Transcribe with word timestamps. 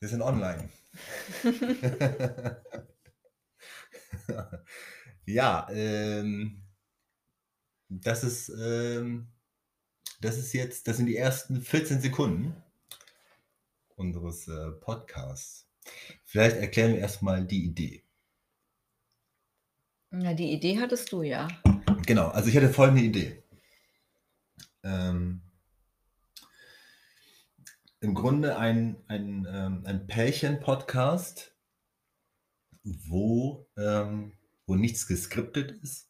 Wir 0.00 0.08
sind 0.08 0.22
online. 0.22 0.68
ja, 5.26 5.68
ähm, 5.70 6.62
das 7.88 8.22
ist, 8.22 8.48
ähm, 8.50 9.28
das 10.20 10.38
ist 10.38 10.52
jetzt, 10.52 10.86
das 10.86 10.98
sind 10.98 11.06
die 11.06 11.16
ersten 11.16 11.60
14 11.60 12.00
Sekunden 12.00 12.54
unseres 13.96 14.46
äh, 14.46 14.70
Podcasts. 14.72 15.66
Vielleicht 16.24 16.56
erklären 16.56 16.92
wir 16.92 17.00
erstmal 17.00 17.44
die 17.44 17.64
Idee. 17.64 18.04
Ja, 20.12 20.32
die 20.32 20.52
Idee 20.52 20.78
hattest 20.80 21.12
du 21.12 21.22
ja. 21.22 21.48
Genau, 22.06 22.28
also 22.28 22.48
ich 22.48 22.56
hatte 22.56 22.70
folgende 22.70 23.02
Idee. 23.02 23.42
Ähm, 24.82 25.42
Im 28.00 28.14
Grunde 28.14 28.56
ein, 28.58 28.96
ein, 29.08 29.46
ähm, 29.50 29.82
ein 29.84 30.06
Pärchen-Podcast, 30.06 31.52
wo, 32.84 33.66
ähm, 33.76 34.34
wo 34.66 34.76
nichts 34.76 35.08
geskriptet 35.08 35.72
ist, 35.82 36.08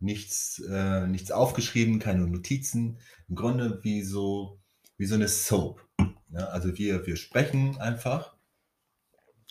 nichts, 0.00 0.60
äh, 0.68 1.06
nichts 1.06 1.30
aufgeschrieben, 1.30 2.00
keine 2.00 2.26
Notizen. 2.26 2.98
Im 3.28 3.36
Grunde 3.36 3.78
wie 3.84 4.02
so, 4.02 4.60
wie 4.96 5.06
so 5.06 5.14
eine 5.14 5.28
Soap. 5.28 5.86
Ja, 6.30 6.46
also 6.46 6.76
wir, 6.76 7.06
wir 7.06 7.16
sprechen 7.16 7.78
einfach 7.78 8.36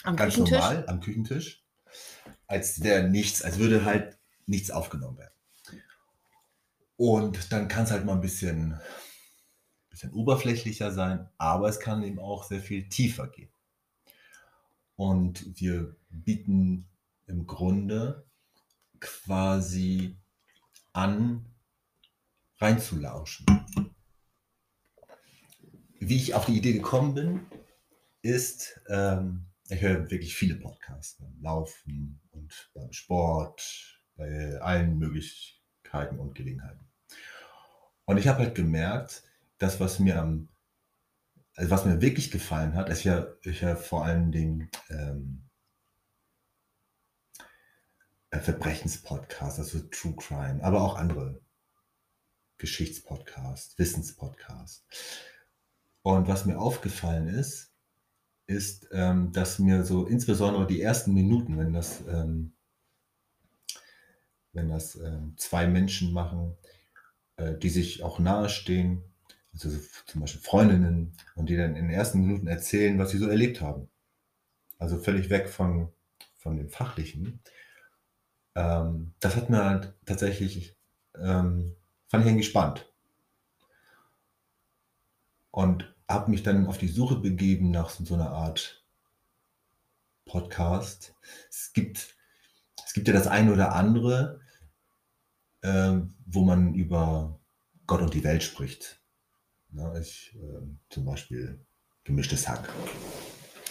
Am 0.03 0.17
ganz 0.17 0.33
Küchentisch? 0.33 0.59
normal 0.59 0.85
am 0.87 0.99
Küchentisch, 0.99 1.63
als 2.47 2.83
wäre 2.83 3.07
nichts, 3.07 3.41
als 3.41 3.57
würde 3.57 3.85
halt 3.85 4.17
nichts 4.47 4.69
aufgenommen 4.69 5.17
werden. 5.17 5.33
Und 6.97 7.53
dann 7.53 7.67
kann 7.67 7.85
es 7.85 7.91
halt 7.91 8.05
mal 8.05 8.13
ein 8.13 8.21
bisschen, 8.21 8.79
bisschen 9.97 10.13
oberflächlicher 10.13 10.91
sein, 10.91 11.27
aber 11.39 11.69
es 11.69 11.79
kann 11.79 12.03
eben 12.03 12.19
auch 12.19 12.43
sehr 12.43 12.59
viel 12.59 12.87
tiefer 12.87 13.27
gehen. 13.27 13.49
Und 14.95 15.59
wir 15.59 15.95
bieten 16.09 16.87
im 17.25 17.47
Grunde 17.47 18.27
quasi 18.99 20.15
an, 20.93 21.45
reinzulauschen. 22.59 23.45
Wie 25.99 26.15
ich 26.15 26.35
auf 26.35 26.45
die 26.45 26.57
Idee 26.57 26.73
gekommen 26.73 27.15
bin, 27.15 27.45
ist, 28.21 28.79
ähm, 28.89 29.47
ich 29.67 29.81
höre 29.81 30.11
wirklich 30.11 30.35
viele 30.35 30.55
Podcasts 30.55 31.17
beim 31.19 31.41
Laufen 31.41 32.21
und 32.31 32.69
beim 32.75 32.91
Sport, 32.91 33.99
bei 34.15 34.59
allen 34.61 34.99
Möglichkeiten 34.99 36.19
und 36.19 36.35
Gelegenheiten. 36.35 36.87
Und 38.05 38.17
ich 38.17 38.27
habe 38.27 38.39
halt 38.39 38.55
gemerkt, 38.55 39.26
dass 39.57 39.79
was 39.79 39.99
mir 39.99 40.19
am, 40.19 40.49
also 41.55 41.71
was 41.71 41.85
mir 41.85 42.01
wirklich 42.01 42.31
gefallen 42.31 42.75
hat, 42.75 42.89
ist 42.89 43.03
ja, 43.03 43.27
ich 43.43 43.61
ja 43.61 43.75
vor 43.75 44.05
allen 44.05 44.31
Dingen 44.31 44.69
ähm, 44.89 45.49
äh, 48.29 48.39
Verbrechenspodcasts, 48.39 49.59
also 49.59 49.79
True 49.89 50.15
Crime, 50.15 50.63
aber 50.63 50.81
auch 50.81 50.95
andere 50.95 51.41
Geschichtspodcasts, 52.57 53.77
Wissenspodcasts. 53.77 54.85
Und 56.01 56.27
was 56.27 56.45
mir 56.45 56.59
aufgefallen 56.59 57.27
ist, 57.27 57.73
ist, 58.47 58.87
ähm, 58.91 59.31
dass 59.33 59.59
mir 59.59 59.83
so 59.83 60.05
insbesondere 60.05 60.65
die 60.67 60.81
ersten 60.81 61.13
Minuten, 61.13 61.57
wenn 61.57 61.73
das, 61.73 62.01
ähm, 62.07 62.53
wenn 64.53 64.69
das 64.69 64.95
ähm, 64.95 65.33
zwei 65.37 65.67
Menschen 65.67 66.13
machen, 66.13 66.55
äh, 67.35 67.57
die 67.57 67.69
sich 67.69 68.03
auch 68.03 68.19
nahestehen, 68.19 69.03
also 69.65 69.77
so 69.77 69.79
zum 70.05 70.21
Beispiel 70.21 70.41
Freundinnen, 70.41 71.13
und 71.35 71.49
die 71.49 71.57
dann 71.57 71.75
in 71.75 71.87
den 71.87 71.89
ersten 71.89 72.19
Minuten 72.21 72.47
erzählen, 72.47 72.97
was 72.99 73.11
sie 73.11 73.17
so 73.17 73.27
erlebt 73.27 73.61
haben. 73.61 73.89
Also 74.77 74.97
völlig 74.97 75.29
weg 75.29 75.49
von, 75.49 75.91
von 76.37 76.57
dem 76.57 76.69
Fachlichen. 76.69 77.41
Ähm, 78.55 79.13
das 79.19 79.35
hat 79.35 79.49
mir 79.49 79.65
halt 79.65 79.95
tatsächlich, 80.05 80.77
ähm, 81.15 81.75
fand 82.07 82.23
ich 82.23 82.29
irgendwie 82.29 82.43
spannend. 82.43 82.91
Und 85.51 85.95
habe 86.07 86.29
mich 86.29 86.43
dann 86.43 86.67
auf 86.67 86.77
die 86.77 86.87
Suche 86.87 87.15
begeben 87.15 87.71
nach 87.71 87.89
so 87.89 88.05
so 88.05 88.13
einer 88.13 88.29
Art 88.29 88.85
Podcast. 90.25 91.15
Es 91.49 91.73
gibt, 91.73 92.15
es 92.85 92.93
gibt 92.93 93.07
ja 93.07 93.13
das 93.13 93.27
eine 93.27 93.51
oder 93.51 93.73
andere, 93.73 94.39
ähm, 95.63 96.13
wo 96.25 96.43
man 96.43 96.75
über 96.75 97.39
Gott 97.87 98.01
und 98.01 98.13
die 98.13 98.23
Welt 98.23 98.43
spricht. 98.43 99.01
Ja, 99.73 99.97
ich, 99.99 100.35
ähm, 100.35 100.79
zum 100.89 101.05
Beispiel 101.05 101.59
gemischtes 102.03 102.47
Hack. 102.47 102.69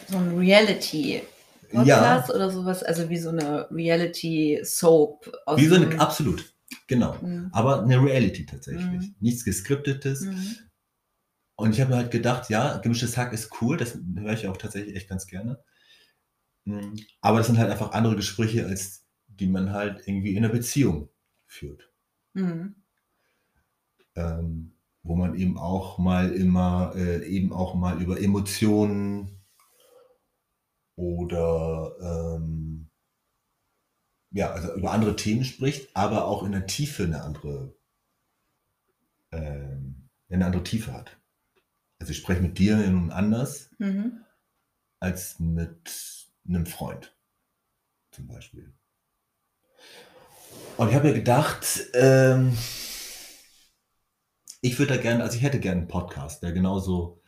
So 0.08 0.18
ein 0.18 0.36
Reality-Podcast 0.36 2.30
oder 2.30 2.50
sowas, 2.50 2.82
also 2.82 3.08
wie 3.08 3.18
so 3.18 3.30
eine 3.30 3.70
Reality-Soap. 3.70 5.32
aus 5.46 5.60
Wie 5.60 5.66
so 5.66 5.76
eine, 5.76 5.98
absolut, 6.00 6.54
genau. 6.86 7.14
Mhm. 7.20 7.48
Aber 7.52 7.82
eine 7.82 8.00
Reality 8.00 8.46
tatsächlich. 8.46 8.84
Mhm. 8.84 9.14
Nichts 9.20 9.44
geskriptetes. 9.44 10.20
Mhm. 10.22 10.56
Und 11.56 11.72
ich 11.72 11.80
habe 11.80 11.90
mir 11.90 11.96
halt 11.96 12.10
gedacht, 12.10 12.50
ja, 12.50 12.76
gemischtes 12.78 13.16
Hack 13.16 13.32
ist 13.32 13.50
cool, 13.60 13.78
das 13.78 13.98
höre 14.16 14.32
ich 14.34 14.46
auch 14.46 14.58
tatsächlich 14.58 14.94
echt 14.94 15.08
ganz 15.08 15.26
gerne. 15.26 15.58
Mm, 16.66 16.96
Aber 17.22 17.38
das 17.38 17.46
sind 17.46 17.58
halt 17.58 17.70
einfach 17.70 17.92
andere 17.92 18.14
Gespräche, 18.14 18.66
als 18.66 19.06
die 19.26 19.46
man 19.46 19.72
halt 19.72 20.06
irgendwie 20.06 20.36
in 20.36 20.44
einer 20.44 20.52
Beziehung 20.52 21.08
führt. 21.46 21.90
Mhm. 22.34 22.76
Ähm, 24.14 24.75
wo 25.06 25.14
man 25.14 25.34
eben 25.36 25.58
auch 25.58 25.98
mal 25.98 26.32
immer, 26.32 26.92
äh, 26.96 27.24
eben 27.26 27.52
auch 27.52 27.74
mal 27.74 28.02
über 28.02 28.20
Emotionen 28.20 29.44
oder 30.96 31.94
ähm, 32.00 32.90
ja, 34.32 34.50
also 34.50 34.74
über 34.74 34.90
andere 34.90 35.16
Themen 35.16 35.44
spricht, 35.44 35.94
aber 35.96 36.26
auch 36.26 36.42
in 36.42 36.52
der 36.52 36.66
Tiefe 36.66 37.04
eine 37.04 37.22
andere, 37.22 37.76
ähm, 39.32 40.08
eine 40.28 40.46
andere 40.46 40.64
Tiefe 40.64 40.92
hat. 40.92 41.16
Also 41.98 42.10
ich 42.10 42.18
spreche 42.18 42.42
mit 42.42 42.58
dir 42.58 42.76
nun 42.76 43.10
anders 43.10 43.70
Mhm. 43.78 44.24
als 45.00 45.38
mit 45.38 46.26
einem 46.46 46.66
Freund 46.66 47.16
zum 48.10 48.26
Beispiel. 48.26 48.74
Und 50.76 50.88
ich 50.88 50.94
habe 50.94 51.08
mir 51.08 51.14
gedacht, 51.14 51.64
ähm, 51.94 52.56
ich 54.66 54.78
würde 54.78 54.94
da 54.94 55.00
gerne, 55.00 55.22
also 55.22 55.36
ich 55.36 55.42
hätte 55.42 55.60
gerne 55.60 55.82
einen 55.82 55.88
Podcast, 55.88 56.42
der 56.42 56.52
genauso, 56.52 57.20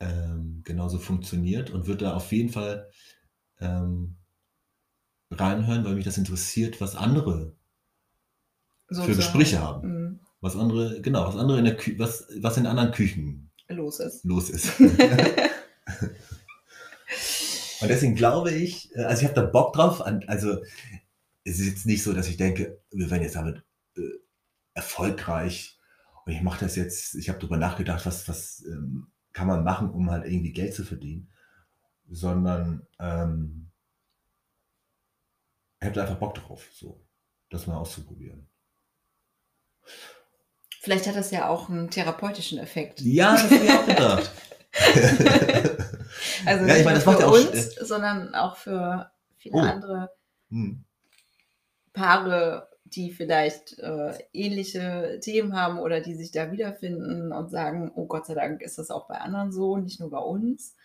ähm, 0.00 0.62
genauso 0.64 0.98
funktioniert 0.98 1.70
und 1.70 1.86
würde 1.86 2.06
da 2.06 2.14
auf 2.14 2.32
jeden 2.32 2.48
Fall 2.48 2.90
ähm, 3.60 4.16
reinhören, 5.30 5.84
weil 5.84 5.94
mich 5.94 6.04
das 6.04 6.18
interessiert, 6.18 6.80
was 6.80 6.96
andere 6.96 7.54
für 8.88 8.94
Sozusagen. 8.94 9.16
Gespräche 9.16 9.60
haben. 9.60 9.88
Mhm. 9.88 10.20
Was 10.40 10.56
andere, 10.56 11.00
genau, 11.00 11.26
was 11.26 11.36
andere 11.36 11.58
in 11.58 11.64
der 11.64 11.76
Kü 11.76 11.96
was, 11.98 12.26
was 12.40 12.56
in 12.56 12.66
anderen 12.66 12.90
Küchen 12.90 13.52
Los 13.68 14.00
ist. 14.00 14.24
los 14.24 14.50
ist. 14.50 14.80
Und 14.80 14.98
deswegen 17.88 18.16
glaube 18.16 18.50
ich, 18.50 18.92
äh, 18.96 19.04
also 19.04 19.22
ich 19.22 19.28
habe 19.28 19.40
da 19.40 19.46
Bock 19.46 19.72
drauf. 19.72 20.02
An, 20.02 20.24
also 20.26 20.60
es 21.44 21.60
ist 21.60 21.66
jetzt 21.66 21.86
nicht 21.86 22.02
so, 22.02 22.12
dass 22.12 22.28
ich 22.28 22.36
denke, 22.36 22.82
wir 22.90 23.08
werden 23.10 23.22
jetzt 23.22 23.36
damit 23.36 23.62
äh, 23.96 24.02
erfolgreich 24.74 25.78
und 26.24 26.32
ich 26.32 26.42
mache 26.42 26.60
das 26.60 26.76
jetzt, 26.76 27.14
ich 27.14 27.28
habe 27.28 27.38
darüber 27.38 27.56
nachgedacht, 27.56 28.06
was, 28.06 28.28
was 28.28 28.64
ähm, 28.66 29.08
kann 29.32 29.46
man 29.46 29.64
machen, 29.64 29.90
um 29.90 30.10
halt 30.10 30.24
irgendwie 30.26 30.52
Geld 30.52 30.74
zu 30.74 30.84
verdienen, 30.84 31.30
sondern 32.08 32.86
ähm, 32.98 33.70
ich 35.80 35.88
habe 35.88 36.00
einfach 36.02 36.18
Bock 36.18 36.34
drauf, 36.34 36.68
so 36.72 37.04
das 37.50 37.66
mal 37.66 37.76
auszuprobieren. 37.76 38.48
Vielleicht 40.80 41.06
hat 41.06 41.16
das 41.16 41.30
ja 41.30 41.48
auch 41.48 41.68
einen 41.68 41.90
therapeutischen 41.90 42.58
Effekt. 42.58 43.00
Ja, 43.00 43.32
das 43.32 43.44
habe 43.44 43.64
ich 43.64 43.70
auch 43.70 43.86
gedacht. 43.86 44.30
Also 46.44 46.66
Ja, 46.66 46.76
ich 46.76 46.84
nicht 46.84 46.84
meine, 46.84 46.98
nur 46.98 47.04
das 47.04 47.06
macht 47.06 47.18
für 47.20 47.28
uns, 47.28 47.74
sondern 47.76 48.34
auch 48.34 48.56
für 48.56 49.10
viele 49.36 49.54
Oh. 49.56 49.60
andere 49.60 50.10
Hm. 50.50 50.84
Paare, 51.92 52.68
die 52.96 53.10
vielleicht 53.10 53.78
äh, 53.78 54.12
ähnliche 54.32 55.18
Themen 55.22 55.54
haben 55.56 55.78
oder 55.78 56.00
die 56.00 56.14
sich 56.14 56.30
da 56.30 56.52
wiederfinden 56.52 57.32
und 57.32 57.50
sagen, 57.50 57.90
oh 57.94 58.06
Gott 58.06 58.26
sei 58.26 58.34
Dank 58.34 58.62
ist 58.62 58.78
das 58.78 58.90
auch 58.90 59.08
bei 59.08 59.16
anderen 59.16 59.52
so, 59.52 59.76
nicht 59.76 60.00
nur 60.00 60.10
bei 60.10 60.18
uns. 60.18 60.76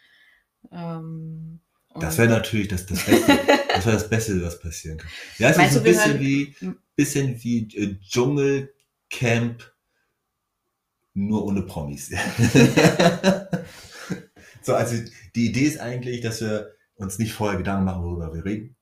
Ähm, 0.71 1.59
Das 1.99 2.17
wäre 2.17 2.29
natürlich 2.29 2.67
das, 2.67 2.85
das 2.85 3.05
Beste, 3.05 3.39
das 3.73 3.85
wäre 3.85 3.95
das 3.97 4.09
Beste, 4.09 4.43
was 4.43 4.59
passieren 4.59 4.97
kann. 4.97 5.09
Ja, 5.37 5.49
es 5.49 5.57
Meinst 5.57 5.75
ist 5.75 5.81
ein 5.81 5.83
bisschen 5.83 6.11
hören- 6.13 6.21
wie, 6.21 6.55
bisschen 6.95 7.43
wie 7.43 7.67
äh, 7.75 7.95
Dschungelcamp, 8.01 9.71
nur 11.13 11.45
ohne 11.45 11.61
Promis. 11.63 12.09
so, 14.61 14.75
also 14.75 14.95
die 15.35 15.47
Idee 15.47 15.65
ist 15.65 15.79
eigentlich, 15.79 16.21
dass 16.21 16.41
wir 16.41 16.73
uns 16.95 17.19
nicht 17.19 17.33
vorher 17.33 17.57
Gedanken 17.57 17.85
machen, 17.85 18.03
worüber 18.03 18.33
wir 18.33 18.45
reden, 18.45 18.75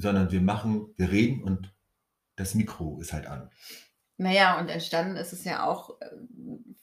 sondern 0.00 0.30
wir 0.30 0.40
machen, 0.40 0.92
wir 0.96 1.10
reden 1.10 1.42
und 1.42 1.74
das 2.36 2.54
Mikro 2.54 3.00
ist 3.00 3.12
halt 3.12 3.26
an. 3.26 3.50
Naja, 4.18 4.58
und 4.60 4.68
entstanden 4.68 5.16
ist 5.16 5.32
es 5.32 5.44
ja 5.44 5.64
auch 5.64 6.00
äh, 6.00 6.06
ein 6.06 6.76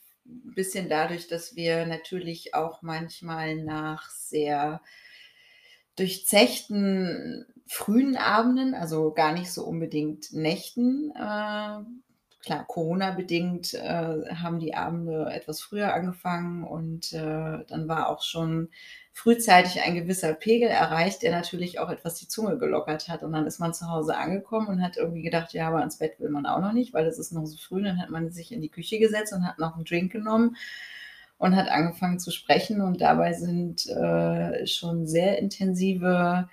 bisschen 0.56 0.90
dadurch, 0.90 1.28
dass 1.28 1.56
wir 1.56 1.86
natürlich 1.86 2.54
auch 2.54 2.82
manchmal 2.82 3.56
nach 3.56 4.10
sehr 4.10 4.82
durchzechten 5.96 7.46
frühen 7.66 8.18
Abenden, 8.18 8.74
also 8.74 9.14
gar 9.14 9.34
nicht 9.34 9.52
so 9.52 9.64
unbedingt 9.64 10.34
Nächten. 10.34 11.12
Äh, 11.12 11.84
klar, 12.40 12.66
Corona-bedingt 12.68 13.74
äh, 13.74 14.36
haben 14.36 14.60
die 14.60 14.76
Abende 14.76 15.28
etwas 15.32 15.62
früher 15.62 15.94
angefangen 15.94 16.64
und 16.64 17.14
äh, 17.14 17.64
dann 17.68 17.88
war 17.88 18.10
auch 18.10 18.24
schon 18.24 18.70
frühzeitig 19.16 19.80
ein 19.82 19.94
gewisser 19.94 20.34
Pegel 20.34 20.70
erreicht, 20.70 21.22
der 21.22 21.32
natürlich 21.32 21.80
auch 21.80 21.90
etwas 21.90 22.16
die 22.16 22.28
Zunge 22.28 22.58
gelockert 22.58 23.08
hat. 23.08 23.22
Und 23.22 23.32
dann 23.32 23.46
ist 23.46 23.60
man 23.60 23.74
zu 23.74 23.88
Hause 23.88 24.18
angekommen 24.18 24.68
und 24.68 24.82
hat 24.82 24.98
irgendwie 24.98 25.22
gedacht, 25.22 25.54
ja, 25.54 25.68
aber 25.68 25.84
ins 25.84 26.00
Bett 26.00 26.20
will 26.20 26.30
man 26.30 26.48
auch 26.48 26.60
noch 26.60 26.74
nicht, 26.74 26.94
weil 26.94 27.06
es 27.06 27.20
ist 27.20 27.32
noch 27.32 27.46
so 27.46 27.56
früh. 27.58 27.84
Dann 27.84 28.02
hat 28.02 28.10
man 28.10 28.32
sich 28.32 28.52
in 28.52 28.62
die 28.62 28.70
Küche 28.70 28.98
gesetzt 28.98 29.32
und 29.32 29.48
hat 29.48 29.60
noch 29.60 29.76
einen 29.76 29.86
Drink 29.86 30.12
genommen 30.12 30.58
und 31.38 31.56
hat 31.56 31.70
angefangen 31.70 32.20
zu 32.20 32.32
sprechen. 32.32 32.82
Und 32.82 33.02
dabei 33.02 33.34
sind 33.34 33.86
äh, 33.86 34.66
schon 34.66 35.06
sehr 35.06 35.38
intensive 35.38 36.50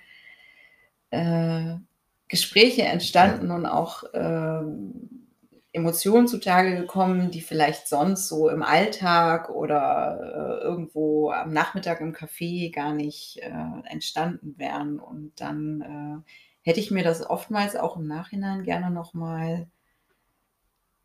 äh, 1.09 1.75
Gespräche 2.27 2.83
entstanden 2.83 3.49
und 3.49 3.65
auch 3.65 4.03
äh, 4.13 4.61
Emotionen 5.73 6.27
zutage 6.27 6.75
gekommen, 6.75 7.31
die 7.31 7.41
vielleicht 7.41 7.87
sonst 7.87 8.27
so 8.27 8.49
im 8.49 8.61
Alltag 8.61 9.49
oder 9.49 10.19
äh, 10.61 10.63
irgendwo 10.63 11.31
am 11.31 11.53
Nachmittag 11.53 12.01
im 12.01 12.13
Café 12.13 12.73
gar 12.73 12.93
nicht 12.93 13.37
äh, 13.37 13.89
entstanden 13.89 14.55
wären. 14.57 14.99
Und 14.99 15.39
dann 15.39 15.81
äh, 15.81 16.69
hätte 16.69 16.81
ich 16.81 16.91
mir 16.91 17.03
das 17.03 17.27
oftmals 17.27 17.77
auch 17.77 17.95
im 17.95 18.05
Nachhinein 18.05 18.63
gerne 18.63 18.91
nochmal 18.91 19.67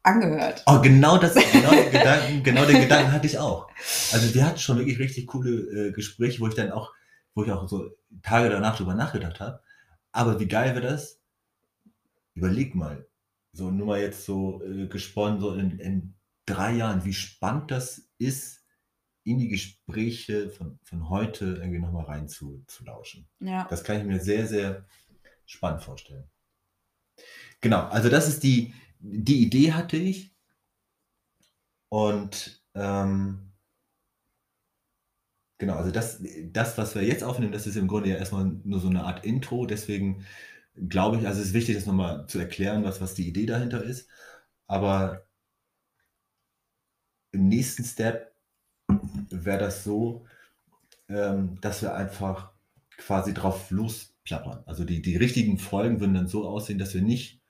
angehört. 0.02 0.64
Oh, 0.66 0.80
genau 0.80 1.18
das, 1.18 1.34
genau 1.52 1.70
den, 1.70 1.92
Gedanken, 1.92 2.42
genau 2.42 2.64
den 2.64 2.80
Gedanken 2.80 3.12
hatte 3.12 3.26
ich 3.26 3.38
auch. 3.38 3.68
Also 4.12 4.34
wir 4.34 4.44
hatten 4.44 4.58
schon 4.58 4.78
wirklich 4.78 4.98
richtig 4.98 5.28
coole 5.28 5.50
äh, 5.50 5.92
Gespräche, 5.92 6.40
wo 6.40 6.48
ich 6.48 6.54
dann 6.54 6.72
auch, 6.72 6.92
wo 7.34 7.44
ich 7.44 7.52
auch 7.52 7.68
so 7.68 7.90
Tage 8.22 8.50
danach 8.50 8.76
drüber 8.76 8.94
nachgedacht 8.94 9.38
habe. 9.38 9.60
Aber 10.10 10.40
wie 10.40 10.48
geil 10.48 10.74
wäre 10.74 10.86
das? 10.86 11.20
Überleg 12.34 12.74
mal, 12.74 13.06
so 13.56 13.70
nur 13.70 13.86
mal 13.86 14.00
jetzt 14.00 14.24
so 14.24 14.62
äh, 14.62 14.86
gesponnen, 14.86 15.40
so 15.40 15.54
in, 15.54 15.78
in 15.78 16.14
drei 16.44 16.74
Jahren, 16.74 17.04
wie 17.04 17.14
spannend 17.14 17.70
das 17.70 18.10
ist, 18.18 18.64
in 19.24 19.38
die 19.38 19.48
Gespräche 19.48 20.50
von, 20.50 20.78
von 20.84 21.08
heute 21.08 21.56
irgendwie 21.56 21.80
nochmal 21.80 22.04
rein 22.04 22.28
zu, 22.28 22.62
zu 22.68 22.84
lauschen. 22.84 23.28
Ja. 23.40 23.66
Das 23.68 23.82
kann 23.82 23.98
ich 23.98 24.04
mir 24.04 24.20
sehr, 24.20 24.46
sehr 24.46 24.86
spannend 25.46 25.82
vorstellen. 25.82 26.30
Genau, 27.60 27.82
also 27.88 28.08
das 28.08 28.28
ist 28.28 28.42
die, 28.42 28.74
die 29.00 29.42
Idee 29.42 29.72
hatte 29.72 29.96
ich. 29.96 30.36
Und 31.88 32.62
ähm, 32.74 33.52
genau, 35.58 35.74
also 35.74 35.90
das, 35.90 36.22
das, 36.52 36.78
was 36.78 36.94
wir 36.94 37.02
jetzt 37.02 37.24
aufnehmen, 37.24 37.52
das 37.52 37.66
ist 37.66 37.76
im 37.76 37.88
Grunde 37.88 38.10
ja 38.10 38.16
erstmal 38.16 38.44
nur 38.44 38.80
so 38.80 38.88
eine 38.88 39.04
Art 39.04 39.24
Intro. 39.24 39.66
Deswegen 39.66 40.24
glaube 40.88 41.18
ich, 41.18 41.26
also 41.26 41.40
es 41.40 41.48
ist 41.48 41.54
wichtig, 41.54 41.76
das 41.76 41.86
nochmal 41.86 42.26
zu 42.26 42.38
erklären, 42.38 42.84
was, 42.84 43.00
was 43.00 43.14
die 43.14 43.28
Idee 43.28 43.46
dahinter 43.46 43.82
ist. 43.82 44.08
Aber 44.66 45.26
im 47.32 47.48
nächsten 47.48 47.84
Step 47.84 48.34
wäre 49.30 49.58
das 49.58 49.84
so, 49.84 50.26
ähm, 51.08 51.58
dass 51.60 51.82
wir 51.82 51.94
einfach 51.94 52.52
quasi 52.96 53.34
drauf 53.34 53.70
losplappern. 53.70 54.62
Also 54.66 54.84
die, 54.84 55.02
die 55.02 55.16
richtigen 55.16 55.58
Folgen 55.58 56.00
würden 56.00 56.14
dann 56.14 56.28
so 56.28 56.48
aussehen, 56.48 56.78
dass 56.78 56.94
wir 56.94 57.02
nicht, 57.02 57.42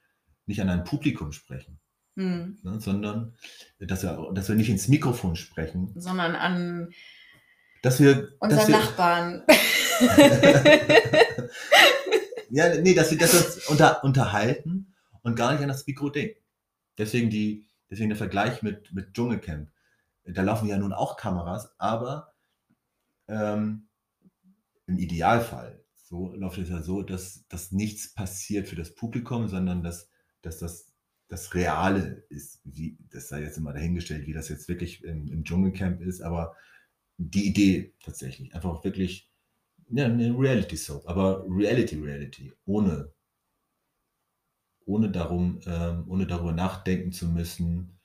nicht 0.47 0.61
an 0.61 0.69
ein 0.69 0.85
Publikum 0.85 1.33
sprechen, 1.33 1.79
Hm. 2.19 2.59
ne, 2.63 2.81
sondern 2.81 3.35
dass 3.79 4.03
wir, 4.03 4.31
dass 4.33 4.49
wir 4.49 4.57
nicht 4.57 4.71
ins 4.71 4.89
Mikrofon 4.89 5.37
sprechen, 5.37 5.93
Sondern 5.97 6.35
an 6.35 6.95
dass 7.83 8.01
wir, 8.01 8.15
dass 8.15 8.31
unseren 8.41 8.69
wir, 8.69 8.79
Nachbarn. 8.79 9.43
ja, 12.51 12.81
nee, 12.81 12.95
dass 12.95 13.11
wir 13.11 13.21
uns 13.21 13.67
unter, 13.69 14.05
unterhalten 14.05 14.95
und 15.23 15.37
gar 15.37 15.53
nicht 15.53 15.63
an 15.63 15.69
das 15.69 15.87
Mikro 15.87 16.11
denken. 16.11 16.41
Deswegen, 16.99 17.31
deswegen 17.91 18.11
der 18.11 18.19
Vergleich 18.19 18.63
mit, 18.63 18.93
mit 18.93 19.15
Dschungelcamp. 19.15 19.71
Da 20.25 20.43
laufen 20.43 20.69
ja 20.69 20.79
nun 20.79 20.93
auch 20.93 21.17
Kameras, 21.17 21.79
aber 21.79 22.35
ähm, 23.29 23.89
im 24.87 24.99
Idealfall 24.99 25.85
so 25.95 26.33
läuft 26.35 26.59
es 26.59 26.69
ja 26.69 26.83
so, 26.83 27.03
dass, 27.03 27.47
dass 27.49 27.73
nichts 27.73 28.15
passiert 28.15 28.69
für 28.69 28.77
das 28.77 28.95
Publikum, 28.95 29.49
sondern 29.49 29.83
dass, 29.83 30.09
dass 30.41 30.59
das 30.59 30.93
das 31.29 31.55
Reale 31.55 32.25
ist. 32.29 32.61
Wie, 32.65 32.97
das 33.11 33.29
sei 33.29 33.43
jetzt 33.43 33.59
immer 33.59 33.73
dahingestellt, 33.73 34.27
wie 34.27 34.33
das 34.33 34.49
jetzt 34.49 34.69
wirklich 34.69 35.03
im, 35.03 35.27
im 35.29 35.45
Dschungelcamp 35.45 36.01
ist, 36.01 36.21
aber 36.21 36.55
die 37.19 37.47
Idee 37.47 37.95
tatsächlich. 38.03 38.55
Einfach 38.55 38.85
wirklich 38.85 39.31
ja, 39.91 40.07
eine 40.07 40.37
Reality 40.37 40.77
Soap, 40.77 41.09
aber 41.09 41.45
Reality 41.49 41.97
Reality, 41.97 42.53
ohne, 42.65 43.13
ohne, 44.85 45.11
darum, 45.11 45.61
ähm, 45.67 46.05
ohne 46.09 46.27
darüber 46.27 46.53
nachdenken 46.53 47.13
zu 47.13 47.27
müssen, 47.27 47.99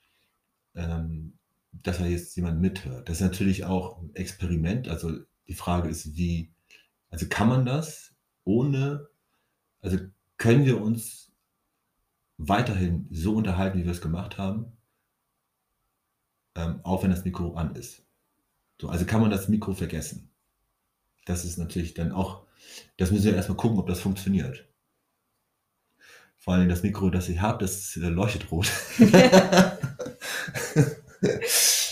ähm, 0.74 1.38
dass 1.72 1.98
da 1.98 2.06
jetzt 2.06 2.36
jemand 2.36 2.60
mithört. 2.60 3.08
Das 3.08 3.16
ist 3.16 3.22
natürlich 3.22 3.64
auch 3.64 4.00
ein 4.00 4.14
Experiment. 4.14 4.88
Also 4.88 5.12
die 5.48 5.54
Frage 5.54 5.88
ist, 5.88 6.16
wie, 6.16 6.52
also 7.10 7.26
kann 7.28 7.48
man 7.48 7.64
das 7.64 8.14
ohne, 8.44 9.08
also 9.80 9.98
können 10.36 10.64
wir 10.64 10.80
uns 10.80 11.32
weiterhin 12.38 13.06
so 13.10 13.34
unterhalten, 13.34 13.78
wie 13.78 13.84
wir 13.84 13.92
es 13.92 14.00
gemacht 14.00 14.38
haben, 14.38 14.72
ähm, 16.54 16.80
auch 16.82 17.02
wenn 17.02 17.10
das 17.10 17.24
Mikro 17.24 17.54
an 17.54 17.74
ist. 17.76 18.04
So, 18.80 18.88
also 18.88 19.04
kann 19.04 19.20
man 19.20 19.30
das 19.30 19.48
Mikro 19.48 19.74
vergessen. 19.74 20.31
Das 21.24 21.44
ist 21.44 21.58
natürlich 21.58 21.94
dann 21.94 22.12
auch, 22.12 22.46
das 22.96 23.10
müssen 23.10 23.24
wir 23.24 23.36
erstmal 23.36 23.56
gucken, 23.56 23.78
ob 23.78 23.86
das 23.86 24.00
funktioniert. 24.00 24.68
Vor 26.38 26.54
allem 26.54 26.68
das 26.68 26.82
Mikro, 26.82 27.10
das 27.10 27.28
ich 27.28 27.40
habe, 27.40 27.64
das 27.64 27.96
äh, 27.96 28.08
leuchtet 28.08 28.50
rot. 28.50 28.70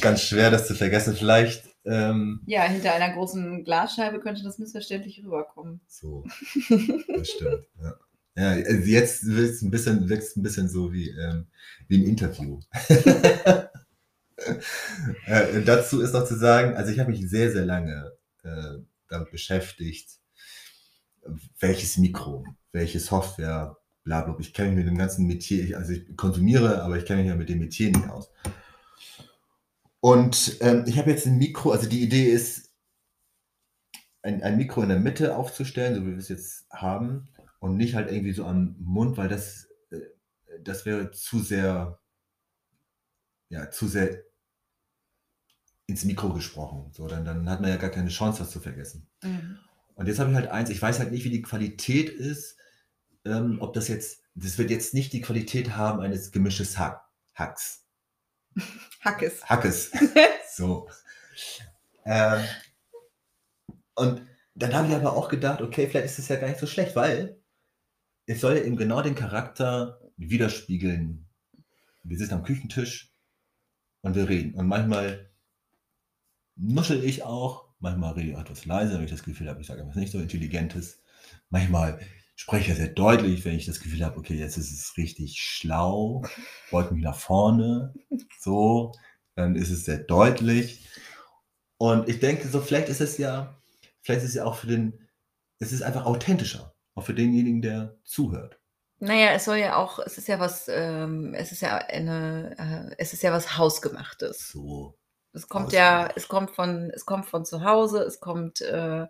Ganz 0.01 0.23
schwer, 0.23 0.51
das 0.51 0.67
zu 0.67 0.75
vergessen. 0.75 1.15
Vielleicht, 1.15 1.69
ähm, 1.85 2.41
Ja, 2.47 2.63
hinter 2.65 2.93
einer 2.93 3.15
großen 3.15 3.63
Glasscheibe 3.65 4.19
könnte 4.19 4.43
das 4.43 4.59
missverständlich 4.59 5.23
rüberkommen. 5.25 5.81
so, 5.87 6.25
das 7.15 7.31
stimmt. 7.31 7.69
Ja. 7.81 7.95
Ja, 8.37 8.51
also 8.53 8.87
jetzt 8.87 9.27
wird 9.27 9.51
es 9.51 9.63
ein 9.63 9.71
bisschen, 9.71 10.09
wirkt's 10.09 10.37
ein 10.37 10.43
bisschen 10.43 10.69
so 10.69 10.93
wie, 10.93 11.11
ähm, 11.11 11.47
wie 11.89 11.99
ein 11.99 12.07
Interview. 12.07 12.61
äh, 15.27 15.63
dazu 15.65 16.01
ist 16.01 16.13
noch 16.13 16.25
zu 16.25 16.37
sagen, 16.37 16.75
also 16.77 16.93
ich 16.93 16.99
habe 17.01 17.11
mich 17.11 17.29
sehr, 17.29 17.51
sehr 17.53 17.67
lange 17.67 18.13
äh, 18.43 18.79
damit 19.11 19.31
beschäftigt, 19.31 20.19
welches 21.59 21.99
Mikro, 21.99 22.47
welche 22.73 23.01
Software, 23.01 23.77
bla 24.05 24.23
bla. 24.23 24.37
Ich 24.39 24.55
kenne 24.55 24.71
mich 24.71 24.79
mit 24.79 24.87
dem 24.87 24.99
ganzen 24.99 25.27
Metier, 25.27 25.77
also 25.77 25.93
ich 25.93 26.17
konsumiere, 26.17 26.83
aber 26.83 26.97
ich 26.97 27.05
kenne 27.05 27.23
mich 27.23 27.29
ja 27.29 27.37
mit 27.37 27.49
dem 27.49 27.59
Metier 27.59 27.91
nicht 27.91 28.09
aus. 28.09 28.31
Und 30.01 30.57
ähm, 30.61 30.85
ich 30.87 30.99
habe 30.99 31.11
jetzt 31.11 31.27
ein 31.27 31.37
Mikro, 31.37 31.73
also 31.73 31.89
die 31.89 32.03
Idee 32.03 32.31
ist, 32.31 32.71
ein, 34.23 34.43
ein 34.43 34.57
Mikro 34.57 34.83
in 34.83 34.89
der 34.89 34.99
Mitte 34.99 35.37
aufzustellen, 35.37 35.95
so 35.95 36.03
wie 36.03 36.13
wir 36.13 36.19
es 36.19 36.29
jetzt 36.29 36.67
haben, 36.71 37.29
und 37.59 37.77
nicht 37.77 37.95
halt 37.95 38.11
irgendwie 38.11 38.33
so 38.33 38.45
am 38.45 38.77
Mund, 38.79 39.17
weil 39.17 39.29
das, 39.29 39.69
äh, 39.91 40.01
das 40.63 40.87
wäre 40.87 41.11
zu 41.11 41.41
sehr, 41.41 42.01
ja, 43.51 43.71
zu 43.71 43.89
sehr 43.89 44.25
ins 45.91 46.05
Mikro 46.05 46.33
gesprochen. 46.33 46.91
So, 46.93 47.07
dann, 47.07 47.25
dann 47.25 47.49
hat 47.49 47.61
man 47.61 47.71
ja 47.71 47.77
gar 47.77 47.91
keine 47.91 48.09
Chance, 48.09 48.41
was 48.41 48.51
zu 48.51 48.61
vergessen. 48.61 49.07
Mhm. 49.23 49.59
Und 49.95 50.07
jetzt 50.07 50.19
habe 50.19 50.31
ich 50.31 50.37
halt 50.37 50.49
eins, 50.49 50.71
ich 50.71 50.81
weiß 50.81 50.99
halt 50.99 51.11
nicht, 51.11 51.25
wie 51.25 51.31
die 51.31 51.43
Qualität 51.43 52.09
ist, 52.09 52.57
ähm, 53.25 53.59
ob 53.61 53.75
das 53.75 53.89
jetzt, 53.89 54.23
das 54.35 54.57
wird 54.57 54.71
jetzt 54.71 54.95
nicht 54.95 55.13
die 55.13 55.21
Qualität 55.21 55.77
haben 55.77 56.01
eines 56.01 56.33
gemisches 56.33 56.79
Hack, 56.79 57.03
Hacks, 57.35 57.85
Hackes. 59.01 59.45
Hackes. 59.45 59.91
so. 60.55 60.89
Ähm, 62.07 62.45
und 63.95 64.23
dann 64.55 64.75
habe 64.75 64.89
ich 64.89 64.95
aber 64.95 65.15
auch 65.15 65.29
gedacht, 65.29 65.61
okay, 65.61 65.87
vielleicht 65.87 66.07
ist 66.07 66.19
es 66.19 66.29
ja 66.29 66.37
gar 66.37 66.49
nicht 66.49 66.61
so 66.61 66.67
schlecht, 66.67 66.97
weil 66.97 67.41
es 68.27 68.41
soll 68.41 68.57
ja 68.57 68.63
eben 68.63 68.77
genau 68.77 69.03
den 69.03 69.15
Charakter 69.15 70.01
widerspiegeln. 70.17 71.29
Wir 72.03 72.19
sitzen 72.19 72.35
am 72.35 72.43
Küchentisch 72.43 73.13
und 74.03 74.15
wir 74.15 74.29
reden. 74.29 74.55
Und 74.55 74.67
manchmal 74.67 75.30
nuschel 76.61 77.05
ich 77.05 77.23
auch, 77.25 77.65
manchmal 77.79 78.13
rede 78.13 78.31
ich 78.31 78.37
auch 78.37 78.41
etwas 78.41 78.67
leiser, 78.67 78.95
wenn 78.95 79.05
ich 79.05 79.11
das 79.11 79.23
Gefühl 79.23 79.49
habe, 79.49 79.61
ich 79.61 79.67
sage 79.67 79.83
etwas 79.83 79.97
nicht 79.97 80.13
so 80.13 80.19
Intelligentes. 80.19 81.03
Manchmal 81.49 81.99
spreche 82.37 82.71
ich 82.71 82.77
sehr 82.77 82.89
deutlich, 82.89 83.45
wenn 83.45 83.57
ich 83.57 83.67
das 83.67 83.81
Gefühl 83.81 84.05
habe, 84.05 84.19
okay, 84.19 84.35
jetzt 84.35 84.57
ist 84.57 84.73
es 84.73 84.97
richtig 84.97 85.41
schlau, 85.41 86.23
beug 86.71 86.93
mich 86.93 87.03
nach 87.03 87.17
vorne, 87.17 87.95
so, 88.39 88.93
dann 89.35 89.57
ist 89.57 89.71
es 89.71 89.85
sehr 89.85 89.99
deutlich. 89.99 90.87
Und 91.79 92.09
ich 92.09 92.21
denke, 92.21 92.47
so 92.49 92.61
vielleicht 92.61 92.89
ist 92.89 93.01
es 93.01 93.19
ja, 93.19 93.61
vielleicht 94.03 94.23
ist 94.23 94.31
es 94.31 94.35
ja 94.37 94.45
auch 94.45 94.57
für 94.57 94.67
den, 94.67 95.09
es 95.59 95.73
ist 95.73 95.83
einfach 95.83 96.05
authentischer, 96.05 96.75
auch 96.95 97.05
für 97.05 97.15
denjenigen, 97.15 97.63
der 97.63 97.99
zuhört. 98.05 98.59
Naja, 98.99 99.33
es 99.33 99.47
soll 99.47 99.57
ja 99.57 99.77
auch, 99.77 99.99
es 99.99 100.19
ist 100.19 100.29
ja 100.29 100.39
was, 100.39 100.69
ähm, 100.69 101.33
es 101.33 101.53
ist 101.53 101.63
ja 101.63 101.79
eine, 101.79 102.55
äh, 102.59 102.95
es 102.99 103.15
ist 103.15 103.23
ja 103.23 103.33
was 103.33 103.57
Hausgemachtes. 103.57 104.51
So, 104.51 105.00
Es 105.33 105.49
kommt 105.49 105.73
ja, 105.73 106.09
es 106.17 106.29
kommt 106.29 106.51
von, 106.51 106.91
es 106.91 107.07
kommt 107.07 107.27
von 107.27 107.45
zu 107.45 107.65
Hause, 107.65 108.03
es 108.03 108.21
kommt 108.21 108.61
äh, 108.61 109.07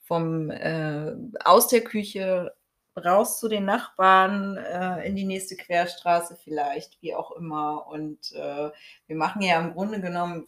vom 0.00 0.50
äh, 0.50 1.14
aus 1.44 1.68
der 1.68 1.82
Küche 1.82 2.54
raus 2.96 3.40
zu 3.40 3.48
den 3.48 3.64
Nachbarn, 3.64 4.56
äh, 4.56 5.06
in 5.06 5.16
die 5.16 5.24
nächste 5.24 5.56
Querstraße 5.56 6.36
vielleicht, 6.36 7.00
wie 7.02 7.14
auch 7.14 7.32
immer. 7.32 7.86
Und 7.86 8.32
äh, 8.32 8.70
wir 9.06 9.16
machen 9.16 9.42
ja 9.42 9.60
im 9.60 9.72
Grunde 9.72 10.00
genommen 10.00 10.46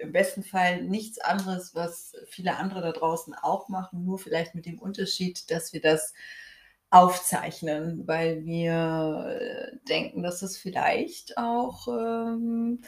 im 0.00 0.12
besten 0.12 0.42
Fall 0.42 0.82
nichts 0.82 1.18
anderes, 1.18 1.74
was 1.74 2.14
viele 2.28 2.56
andere 2.56 2.80
da 2.80 2.92
draußen 2.92 3.34
auch 3.34 3.68
machen, 3.68 4.04
nur 4.04 4.18
vielleicht 4.18 4.54
mit 4.54 4.66
dem 4.66 4.78
Unterschied, 4.78 5.50
dass 5.50 5.72
wir 5.72 5.80
das 5.80 6.14
aufzeichnen, 6.90 8.06
weil 8.06 8.44
wir 8.44 9.38
äh, 9.40 9.76
denken, 9.88 10.22
dass 10.22 10.42
es 10.42 10.56
vielleicht 10.56 11.36
auch, 11.36 11.88
ähm, 11.88 12.80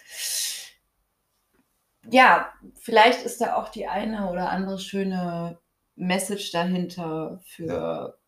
ja, 2.11 2.53
vielleicht 2.81 3.25
ist 3.25 3.41
da 3.41 3.57
auch 3.57 3.69
die 3.69 3.87
eine 3.87 4.31
oder 4.31 4.51
andere 4.51 4.79
schöne 4.79 5.59
Message 5.95 6.53
dahinter 6.53 7.41
für 7.45 8.19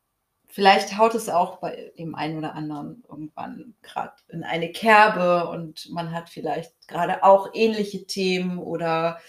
vielleicht 0.50 0.98
haut 0.98 1.14
es 1.14 1.28
auch 1.28 1.58
bei 1.58 1.92
dem 1.96 2.14
einen 2.14 2.38
oder 2.38 2.54
anderen 2.54 3.04
irgendwann 3.08 3.74
gerade 3.82 4.14
in 4.28 4.42
eine 4.42 4.72
Kerbe 4.72 5.48
und 5.48 5.88
man 5.90 6.12
hat 6.12 6.28
vielleicht 6.28 6.88
gerade 6.88 7.22
auch 7.22 7.50
ähnliche 7.54 8.06
Themen 8.06 8.58
oder 8.58 9.20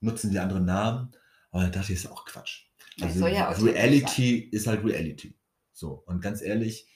nutzen 0.00 0.30
die 0.30 0.38
anderen 0.38 0.64
Namen. 0.64 1.12
Aber 1.50 1.64
da 1.64 1.70
dachte 1.70 1.92
ich, 1.92 2.04
ist 2.04 2.10
auch 2.10 2.24
Quatsch. 2.24 2.66
Also 3.00 3.26
ja 3.26 3.50
Reality 3.50 4.38
ist 4.38 4.66
halt 4.66 4.84
Reality. 4.84 5.36
So, 5.72 6.02
und 6.06 6.20
ganz 6.20 6.42
ehrlich, 6.42 6.86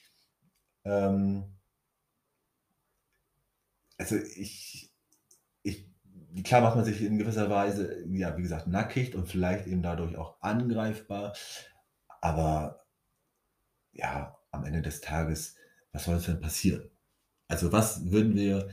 ähm, 0.83 1.55
also 3.97 4.15
ich, 4.15 4.93
ich, 5.63 5.87
klar 6.43 6.61
macht 6.61 6.75
man 6.75 6.85
sich 6.85 7.01
in 7.01 7.17
gewisser 7.17 7.49
Weise, 7.49 8.05
ja, 8.09 8.37
wie 8.37 8.43
gesagt, 8.43 8.67
nackig 8.67 9.15
und 9.15 9.27
vielleicht 9.27 9.67
eben 9.67 9.81
dadurch 9.81 10.15
auch 10.17 10.41
angreifbar. 10.41 11.35
Aber 12.21 12.85
ja, 13.93 14.37
am 14.51 14.65
Ende 14.65 14.81
des 14.81 15.01
Tages, 15.01 15.55
was 15.91 16.05
soll 16.05 16.19
denn 16.19 16.41
passieren? 16.41 16.89
Also 17.47 17.71
was 17.71 18.11
würden 18.11 18.35
wir, 18.35 18.69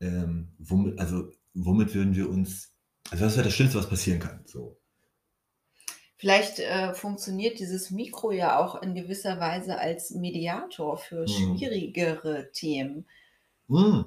ähm, 0.00 0.54
womit, 0.58 0.98
also 0.98 1.30
womit 1.52 1.94
würden 1.94 2.14
wir 2.14 2.28
uns 2.28 2.73
also 3.10 3.24
das 3.24 3.36
wäre 3.36 3.44
das 3.44 3.54
Schlimmste, 3.54 3.78
was 3.78 3.88
passieren 3.88 4.20
kann. 4.20 4.42
So. 4.46 4.78
Vielleicht 6.16 6.58
äh, 6.58 6.94
funktioniert 6.94 7.58
dieses 7.58 7.90
Mikro 7.90 8.32
ja 8.32 8.58
auch 8.58 8.80
in 8.80 8.94
gewisser 8.94 9.40
Weise 9.40 9.78
als 9.78 10.12
Mediator 10.12 10.96
für 10.96 11.26
hm. 11.26 11.28
schwierigere 11.28 12.50
Themen. 12.52 13.06
Hm. 13.68 14.06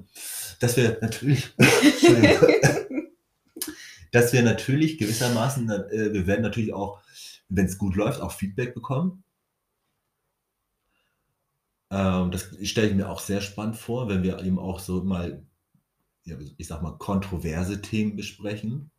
Dass 0.60 0.78
wir 0.78 0.98
natürlich, 1.02 1.50
dass 4.12 4.34
wir 4.34 4.42
natürlich 4.42 4.98
gewissermaßen, 4.98 5.70
äh, 5.70 6.14
wir 6.14 6.28
werden 6.28 6.42
natürlich 6.42 6.74
auch, 6.74 7.02
wenn 7.50 7.66
es 7.66 7.78
gut 7.78 7.96
läuft, 7.96 8.22
auch 8.22 8.32
Feedback 8.32 8.74
bekommen. 8.74 9.24
Ähm, 11.92 12.32
das 12.32 12.50
stelle 12.64 12.88
ich 12.88 12.96
mir 12.96 13.10
auch 13.10 13.20
sehr 13.20 13.42
spannend 13.42 13.78
vor, 13.78 14.10
wenn 14.10 14.24
wir 14.24 14.40
eben 14.40 14.60
auch 14.60 14.80
so 14.80 15.04
mal 15.04 15.44
ich 16.58 16.68
sag 16.68 16.82
mal, 16.82 16.98
kontroverse 16.98 17.82
Themen 17.82 18.16
besprechen. 18.16 18.92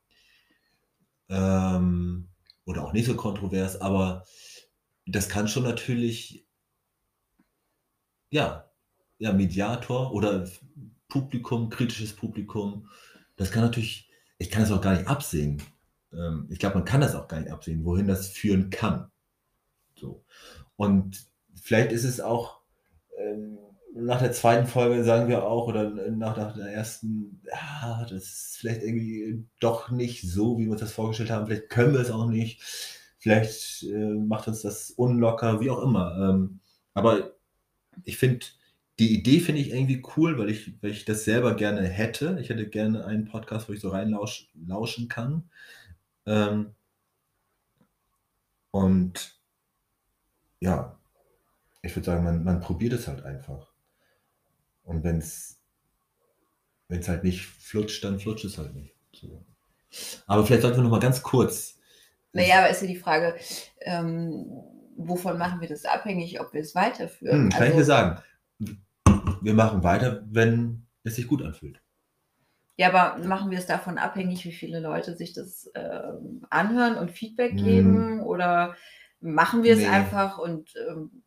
Ähm, 1.29 2.29
oder 2.65 2.85
auch 2.85 2.93
nicht 2.93 3.07
so 3.07 3.17
kontrovers, 3.17 3.81
aber 3.81 4.25
das 5.07 5.29
kann 5.29 5.49
schon 5.49 5.63
natürlich, 5.63 6.47
ja, 8.31 8.71
ja, 9.19 9.33
Mediator 9.33 10.13
oder 10.13 10.49
Publikum, 11.09 11.71
kritisches 11.71 12.15
Publikum, 12.15 12.89
das 13.37 13.51
kann 13.51 13.63
natürlich, 13.63 14.11
ich 14.37 14.51
kann 14.51 14.63
es 14.63 14.71
auch 14.71 14.83
gar 14.83 14.95
nicht 14.95 15.09
absehen. 15.09 15.63
Ähm, 16.13 16.47
ich 16.51 16.59
glaube, 16.59 16.77
man 16.77 16.85
kann 16.85 17.01
das 17.01 17.15
auch 17.15 17.27
gar 17.27 17.41
nicht 17.41 17.51
absehen, 17.51 17.85
wohin 17.85 18.07
das 18.07 18.29
führen 18.29 18.69
kann. 18.69 19.11
So. 19.97 20.25
Und 20.77 21.27
vielleicht 21.55 21.93
ist 21.93 22.05
es 22.05 22.21
auch, 22.21 22.61
ähm, 23.19 23.59
nach 24.01 24.21
der 24.21 24.33
zweiten 24.33 24.67
Folge 24.67 25.03
sagen 25.05 25.29
wir 25.29 25.45
auch, 25.45 25.67
oder 25.67 25.91
nach, 25.91 26.37
nach 26.37 26.55
der 26.55 26.67
ersten, 26.67 27.43
ja, 27.45 28.07
das 28.09 28.25
ist 28.25 28.57
vielleicht 28.59 28.83
irgendwie 28.83 29.45
doch 29.61 29.91
nicht 29.91 30.23
so, 30.23 30.59
wie 30.59 30.65
wir 30.65 30.73
uns 30.73 30.81
das 30.81 30.93
vorgestellt 30.93 31.31
haben. 31.31 31.47
Vielleicht 31.47 31.71
können 31.71 31.95
wir 31.95 32.01
es 32.01 32.11
auch 32.11 32.27
nicht. 32.27 32.63
Vielleicht 33.19 33.83
äh, 33.85 34.15
macht 34.15 34.47
uns 34.49 34.63
das 34.63 34.91
unlocker, 34.91 35.61
wie 35.61 35.71
auch 35.71 35.83
immer. 35.83 36.17
Ähm, 36.17 36.61
aber 36.95 37.33
ich 38.05 38.19
finde, 38.19 38.47
die 38.99 39.15
Idee 39.19 39.41
finde 39.41 39.61
ich 39.61 39.71
irgendwie 39.71 40.03
cool, 40.17 40.39
weil 40.39 40.51
ich, 40.51 40.81
weil 40.83 40.91
ich 40.91 41.05
das 41.05 41.25
selber 41.25 41.55
gerne 41.55 41.83
hätte. 41.83 42.39
Ich 42.41 42.51
hätte 42.51 42.69
gerne 42.69 43.05
einen 43.05 43.25
Podcast, 43.25 43.69
wo 43.69 43.73
ich 43.73 43.81
so 43.81 43.91
reinlauschen 43.91 45.09
kann. 45.09 45.51
Ähm, 46.27 46.75
und 48.71 49.41
ja, 50.61 50.99
ich 51.83 51.95
würde 51.97 52.07
sagen, 52.07 52.25
man, 52.25 52.45
man 52.45 52.61
probiert 52.61 52.93
es 52.93 53.09
halt 53.09 53.25
einfach. 53.25 53.73
Und 54.89 55.05
wenn 55.05 55.19
es 55.19 55.59
halt 57.09 57.23
nicht 57.23 57.45
flutscht, 57.45 58.03
dann 58.03 58.19
flutscht 58.19 58.47
es 58.47 58.57
halt 58.57 58.75
nicht. 58.75 58.95
So. 59.13 59.45
Aber 60.27 60.47
vielleicht 60.47 60.63
sollten 60.63 60.79
wir 60.79 60.85
noch 60.85 60.91
mal 60.91 60.99
ganz 61.01 61.23
kurz. 61.23 61.79
Naja, 62.33 62.61
aber 62.61 62.71
ist 62.71 62.81
ja 62.81 62.89
die 62.89 62.97
Frage, 62.97 63.37
ähm, 63.81 64.47
wovon 64.97 65.37
machen 65.37 65.61
wir 65.61 65.69
das 65.69 65.85
abhängig, 65.85 66.41
ob 66.41 66.55
wir 66.55 66.63
es 66.63 66.75
weiterführen? 66.75 67.45
Hm, 67.45 67.51
kann 67.51 67.63
also, 67.63 67.73
ich 67.73 67.79
dir 67.79 67.85
sagen. 67.85 68.23
Wir 69.43 69.55
machen 69.55 69.85
weiter, 69.85 70.25
wenn 70.27 70.87
es 71.05 71.17
sich 71.17 71.27
gut 71.27 71.43
anfühlt. 71.43 71.83
Ja, 72.77 72.89
aber 72.89 73.23
machen 73.23 73.51
wir 73.51 73.59
es 73.59 73.67
davon 73.67 73.99
abhängig, 73.99 74.45
wie 74.47 74.53
viele 74.53 74.81
Leute 74.81 75.17
sich 75.17 75.35
das 75.35 75.67
äh, 75.75 76.01
anhören 76.49 76.97
und 76.97 77.11
Feedback 77.11 77.53
hm. 77.53 77.65
geben? 77.65 78.21
Oder 78.23 78.75
machen 79.21 79.65
wir 79.65 79.75
es 79.75 79.81
nee. 79.81 79.87
einfach 79.87 80.39
und 80.39 80.73
ähm, 80.89 81.23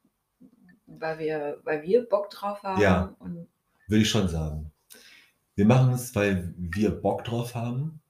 weil 0.99 1.19
wir, 1.19 1.59
weil 1.63 1.83
wir 1.83 2.07
Bock 2.07 2.29
drauf 2.29 2.63
haben. 2.63 2.81
Ja, 2.81 3.15
würde 3.87 4.01
ich 4.01 4.09
schon 4.09 4.27
sagen. 4.27 4.71
Wir 5.55 5.65
machen 5.65 5.93
es, 5.93 6.15
weil 6.15 6.53
wir 6.57 6.91
Bock 6.91 7.23
drauf 7.23 7.55
haben. 7.55 8.01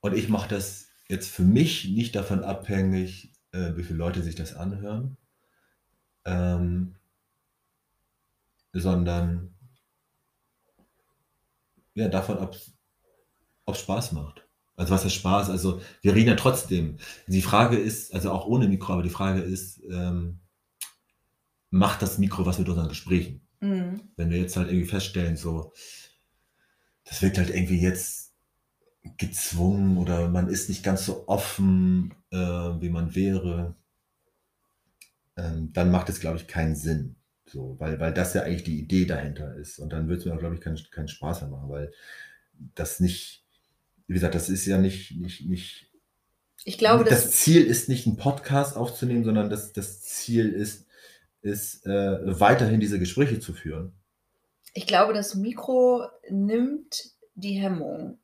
Und 0.00 0.14
ich 0.14 0.28
mache 0.28 0.48
das 0.48 0.88
jetzt 1.08 1.30
für 1.30 1.42
mich 1.42 1.88
nicht 1.88 2.14
davon 2.16 2.44
abhängig, 2.44 3.32
äh, 3.52 3.76
wie 3.76 3.82
viele 3.82 3.98
Leute 3.98 4.22
sich 4.22 4.34
das 4.34 4.54
anhören, 4.54 5.16
ähm, 6.24 6.94
sondern 8.72 9.54
ja, 11.94 12.08
davon, 12.08 12.38
ob, 12.38 12.56
ob 13.64 13.74
es 13.74 13.80
Spaß 13.80 14.12
macht. 14.12 14.47
Also 14.78 14.94
was 14.94 15.04
ist 15.04 15.14
Spaß? 15.14 15.50
Also 15.50 15.80
wir 16.02 16.14
reden 16.14 16.28
ja 16.28 16.36
trotzdem. 16.36 16.98
Die 17.26 17.42
Frage 17.42 17.76
ist, 17.76 18.14
also 18.14 18.30
auch 18.30 18.46
ohne 18.46 18.68
Mikro, 18.68 18.92
aber 18.92 19.02
die 19.02 19.10
Frage 19.10 19.40
ist, 19.40 19.82
ähm, 19.90 20.38
macht 21.70 22.00
das 22.00 22.18
Mikro 22.18 22.46
was 22.46 22.58
mit 22.58 22.68
unseren 22.68 22.88
Gesprächen? 22.88 23.42
Mhm. 23.60 24.00
Wenn 24.16 24.30
wir 24.30 24.38
jetzt 24.38 24.56
halt 24.56 24.68
irgendwie 24.68 24.86
feststellen, 24.86 25.36
so, 25.36 25.72
das 27.04 27.20
wirkt 27.22 27.38
halt 27.38 27.50
irgendwie 27.50 27.80
jetzt 27.80 28.34
gezwungen 29.16 29.98
oder 29.98 30.28
man 30.28 30.48
ist 30.48 30.68
nicht 30.68 30.84
ganz 30.84 31.04
so 31.04 31.26
offen, 31.26 32.14
äh, 32.30 32.36
wie 32.36 32.90
man 32.90 33.14
wäre, 33.14 33.74
ähm, 35.36 35.72
dann 35.72 35.90
macht 35.90 36.08
es, 36.08 36.20
glaube 36.20 36.36
ich, 36.36 36.46
keinen 36.46 36.76
Sinn. 36.76 37.16
So, 37.46 37.76
weil, 37.80 37.98
weil 37.98 38.12
das 38.12 38.34
ja 38.34 38.42
eigentlich 38.42 38.64
die 38.64 38.78
Idee 38.78 39.06
dahinter 39.06 39.56
ist. 39.56 39.78
Und 39.78 39.92
dann 39.92 40.08
wird 40.08 40.20
es 40.20 40.24
mir 40.26 40.34
auch, 40.34 40.38
glaube 40.38 40.54
ich, 40.54 40.60
keinen 40.60 40.78
keinen 40.90 41.08
Spaß 41.08 41.42
mehr 41.42 41.50
machen, 41.50 41.70
weil 41.70 41.90
das 42.74 43.00
nicht, 43.00 43.47
wie 44.08 44.14
gesagt, 44.14 44.34
das 44.34 44.48
ist 44.48 44.66
ja 44.66 44.78
nicht, 44.78 45.16
nicht, 45.16 45.46
nicht, 45.46 45.90
Ich 46.64 46.78
glaube, 46.78 47.04
das 47.04 47.24
dass 47.24 47.30
Ziel 47.32 47.64
ist 47.64 47.88
nicht, 47.88 48.06
einen 48.06 48.16
Podcast 48.16 48.76
aufzunehmen, 48.76 49.22
sondern 49.22 49.50
das, 49.50 49.72
das 49.72 50.02
Ziel 50.02 50.48
ist, 50.48 50.86
ist 51.42 51.86
äh, 51.86 52.40
weiterhin 52.40 52.80
diese 52.80 52.98
Gespräche 52.98 53.38
zu 53.38 53.52
führen. 53.52 53.92
ich 54.74 54.86
glaube, 54.86 55.12
das 55.12 55.34
Mikro 55.34 56.06
nimmt 56.30 57.12
die 57.34 57.54
Hemmung, 57.54 58.18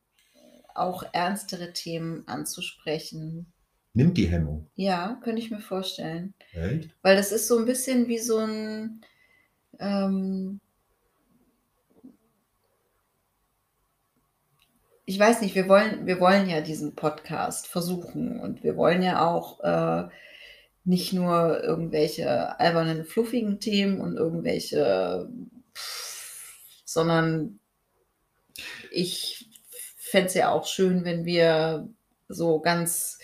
auch 0.75 1.05
ernstere 1.12 1.73
Themen 1.73 2.26
anzusprechen. 2.26 3.53
Nimmt 3.93 4.17
die 4.19 4.26
Hemmung. 4.26 4.69
Ja, 4.75 5.21
könnte 5.23 5.41
ich 5.41 5.50
mir 5.53 5.61
vorstellen. 5.61 6.35
Echt? 6.53 6.91
Weil 7.03 7.14
das 7.17 7.31
ist 7.31 7.47
so 7.47 7.59
ein 7.59 7.64
bisschen 7.64 8.09
wie 8.09 8.19
so 8.19 8.38
ein, 8.38 9.03
ähm, 9.79 10.61
ich 15.07 15.19
weiß 15.19 15.41
nicht, 15.43 15.55
wir 15.55 15.69
wollen, 15.69 16.07
wir 16.07 16.19
wollen 16.21 16.49
ja 16.49 16.61
diesen 16.61 16.95
Podcast 16.95 17.67
versuchen 17.67 18.41
und 18.41 18.63
wir 18.63 18.77
wollen 18.77 19.03
ja 19.03 19.27
auch 19.27 19.61
äh, 19.61 20.09
nicht 20.85 21.13
nur 21.13 21.63
irgendwelche 21.63 22.59
albernen, 22.59 23.05
fluffigen 23.05 23.61
Themen 23.61 24.01
und 24.01 24.17
irgendwelche, 24.17 25.29
pff, 25.75 26.83
sondern 26.85 27.59
ich 28.91 29.49
fände 29.97 30.29
es 30.29 30.35
ja 30.35 30.51
auch 30.51 30.67
schön, 30.67 31.05
wenn 31.05 31.25
wir 31.25 31.89
so 32.29 32.61
ganz 32.61 33.19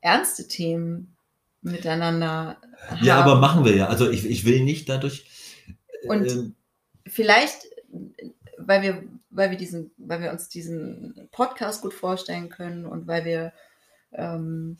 ernste 0.00 0.46
Themen 0.46 1.16
miteinander 1.62 2.58
haben. 2.88 3.04
Ja, 3.04 3.20
aber 3.20 3.36
machen 3.36 3.64
wir 3.64 3.74
ja. 3.74 3.86
Also 3.88 4.10
ich, 4.10 4.26
ich 4.26 4.44
will 4.44 4.62
nicht 4.62 4.88
dadurch. 4.88 5.26
Und- 6.06 6.26
ähm, 6.26 6.54
vielleicht, 7.06 7.66
weil 8.58 8.82
wir, 8.82 9.02
weil 9.30 9.50
wir 9.50 9.58
diesen, 9.58 9.90
weil 9.96 10.20
wir 10.20 10.30
uns 10.30 10.48
diesen 10.48 11.28
Podcast 11.32 11.82
gut 11.82 11.94
vorstellen 11.94 12.48
können 12.48 12.86
und 12.86 13.06
weil 13.06 13.24
wir, 13.24 13.52
ähm, 14.12 14.78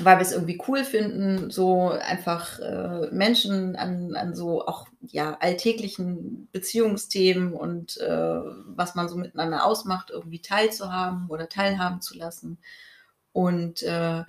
weil 0.00 0.16
wir 0.16 0.22
es 0.22 0.32
irgendwie 0.32 0.60
cool 0.66 0.84
finden, 0.84 1.50
so 1.50 1.90
einfach 1.90 2.58
äh, 2.58 3.08
Menschen 3.12 3.76
an, 3.76 4.16
an 4.16 4.34
so 4.34 4.66
auch 4.66 4.88
ja 5.00 5.36
alltäglichen 5.40 6.48
Beziehungsthemen 6.50 7.52
und 7.52 7.98
äh, 7.98 8.40
was 8.66 8.96
man 8.96 9.08
so 9.08 9.16
miteinander 9.16 9.64
ausmacht, 9.64 10.10
irgendwie 10.10 10.40
teilzuhaben 10.40 11.28
oder 11.28 11.48
teilhaben 11.48 12.00
zu 12.00 12.16
lassen. 12.16 12.58
Und 13.32 13.82
äh, 13.82 14.24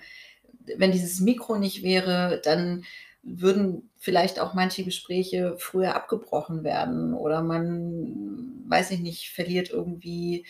wenn 0.77 0.91
dieses 0.91 1.19
Mikro 1.19 1.57
nicht 1.57 1.83
wäre, 1.83 2.41
dann 2.43 2.83
würden 3.25 3.89
vielleicht 3.97 4.39
auch 4.39 4.53
manche 4.53 4.83
Gespräche 4.83 5.55
früher 5.57 5.95
abgebrochen 5.95 6.63
werden 6.63 7.13
oder 7.13 7.41
man, 7.41 8.63
weiß 8.67 8.91
ich 8.91 8.99
nicht, 8.99 9.31
verliert 9.31 9.71
irgendwie 9.71 10.45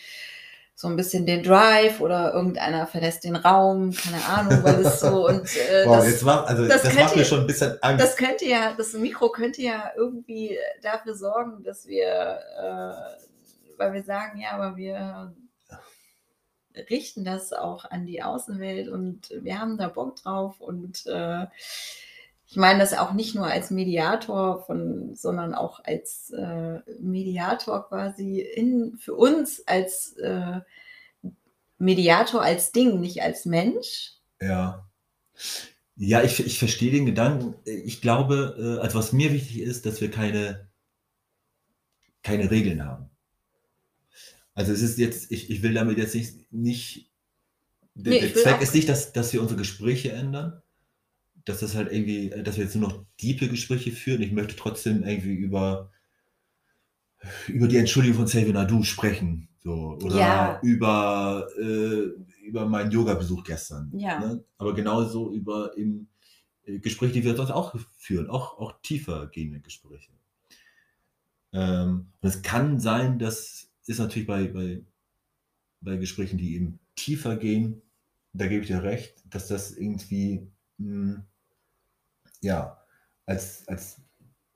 so 0.74 0.88
ein 0.88 0.96
bisschen 0.96 1.24
den 1.24 1.42
Drive 1.42 2.02
oder 2.02 2.34
irgendeiner 2.34 2.86
verlässt 2.86 3.24
den 3.24 3.34
Raum, 3.34 3.92
keine 3.92 4.22
Ahnung, 4.26 4.62
weil 4.62 4.84
es 4.84 5.00
so 5.00 5.26
und 5.28 5.56
äh, 5.56 5.86
wow, 5.86 5.96
das, 5.96 6.06
jetzt 6.10 6.22
macht, 6.22 6.48
also 6.48 6.68
das 6.68 6.82
das, 6.82 6.90
könnte- 6.90 7.04
macht 7.04 7.16
mir 7.16 7.24
schon 7.24 7.40
ein 7.40 7.46
bisschen 7.46 7.78
Angst. 7.82 8.04
das 8.04 8.16
könnte 8.16 8.44
ja, 8.44 8.74
das 8.76 8.92
Mikro 8.92 9.30
könnte 9.30 9.62
ja 9.62 9.90
irgendwie 9.96 10.58
dafür 10.82 11.14
sorgen, 11.14 11.64
dass 11.64 11.86
wir, 11.86 12.04
äh, 12.06 13.78
weil 13.78 13.94
wir 13.94 14.02
sagen, 14.02 14.38
ja, 14.38 14.50
aber 14.50 14.76
wir 14.76 15.34
richten 16.90 17.24
das 17.24 17.54
auch 17.54 17.86
an 17.86 18.04
die 18.04 18.22
Außenwelt 18.22 18.88
und 18.88 19.30
wir 19.40 19.58
haben 19.58 19.78
da 19.78 19.88
Bock 19.88 20.16
drauf 20.16 20.60
und 20.60 21.06
äh, 21.06 21.46
ich 22.48 22.56
meine 22.56 22.78
das 22.78 22.94
auch 22.94 23.12
nicht 23.12 23.34
nur 23.34 23.46
als 23.46 23.70
Mediator 23.70 24.64
von, 24.64 25.14
sondern 25.14 25.54
auch 25.54 25.84
als 25.84 26.30
äh, 26.30 26.78
Mediator 27.00 27.88
quasi 27.88 28.40
in, 28.40 28.96
für 28.98 29.14
uns 29.14 29.66
als 29.66 30.12
äh, 30.18 30.60
Mediator 31.78 32.42
als 32.42 32.72
Ding, 32.72 33.00
nicht 33.00 33.22
als 33.22 33.44
Mensch. 33.44 34.12
Ja. 34.40 34.88
Ja, 35.96 36.22
ich, 36.22 36.44
ich 36.44 36.58
verstehe 36.58 36.92
den 36.92 37.06
Gedanken. 37.06 37.54
Ich 37.64 38.00
glaube, 38.00 38.78
äh, 38.78 38.82
also 38.82 38.98
was 38.98 39.12
mir 39.12 39.32
wichtig 39.32 39.60
ist, 39.60 39.84
dass 39.84 40.00
wir 40.00 40.10
keine, 40.10 40.68
keine 42.22 42.50
Regeln 42.50 42.84
haben. 42.84 43.10
Also 44.54 44.72
es 44.72 44.82
ist 44.82 44.98
jetzt, 44.98 45.32
ich, 45.32 45.50
ich 45.50 45.62
will 45.62 45.74
damit 45.74 45.98
jetzt 45.98 46.14
nicht, 46.14 46.52
nicht 46.52 47.10
der, 47.94 48.12
Nee, 48.12 48.20
der 48.20 48.34
Zweck 48.34 48.60
ist 48.60 48.74
nicht, 48.74 48.88
dass, 48.88 49.12
dass 49.12 49.32
wir 49.32 49.40
unsere 49.40 49.58
Gespräche 49.58 50.12
ändern, 50.12 50.62
dass 51.46 51.60
das 51.60 51.74
halt 51.74 51.90
irgendwie, 51.90 52.30
dass 52.44 52.56
wir 52.58 52.64
jetzt 52.64 52.76
nur 52.76 52.88
noch 52.90 53.04
diepe 53.22 53.48
Gespräche 53.48 53.92
führen. 53.92 54.20
Ich 54.20 54.32
möchte 54.32 54.56
trotzdem 54.56 55.02
irgendwie 55.04 55.34
über, 55.34 55.90
über 57.48 57.68
die 57.68 57.76
Entschuldigung 57.78 58.18
von 58.18 58.26
Xavier 58.26 58.52
Nadu 58.52 58.82
sprechen. 58.82 59.48
So, 59.62 59.98
oder 60.02 60.16
Ja. 60.16 60.60
über, 60.62 61.48
äh, 61.58 62.10
über 62.44 62.66
meinen 62.66 62.90
Yoga-Besuch 62.90 63.42
gestern. 63.44 63.90
Ja. 63.96 64.18
Ne? 64.20 64.44
Aber 64.58 64.74
genauso 64.74 65.32
über 65.32 65.76
eben, 65.76 66.08
äh, 66.64 66.78
Gespräche, 66.78 67.14
die 67.14 67.24
wir 67.24 67.34
sonst 67.36 67.50
auch 67.50 67.74
führen, 67.96 68.28
auch, 68.28 68.58
auch 68.58 68.80
tiefer 68.82 69.28
gehende 69.28 69.60
Gespräche. 69.60 70.12
Ähm, 71.52 72.08
und 72.20 72.28
es 72.28 72.42
kann 72.42 72.80
sein, 72.80 73.18
das 73.18 73.68
ist 73.86 73.98
natürlich 73.98 74.26
bei, 74.26 74.48
bei, 74.48 74.82
bei 75.80 75.96
Gesprächen, 75.96 76.38
die 76.38 76.54
eben 76.54 76.78
tiefer 76.96 77.36
gehen, 77.36 77.82
da 78.32 78.46
gebe 78.46 78.62
ich 78.62 78.68
dir 78.68 78.82
recht, 78.82 79.14
dass 79.30 79.48
das 79.48 79.72
irgendwie, 79.76 80.46
mh, 80.78 81.24
ja, 82.46 82.80
als, 83.26 83.66
als, 83.68 84.00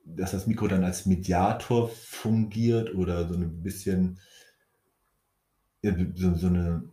dass 0.04 0.30
das 0.30 0.46
Mikro 0.46 0.68
dann 0.68 0.84
als 0.84 1.06
Mediator 1.06 1.88
fungiert 1.88 2.94
oder 2.94 3.28
so 3.28 3.34
ein 3.34 3.62
bisschen, 3.62 4.18
so, 5.82 6.34
so 6.34 6.46
eine, 6.46 6.88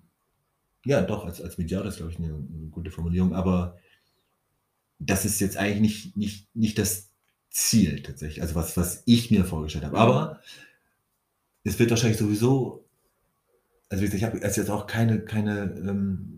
ja, 0.86 1.01
doch, 1.01 1.25
als, 1.25 1.41
als 1.41 1.57
Mediator 1.57 1.88
ist, 1.88 1.97
glaube 1.97 2.12
ich, 2.12 2.17
eine, 2.17 2.33
eine 2.33 2.69
gute 2.69 2.91
Formulierung, 2.91 3.33
aber 3.33 3.77
das 4.99 5.25
ist 5.25 5.39
jetzt 5.39 5.57
eigentlich 5.57 5.81
nicht, 5.81 6.17
nicht, 6.17 6.55
nicht 6.55 6.79
das 6.79 7.12
Ziel 7.49 8.01
tatsächlich, 8.01 8.41
also 8.41 8.55
was, 8.55 8.75
was 8.75 9.03
ich 9.05 9.31
mir 9.31 9.45
vorgestellt 9.45 9.86
habe. 9.86 9.97
Aber 9.97 10.41
es 11.63 11.77
wird 11.79 11.91
wahrscheinlich 11.91 12.17
sowieso, 12.17 12.86
also 13.89 14.01
wie 14.01 14.05
gesagt, 14.05 14.19
ich 14.19 14.23
habe 14.23 14.39
jetzt 14.39 14.69
auch 14.69 14.88
keine, 14.88 15.21
keine, 15.21 15.63
ähm, 15.88 16.37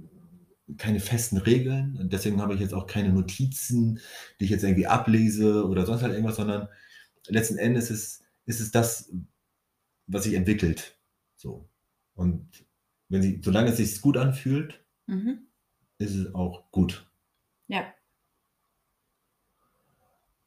keine 0.78 1.00
festen 1.00 1.38
Regeln 1.38 1.98
und 1.98 2.14
deswegen 2.14 2.42
habe 2.42 2.54
ich 2.54 2.60
jetzt 2.60 2.74
auch 2.74 2.88
keine 2.88 3.12
Notizen, 3.12 4.00
die 4.40 4.46
ich 4.46 4.52
jetzt 4.52 4.64
irgendwie 4.64 4.88
ablese 4.88 5.66
oder 5.68 5.86
sonst 5.86 6.02
halt 6.04 6.14
irgendwas, 6.14 6.36
sondern 6.36 6.68
letzten 7.28 7.58
Endes 7.58 7.90
ist, 7.92 8.24
ist 8.46 8.60
es 8.60 8.72
das, 8.72 9.12
was 10.08 10.24
sich 10.24 10.34
entwickelt. 10.34 10.98
So. 11.36 11.70
Und 12.16 12.48
wenn 13.10 13.22
sie, 13.22 13.42
solange 13.44 13.70
es 13.72 13.78
sich 13.78 14.02
gut 14.02 14.18
anfühlt, 14.18 14.84
Mhm. 15.08 15.48
ist 15.98 16.14
es 16.16 16.36
auch 16.36 16.70
gut. 16.72 17.10
Ja. 17.68 17.92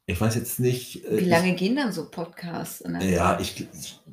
Ich 0.07 0.21
weiß 0.21 0.35
jetzt 0.35 0.61
nicht. 0.61 1.05
äh, 1.05 1.19
Wie 1.19 1.25
lange 1.29 1.55
gehen 1.55 1.77
dann 1.77 1.93
so 1.93 2.09
Podcasts? 2.11 2.81
Ich, 3.01 3.11
ja, 3.11 3.39
ich, 3.41 3.69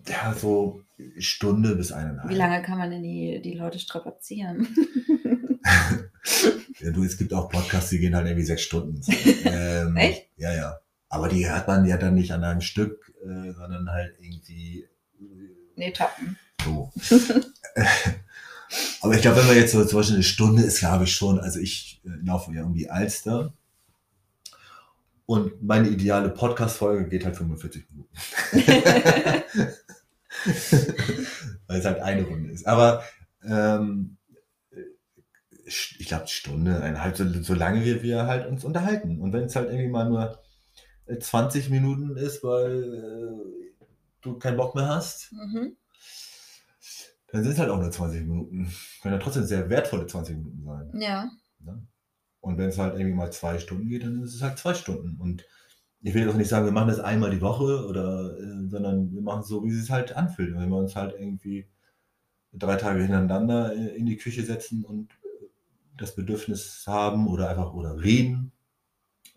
ja, 0.08 0.34
so 0.34 0.84
Stunde 1.18 1.76
bis 1.76 1.92
eineinhalb. 1.92 2.30
Wie 2.30 2.36
lange 2.36 2.62
kann 2.62 2.78
man 2.78 2.92
denn 2.92 3.04
die, 3.04 3.42
die 3.44 3.54
Leute 3.54 3.80
strapazieren? 3.80 4.68
Ja, 6.80 6.92
du, 6.92 7.04
es 7.04 7.18
gibt 7.18 7.34
auch 7.34 7.50
Podcasts, 7.50 7.90
die 7.90 8.00
gehen 8.00 8.16
halt 8.16 8.28
irgendwie 8.28 8.46
sechs 8.46 8.62
Stunden. 8.62 9.02
Ähm, 9.46 9.96
Echt? 9.96 10.28
Ja, 10.38 10.54
ja. 10.54 10.80
Aber 11.10 11.28
die 11.28 11.50
hört 11.50 11.68
man 11.68 11.86
ja 11.86 11.98
dann 11.98 12.16
nicht 12.16 12.32
an 12.32 12.44
einem 12.44 12.62
Stück, 12.62 13.14
äh, 13.24 13.52
sondern 13.52 13.90
halt 13.90 14.16
irgendwie 14.20 14.88
nee, 15.76 15.92
Tappen. 15.92 16.38
so. 16.64 16.92
Aber 19.02 19.16
ich 19.16 19.22
glaube, 19.22 19.38
wenn 19.38 19.48
man 19.48 19.56
jetzt 19.56 19.72
so 19.72 19.84
zum 19.86 20.00
Beispiel 20.00 20.16
eine 20.16 20.24
Stunde 20.24 20.64
ist, 20.64 20.80
glaube 20.80 21.06
ich 21.06 21.16
schon, 21.16 21.40
also 21.40 21.60
ich 21.60 22.02
äh, 22.06 22.10
laufe 22.24 22.54
ja 22.54 22.64
um 22.64 22.74
die 22.74 22.90
Alster. 22.90 23.54
Und 25.26 25.64
meine 25.64 25.90
ideale 25.90 26.30
Podcast-Folge 26.30 27.08
geht 27.08 27.26
halt 27.26 27.38
45 27.38 27.86
Minuten. 27.90 28.10
Weil 31.68 31.80
es 31.80 31.86
halt 31.86 32.00
eine 32.00 32.24
Runde 32.24 32.52
ist. 32.52 32.68
Aber 32.68 33.04
ähm, 33.44 34.18
ich 35.66 36.08
glaube, 36.08 36.28
Stunde, 36.28 36.82
eineinhalb, 36.82 37.16
so, 37.16 37.26
so 37.44 37.54
lange 37.54 37.84
wir, 37.86 38.02
wir 38.02 38.26
halt 38.26 38.48
uns 38.48 38.64
unterhalten. 38.64 39.20
Und 39.22 39.34
wenn 39.34 39.44
es 39.44 39.56
halt 39.56 39.70
irgendwie 39.70 39.90
mal 39.90 40.10
nur 40.10 40.42
äh, 41.06 41.18
20 41.20 41.70
Minuten 41.70 42.16
ist, 42.18 42.44
weil 42.44 42.84
äh, 42.84 43.84
du 44.22 44.38
keinen 44.40 44.58
Bock 44.58 44.76
mehr 44.76 44.88
hast, 44.88 45.32
Mhm. 45.32 45.76
dann 47.32 47.44
sind 47.44 47.54
es 47.54 47.60
halt 47.60 47.70
auch 47.70 47.80
nur 47.80 47.92
20 47.92 48.22
Minuten. 48.22 48.72
Können 49.02 49.14
ja 49.16 49.20
trotzdem 49.20 49.44
sehr 49.46 49.70
wertvolle 49.70 50.08
20 50.08 50.38
Minuten 50.38 50.64
sein. 50.64 50.92
Ja. 51.00 51.30
Ne? 51.60 51.86
Und 52.42 52.58
wenn 52.58 52.70
es 52.70 52.78
halt 52.78 52.96
irgendwie 52.96 53.16
mal 53.16 53.32
zwei 53.32 53.60
Stunden 53.60 53.90
geht, 53.90 54.04
dann 54.04 54.24
ist 54.24 54.34
es 54.34 54.42
halt 54.42 54.58
zwei 54.58 54.74
Stunden. 54.74 55.20
Und 55.20 55.46
ich 56.02 56.14
will 56.14 56.24
jetzt 56.24 56.34
auch 56.34 56.38
nicht 56.38 56.50
sagen, 56.50 56.66
wir 56.66 56.72
machen 56.72 56.88
das 56.88 57.00
einmal 57.00 57.32
die 57.32 57.42
Woche 57.42 57.86
oder, 57.86 58.38
äh, 58.38 58.68
sondern 58.70 59.12
wir 59.14 59.22
machen 59.22 59.42
es 59.42 59.48
so, 59.48 59.64
wie 59.64 59.70
es 59.70 59.82
sich 59.82 59.92
halt 59.92 60.16
anfühlt. 60.16 60.56
Wenn 60.56 60.70
wir 60.70 60.78
uns 60.78 60.96
halt 60.96 61.14
irgendwie 61.18 61.68
drei 62.54 62.76
Tage 62.78 63.02
hintereinander 63.02 63.76
äh, 63.76 63.98
in 63.98 64.06
die 64.06 64.18
Küche 64.18 64.44
setzen 64.44 64.86
und 64.86 65.10
das 65.98 66.16
Bedürfnis 66.16 66.86
haben 66.88 67.28
oder 67.28 67.50
einfach 67.50 67.74
oder 67.74 68.02
reden, 68.02 68.54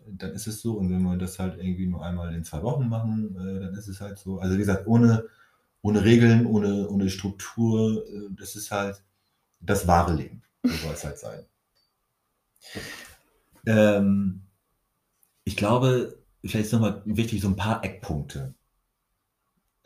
dann 0.07 0.31
ist 0.31 0.47
es 0.47 0.61
so. 0.61 0.77
Und 0.77 0.89
wenn 0.89 1.01
wir 1.03 1.17
das 1.17 1.39
halt 1.39 1.57
irgendwie 1.57 1.87
nur 1.87 2.05
einmal 2.05 2.33
in 2.33 2.43
zwei 2.43 2.63
Wochen 2.63 2.87
machen, 2.87 3.35
äh, 3.35 3.59
dann 3.59 3.73
ist 3.73 3.87
es 3.87 3.99
halt 3.99 4.17
so. 4.17 4.39
Also 4.39 4.55
wie 4.55 4.59
gesagt, 4.59 4.87
ohne, 4.87 5.25
ohne 5.81 6.03
Regeln, 6.03 6.45
ohne, 6.45 6.87
ohne 6.89 7.09
Struktur, 7.09 8.05
äh, 8.07 8.29
das 8.31 8.55
ist 8.55 8.71
halt 8.71 9.03
das 9.59 9.87
wahre 9.87 10.13
Leben. 10.13 10.43
So 10.63 10.71
soll 10.75 10.93
es 10.93 11.03
halt 11.03 11.17
sein. 11.17 11.45
Ähm, 13.65 14.41
ich 15.45 15.55
glaube, 15.55 16.22
vielleicht 16.49 16.67
ist 16.67 16.73
nochmal 16.73 17.01
wichtig, 17.05 17.41
so 17.41 17.47
ein 17.47 17.55
paar 17.55 17.83
Eckpunkte 17.83 18.53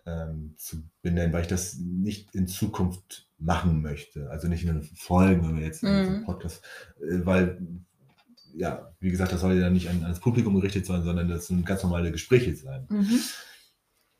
ähm, 0.05 0.55
zu 0.57 0.83
benennen, 1.01 1.33
weil 1.33 1.41
ich 1.41 1.47
das 1.47 1.77
nicht 1.77 2.33
in 2.33 2.47
Zukunft 2.47 3.27
machen 3.37 3.81
möchte. 3.81 4.29
Also 4.31 4.47
nicht 4.47 4.63
in 4.63 4.73
den 4.73 4.83
Folgen, 4.83 5.47
wenn 5.47 5.57
wir 5.57 5.65
jetzt 5.65 5.83
in 5.83 5.95
diesem 5.99 6.19
Mhm. 6.19 6.25
Podcast, 6.25 6.63
äh, 6.99 7.25
weil, 7.25 7.61
ja, 8.55 8.93
wie 8.99 9.11
gesagt, 9.11 9.31
das 9.31 9.41
soll 9.41 9.59
ja 9.59 9.69
nicht 9.69 9.89
an, 9.89 10.03
ans 10.03 10.19
Publikum 10.19 10.55
gerichtet 10.55 10.85
sein, 10.85 11.03
sondern 11.03 11.27
das 11.27 11.47
sind 11.47 11.65
ganz 11.65 11.83
normale 11.83 12.11
Gespräche 12.11 12.55
sein. 12.55 12.87
Mhm. 12.89 13.19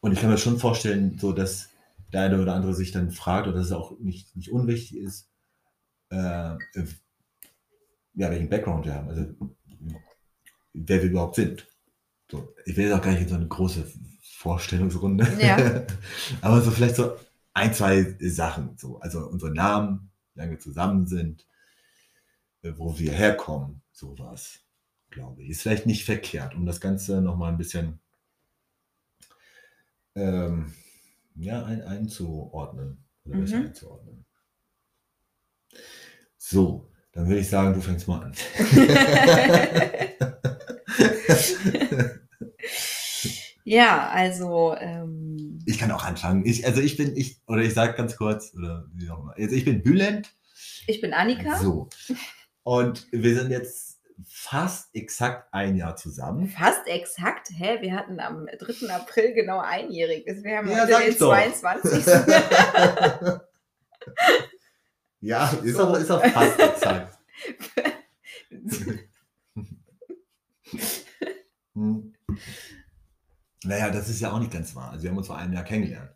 Und 0.02 0.12
ich 0.12 0.20
kann 0.20 0.30
mir 0.30 0.38
schon 0.38 0.60
vorstellen, 0.60 1.18
so 1.18 1.32
dass 1.32 1.70
der 2.14 2.22
eine 2.22 2.42
oder 2.42 2.54
andere 2.54 2.74
sich 2.74 2.92
dann 2.92 3.12
fragt, 3.12 3.48
oder 3.48 3.58
dass 3.58 3.68
es 3.68 3.72
auch 3.72 3.98
nicht, 4.00 4.36
nicht 4.36 4.52
unwichtig 4.52 4.98
ist, 4.98 5.30
äh, 6.10 6.56
ja, 8.14 8.32
welchen 8.32 8.50
Background 8.50 8.86
wir 8.86 8.94
haben, 8.94 9.10
also 9.10 9.26
wer 10.74 11.02
wir 11.02 11.10
überhaupt 11.10 11.36
sind. 11.36 11.68
So, 12.30 12.54
ich 12.66 12.76
will 12.76 12.86
jetzt 12.86 12.94
auch 12.98 13.02
gar 13.02 13.12
nicht 13.12 13.22
in 13.24 13.30
so 13.30 13.36
eine 13.36 13.48
große 13.48 13.90
Vorstellungsrunde. 14.22 15.38
Ja. 15.40 15.86
Aber 16.42 16.62
so 16.62 16.72
vielleicht 16.72 16.96
so 16.98 17.16
ein, 17.54 17.74
zwei 17.74 18.16
Sachen. 18.20 18.78
So. 18.78 19.00
Also 19.00 19.26
unsere 19.28 19.54
Namen, 19.54 20.12
wie 20.34 20.40
lange 20.40 20.52
wir 20.52 20.60
zusammen 20.60 21.08
sind, 21.08 21.48
äh, 22.64 22.74
wo 22.76 22.98
wir 23.00 23.14
herkommen, 23.14 23.82
sowas, 23.92 24.60
glaube 25.10 25.42
ich. 25.44 25.50
Ist 25.50 25.62
vielleicht 25.62 25.86
nicht 25.86 26.04
verkehrt, 26.06 26.54
um 26.54 26.66
das 26.66 26.82
Ganze 26.82 27.22
nochmal 27.22 27.52
ein 27.52 27.58
bisschen 27.58 28.00
ähm, 30.16 30.74
ja, 31.36 31.64
ein, 31.64 31.82
einzuordnen. 31.82 33.04
Oder 33.26 33.38
Mhm. 33.38 33.54
einzuordnen. 33.54 34.26
So, 36.38 36.90
dann 37.12 37.28
würde 37.28 37.42
ich 37.42 37.50
sagen, 37.50 37.74
du 37.74 37.82
fängst 37.82 38.08
mal 38.08 38.24
an. 38.24 38.34
Ja, 43.70 44.08
also, 44.14 44.78
ähm, 44.80 45.60
Ich 45.66 45.78
kann 45.78 45.92
auch 45.92 46.06
anfangen. 46.06 46.46
Ich, 46.46 46.66
also 46.66 46.80
ich 46.80 46.96
bin, 46.96 47.18
ich, 47.18 47.42
oder 47.48 47.62
ich 47.64 47.74
sage 47.74 47.96
ganz 47.98 48.16
kurz, 48.16 48.54
oder 48.56 48.86
wie 48.94 49.10
auch 49.10 49.20
immer. 49.20 49.34
Also 49.38 49.56
ich 49.58 49.66
bin 49.66 49.84
Bülent. 49.84 50.34
ich 50.88 51.02
bin 51.02 51.14
Annika. 51.14 51.58
So. 51.58 51.90
Und 52.64 53.08
wir 53.12 53.38
sind 53.38 53.52
jetzt 53.52 54.00
fast 54.26 54.88
exakt 54.96 55.54
ein 55.54 55.76
Jahr 55.76 55.98
zusammen. 55.98 56.48
Fast 56.48 56.88
exakt. 56.88 57.50
Hä? 57.58 57.80
Wir 57.82 57.94
hatten 57.94 58.22
am 58.22 58.46
3. 58.46 58.90
April 58.90 59.34
genau 59.34 59.60
einjähriges. 59.60 60.46
Wir 60.46 60.60
haben 60.60 60.70
Ja, 60.70 60.84
heute 60.84 61.00
den 61.04 61.10
ich 61.10 61.18
doch. 61.18 61.34
22. 61.34 62.06
ja, 65.20 65.50
ist, 65.62 65.76
So. 65.76 65.84
auch, 65.90 65.98
ist 65.98 66.10
auch 66.10 66.24
fast 66.26 66.58
exakt. 66.58 67.18
Hm. 71.78 72.14
Naja, 73.64 73.90
das 73.92 74.10
ist 74.10 74.20
ja 74.20 74.32
auch 74.32 74.40
nicht 74.40 74.52
ganz 74.52 74.76
wahr. 74.76 74.92
Also 74.92 75.04
wir 75.04 75.10
haben 75.12 75.18
uns 75.18 75.28
vor 75.28 75.38
einem 75.38 75.54
Jahr 75.54 75.64
kennengelernt. 75.64 76.12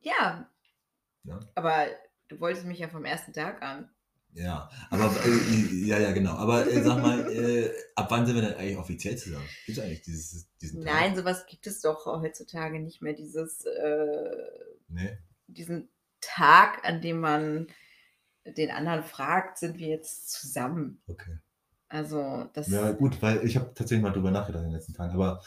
ja. 0.00 0.48
Ja. 1.24 1.38
Aber 1.54 1.86
du 2.26 2.40
wolltest 2.40 2.66
mich 2.66 2.80
ja 2.80 2.88
vom 2.88 3.04
ersten 3.04 3.32
Tag 3.32 3.62
an. 3.62 3.88
Ja, 4.34 4.68
aber 4.90 5.14
äh, 5.24 5.86
ja, 5.86 5.98
ja, 6.00 6.10
genau. 6.10 6.32
Aber 6.32 6.66
äh, 6.66 6.82
sag 6.82 7.00
mal, 7.00 7.30
äh, 7.30 7.70
ab 7.94 8.10
wann 8.10 8.26
sind 8.26 8.34
wir 8.34 8.42
denn 8.42 8.54
eigentlich 8.54 8.76
offiziell 8.76 9.16
zusammen? 9.16 9.46
Gibt 9.66 9.78
es 9.78 9.84
eigentlich 9.84 10.02
dieses, 10.02 10.48
diesen 10.56 10.82
Tag? 10.84 10.92
Nein, 10.92 11.14
sowas 11.14 11.46
gibt 11.46 11.68
es 11.68 11.80
doch 11.80 12.06
heutzutage 12.06 12.80
nicht 12.80 13.02
mehr. 13.02 13.12
Dieses, 13.12 13.64
äh, 13.66 14.30
Nee? 14.88 15.16
diesen 15.46 15.88
Tag, 16.20 16.84
an 16.84 17.00
dem 17.02 17.20
man 17.20 17.68
den 18.44 18.72
anderen 18.72 19.04
fragt, 19.04 19.58
sind 19.58 19.78
wir 19.78 19.86
jetzt 19.88 20.28
zusammen. 20.30 21.00
Okay. 21.06 21.38
Also 21.92 22.48
das. 22.54 22.68
Ja, 22.68 22.90
gut, 22.92 23.20
weil 23.20 23.44
ich 23.44 23.56
habe 23.56 23.66
tatsächlich 23.74 24.02
mal 24.02 24.12
drüber 24.12 24.30
nachgedacht 24.30 24.62
in 24.62 24.70
den 24.70 24.76
letzten 24.76 24.94
Tagen. 24.94 25.12
Aber 25.12 25.42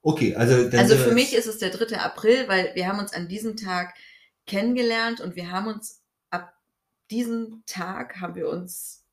okay, 0.00 0.34
also. 0.34 0.68
dann 0.68 0.80
Also 0.80 0.96
für 0.96 1.12
mich 1.12 1.34
ist 1.34 1.46
es 1.46 1.58
der 1.58 1.68
3. 1.68 1.98
April, 1.98 2.48
weil 2.48 2.74
wir 2.74 2.88
haben 2.88 2.98
uns 2.98 3.12
an 3.12 3.28
diesem 3.28 3.56
Tag 3.56 3.94
kennengelernt 4.46 5.20
und 5.20 5.36
wir 5.36 5.50
haben 5.50 5.66
uns 5.66 6.00
ab 6.30 6.54
diesem 7.10 7.62
Tag 7.66 8.18
haben 8.18 8.34
wir 8.34 8.48
uns 8.48 9.04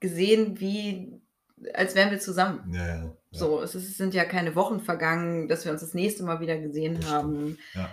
gesehen, 0.00 0.58
wie 0.58 1.20
als 1.72 1.94
wären 1.94 2.10
wir 2.10 2.18
zusammen. 2.18 2.72
Ja, 2.74 2.86
ja. 2.86 3.04
ja. 3.04 3.14
So, 3.30 3.62
es, 3.62 3.76
ist, 3.76 3.88
es 3.88 3.96
sind 3.96 4.12
ja 4.12 4.24
keine 4.24 4.56
Wochen 4.56 4.80
vergangen, 4.80 5.46
dass 5.46 5.64
wir 5.64 5.70
uns 5.70 5.82
das 5.82 5.94
nächste 5.94 6.24
Mal 6.24 6.40
wieder 6.40 6.58
gesehen 6.58 6.96
Das 7.00 7.08
haben. 7.08 7.58
Ja. 7.74 7.90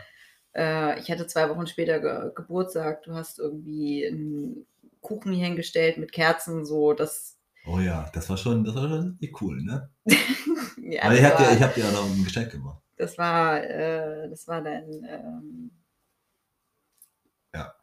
Äh, 0.55 0.99
ich 0.99 1.11
hatte 1.11 1.27
zwei 1.27 1.47
Wochen 1.49 1.67
später 1.67 1.99
ge 1.99 2.31
Geburtstag. 2.33 3.03
Du 3.03 3.13
hast 3.13 3.37
irgendwie 3.37 4.07
einen 4.07 4.65
Kuchen 5.07 5.31
hier 5.31 5.45
hingestellt 5.45 5.97
mit 5.97 6.11
Kerzen, 6.11 6.65
so 6.65 6.91
das. 6.91 7.37
Oh 7.65 7.79
ja, 7.79 8.09
das 8.13 8.29
war 8.29 8.35
schon, 8.35 8.65
das 8.65 8.75
war 8.75 8.89
schon 8.89 9.17
cool, 9.41 9.63
ne? 9.63 9.89
Ja, 10.79 11.09
Weil 11.09 11.17
ich 11.17 11.23
habe 11.23 11.43
dir, 11.43 11.51
ich 11.51 11.61
hab 11.61 11.75
dir 11.75 11.83
ja 11.83 11.91
noch 11.91 12.05
ein 12.05 12.23
Geschenk 12.23 12.51
gemacht. 12.51 12.81
Das 12.97 13.17
war, 13.17 13.61
äh, 13.61 14.29
das 14.29 14.47
war 14.47 14.61
dein. 14.61 14.85
Ähm, 15.09 15.71
Ja. 17.53 17.73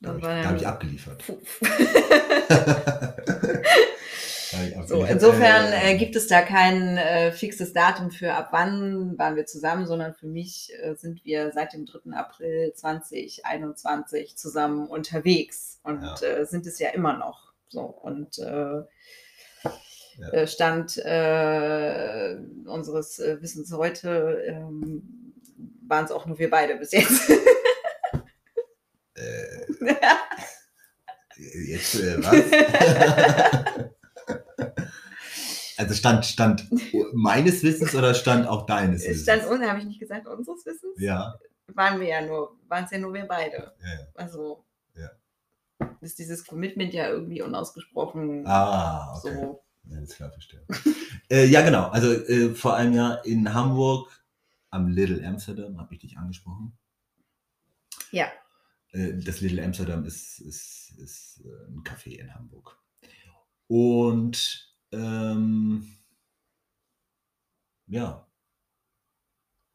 Da 0.00 0.10
habe 0.10 0.18
ich, 0.18 0.24
hab 0.26 0.56
ich 0.56 0.66
abgeliefert. 0.66 1.24
so, 4.86 5.04
insofern 5.04 5.72
äh, 5.72 5.96
gibt 5.96 6.16
es 6.16 6.26
da 6.26 6.42
kein 6.42 6.96
äh, 6.96 7.32
fixes 7.32 7.72
Datum 7.72 8.10
für 8.10 8.32
ab 8.34 8.48
wann 8.52 9.16
waren 9.18 9.36
wir 9.36 9.46
zusammen, 9.46 9.86
sondern 9.86 10.14
für 10.14 10.26
mich 10.26 10.72
äh, 10.82 10.94
sind 10.94 11.24
wir 11.24 11.52
seit 11.52 11.72
dem 11.72 11.86
3. 11.86 12.12
April 12.16 12.72
2021 12.74 14.36
zusammen 14.36 14.86
unterwegs 14.88 15.80
und 15.82 16.02
Ja. 16.02 16.14
äh, 16.22 16.46
sind 16.46 16.66
es 16.66 16.78
ja 16.78 16.90
immer 16.90 17.16
noch. 17.16 17.52
So 17.68 17.80
und 17.82 18.38
äh, 18.38 18.82
Ja. 20.16 20.28
äh, 20.32 20.46
Stand 20.46 20.96
unseres 22.66 23.18
Wissens 23.18 23.72
heute 23.72 24.42
ähm, 24.46 25.02
waren 25.86 26.04
es 26.04 26.10
auch 26.12 26.26
nur 26.26 26.38
wir 26.38 26.50
beide 26.50 26.76
bis 26.76 26.92
jetzt. 26.92 27.30
Jetzt, 31.36 31.96
äh, 31.96 32.16
was? 32.22 33.84
also 35.76 35.94
stand, 35.94 36.24
stand 36.24 36.68
meines 37.12 37.62
Wissens 37.62 37.94
oder 37.94 38.14
stand 38.14 38.46
auch 38.46 38.66
deines 38.66 39.02
Wissens? 39.02 39.22
Stand 39.22 39.46
uns, 39.46 39.64
habe 39.66 39.78
ich 39.80 39.84
nicht 39.86 40.00
gesagt, 40.00 40.26
unseres 40.26 40.64
Wissens? 40.66 40.98
Ja, 41.00 41.38
Waren 41.68 41.98
wir 42.00 42.08
ja 42.08 42.20
nur, 42.20 42.58
waren 42.68 42.84
es 42.84 42.90
ja 42.90 42.98
nur 42.98 43.12
wir 43.14 43.24
beide. 43.26 43.72
ja, 43.82 43.94
ja. 43.94 43.98
Also 44.14 44.64
Ja. 44.94 45.10
ist 46.00 46.18
dieses 46.18 46.44
Commitment 46.46 46.92
ja 46.92 47.08
irgendwie 47.08 47.42
unausgesprochen 47.42 48.46
Ah, 48.46 49.14
okay. 49.18 49.34
so. 49.34 49.60
Ja, 49.86 50.00
klar, 50.06 50.30
verstehe. 50.32 50.64
äh, 51.30 51.44
ja, 51.46 51.60
genau. 51.62 51.88
Also 51.88 52.10
äh, 52.12 52.54
vor 52.54 52.74
einem 52.76 52.94
Jahr 52.94 53.24
in 53.26 53.52
Hamburg 53.52 54.10
am 54.70 54.88
Little 54.88 55.26
Amsterdam 55.26 55.78
habe 55.78 55.94
ich 55.94 56.00
dich 56.00 56.16
angesprochen. 56.16 56.76
Ja. 58.10 58.28
Äh, 58.92 59.14
das 59.14 59.40
Little 59.40 59.62
Amsterdam 59.62 60.04
ist, 60.04 60.38
ist, 60.40 60.92
ist 60.98 61.42
äh, 61.44 61.70
ein 61.70 61.82
Café 61.84 62.18
in 62.18 62.34
Hamburg. 62.34 62.78
Und 63.66 64.73
ähm, 64.94 65.86
ja, 67.86 68.26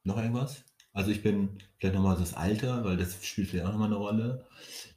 noch 0.04 0.18
irgendwas? 0.18 0.64
Also 0.94 1.12
ich 1.12 1.22
bin 1.22 1.58
vielleicht 1.78 1.96
nochmal 1.96 2.18
das 2.18 2.34
Alter, 2.34 2.84
weil 2.84 2.98
das 2.98 3.24
spielt 3.26 3.50
vielleicht 3.50 3.66
auch 3.68 3.72
nochmal 3.74 3.88
eine 3.90 3.98
Rolle. 3.98 4.48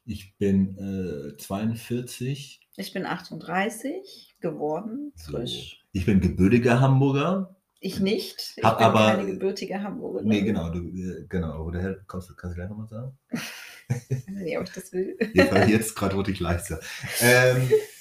Ich 0.04 0.36
bin 0.38 0.76
äh, 0.78 1.36
42. 1.36 2.60
Ich 2.76 2.92
bin 2.94 3.04
38 3.04 4.36
geworden, 4.40 5.12
So. 5.14 5.32
frisch. 5.32 5.84
Ich 5.92 6.06
bin 6.06 6.20
gebürtiger 6.20 6.80
Hamburger. 6.80 7.56
Ich 7.80 8.00
nicht. 8.00 8.54
Ich 8.56 8.64
Hab 8.64 8.78
bin 8.78 8.86
aber- 8.86 9.06
keine 9.16 9.26
gebürtige 9.26 9.82
Hamburgerin. 9.82 10.28
Nee, 10.28 10.42
genau, 10.42 10.70
du, 10.70 10.78
äh, 10.88 11.26
genau, 11.28 11.66
woher 11.66 11.96
kommst 12.06 12.30
du, 12.30 12.34
kannst 12.34 12.54
du 12.56 12.60
gleich 12.60 12.70
nochmal 12.70 12.88
sagen? 12.88 13.18
Nicht, 14.28 14.56
ob 14.56 14.64
ich 14.64 14.72
das 14.72 14.92
will. 14.92 15.18
Jetzt, 15.34 15.68
jetzt 15.68 15.94
gerade 15.96 16.16
wurde 16.16 16.30
ich 16.30 16.40
leichter. 16.40 16.80
Ähm, 17.20 17.68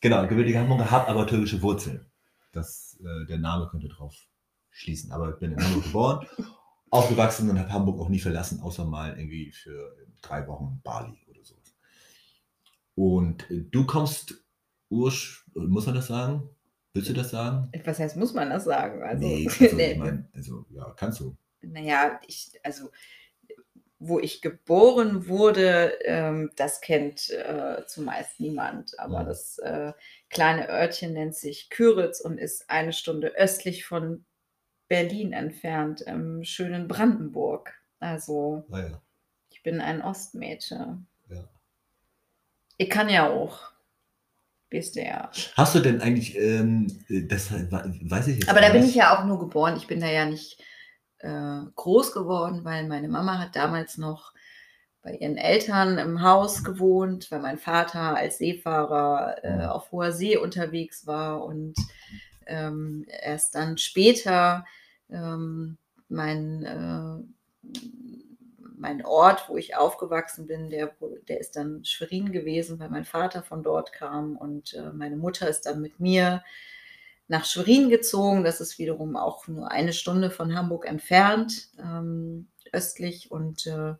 genau, 0.00 0.26
gebürtiger 0.26 0.60
Hamburger, 0.60 0.90
habe 0.90 1.08
aber 1.08 1.26
türkische 1.26 1.62
Wurzeln. 1.62 2.06
Das, 2.52 2.98
äh, 3.00 3.26
der 3.26 3.38
Name 3.38 3.68
könnte 3.68 3.88
drauf 3.88 4.16
schließen, 4.70 5.12
aber 5.12 5.30
ich 5.30 5.36
bin 5.36 5.52
in 5.52 5.64
Hamburg 5.64 5.84
geboren 5.84 6.26
aufgewachsen 6.90 7.48
und 7.48 7.58
habe 7.58 7.72
Hamburg 7.72 8.00
auch 8.00 8.08
nie 8.08 8.18
verlassen, 8.18 8.60
außer 8.60 8.84
mal 8.84 9.16
irgendwie 9.16 9.52
für 9.52 9.96
drei 10.22 10.46
Wochen 10.46 10.80
Bali 10.82 11.18
oder 11.28 11.44
sowas. 11.44 11.74
Und 12.96 13.48
äh, 13.50 13.62
du 13.70 13.86
kommst 13.86 14.34
ursch, 14.88 15.46
muss 15.54 15.86
man 15.86 15.94
das 15.94 16.08
sagen? 16.08 16.48
Willst 16.92 17.08
du 17.08 17.14
das 17.14 17.30
sagen? 17.30 17.70
Was 17.84 18.00
heißt, 18.00 18.16
muss 18.16 18.34
man 18.34 18.50
das 18.50 18.64
sagen? 18.64 19.02
Also, 19.04 19.24
nee, 19.24 19.46
also, 19.48 19.64
ich 19.78 19.98
mein, 19.98 20.28
also 20.34 20.66
ja, 20.70 20.92
kannst 20.96 21.20
du. 21.20 21.36
naja, 21.62 22.20
ich, 22.26 22.50
also 22.64 22.90
wo 24.02 24.18
ich 24.18 24.40
geboren 24.40 25.28
wurde, 25.28 25.98
ähm, 26.04 26.50
das 26.56 26.80
kennt 26.80 27.28
äh, 27.30 27.84
zumeist 27.86 28.40
niemand. 28.40 28.98
Aber 28.98 29.18
Ja. 29.18 29.24
das 29.24 29.58
äh, 29.58 29.92
kleine 30.30 30.70
Örtchen 30.70 31.12
nennt 31.12 31.34
sich 31.36 31.68
Küritz 31.68 32.18
und 32.20 32.38
ist 32.38 32.70
eine 32.70 32.94
Stunde 32.94 33.28
östlich 33.36 33.84
von 33.84 34.24
Berlin 34.88 35.32
entfernt, 35.34 36.00
im 36.00 36.42
schönen 36.44 36.88
Brandenburg. 36.88 37.74
Also 38.00 38.64
Naja. 38.68 39.02
ich 39.50 39.62
bin 39.62 39.82
ein 39.82 40.00
Ostmädchen. 40.02 41.06
Ja. 41.28 41.44
Ich 42.78 42.88
kann 42.88 43.10
ja 43.10 43.28
auch. 43.30 43.70
Wisst 44.70 44.96
ihr 44.96 45.04
ja. 45.04 45.30
Hast 45.56 45.74
du 45.74 45.80
denn 45.80 46.00
eigentlich, 46.00 46.38
ähm, 46.38 46.86
das 47.28 47.52
weiß 47.52 48.28
ich 48.28 48.36
jetzt 48.38 48.48
Aber 48.48 48.60
da 48.60 48.70
bin 48.70 48.84
ich 48.84 48.94
ja 48.94 49.18
auch 49.18 49.24
nur 49.26 49.38
geboren. 49.40 49.76
Ich 49.76 49.86
bin 49.88 50.00
da 50.00 50.06
ja 50.06 50.24
nicht 50.24 50.62
äh, 51.20 51.60
groß 51.76 52.12
geworden, 52.12 52.64
weil 52.64 52.86
meine 52.88 53.08
Mama 53.08 53.38
hat 53.38 53.56
damals 53.56 53.98
noch 53.98 54.32
bei 55.02 55.14
ihren 55.16 55.36
Eltern 55.38 55.98
im 55.98 56.22
Haus 56.22 56.62
gewohnt, 56.64 57.30
weil 57.30 57.40
mein 57.40 57.58
Vater 57.58 58.16
als 58.16 58.38
Seefahrer 58.38 59.36
äh, 59.44 59.50
Mhm. 59.56 59.60
auf 59.66 59.92
hoher 59.92 60.12
See 60.12 60.36
unterwegs 60.36 61.06
war 61.06 61.44
und 61.44 61.74
ähm, 62.46 63.06
erst 63.08 63.54
dann 63.54 63.78
später 63.78 64.66
ähm, 65.10 65.78
mein, 66.08 66.64
äh, 66.64 67.70
mein 68.76 69.04
Ort, 69.04 69.48
wo 69.48 69.56
ich 69.56 69.76
aufgewachsen 69.76 70.46
bin, 70.46 70.70
der, 70.70 70.94
der 71.28 71.40
ist 71.40 71.56
dann 71.56 71.84
Schwerin 71.84 72.32
gewesen, 72.32 72.78
weil 72.78 72.88
mein 72.90 73.04
Vater 73.04 73.42
von 73.42 73.62
dort 73.62 73.92
kam 73.92 74.36
und 74.36 74.74
äh, 74.74 74.90
meine 74.92 75.16
Mutter 75.16 75.48
ist 75.48 75.66
dann 75.66 75.80
mit 75.80 76.00
mir 76.00 76.42
nach 77.30 77.44
Schwerin 77.44 77.88
gezogen. 77.88 78.44
Das 78.44 78.60
ist 78.60 78.78
wiederum 78.78 79.16
auch 79.16 79.46
nur 79.46 79.70
eine 79.70 79.92
Stunde 79.92 80.30
von 80.30 80.54
Hamburg 80.54 80.86
entfernt, 80.86 81.68
ähm, 81.78 82.48
östlich. 82.72 83.30
Und 83.30 83.66
äh, 83.66 83.94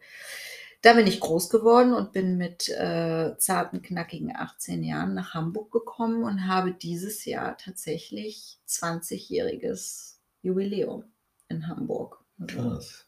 da 0.83 0.93
bin 0.95 1.07
ich 1.07 1.21
groß 1.21 1.49
geworden 1.49 1.95
und 1.95 2.12
bin 2.12 2.37
mit 2.37 2.69
äh, 2.69 3.37
zarten, 3.38 3.83
knackigen 3.83 4.35
18 4.35 4.83
Jahren 4.83 5.14
nach 5.14 5.33
Hamburg 5.35 5.71
gekommen 5.71 6.25
und 6.25 6.49
habe 6.49 6.73
dieses 6.73 7.25
Jahr 7.25 7.57
tatsächlich 7.57 8.59
20-jähriges 8.69 10.16
Jubiläum 10.43 11.05
in 11.49 11.69
Hamburg. 11.69 12.25
Also, 12.40 12.57
Krass. 12.57 13.07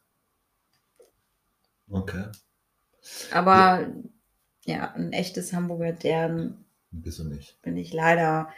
Okay, 1.90 2.24
aber 3.32 3.92
ja, 4.64 4.92
ein 4.92 5.12
echtes 5.12 5.52
Hamburger 5.52 5.92
Dern 5.92 6.64
bist 6.92 7.18
du 7.18 7.24
nicht. 7.24 7.60
bin 7.62 7.76
ich 7.76 7.92
leider 7.92 8.50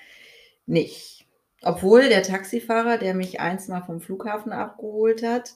nicht. 0.67 1.24
Obwohl 1.65 2.09
der 2.09 2.23
Taxifahrer, 2.23 2.99
der 2.99 3.15
mich 3.15 3.41
einst 3.41 3.69
mal 3.69 3.83
vom 3.83 4.01
Flughafen 4.01 4.53
abgeholt 4.53 5.23
hat, 5.23 5.55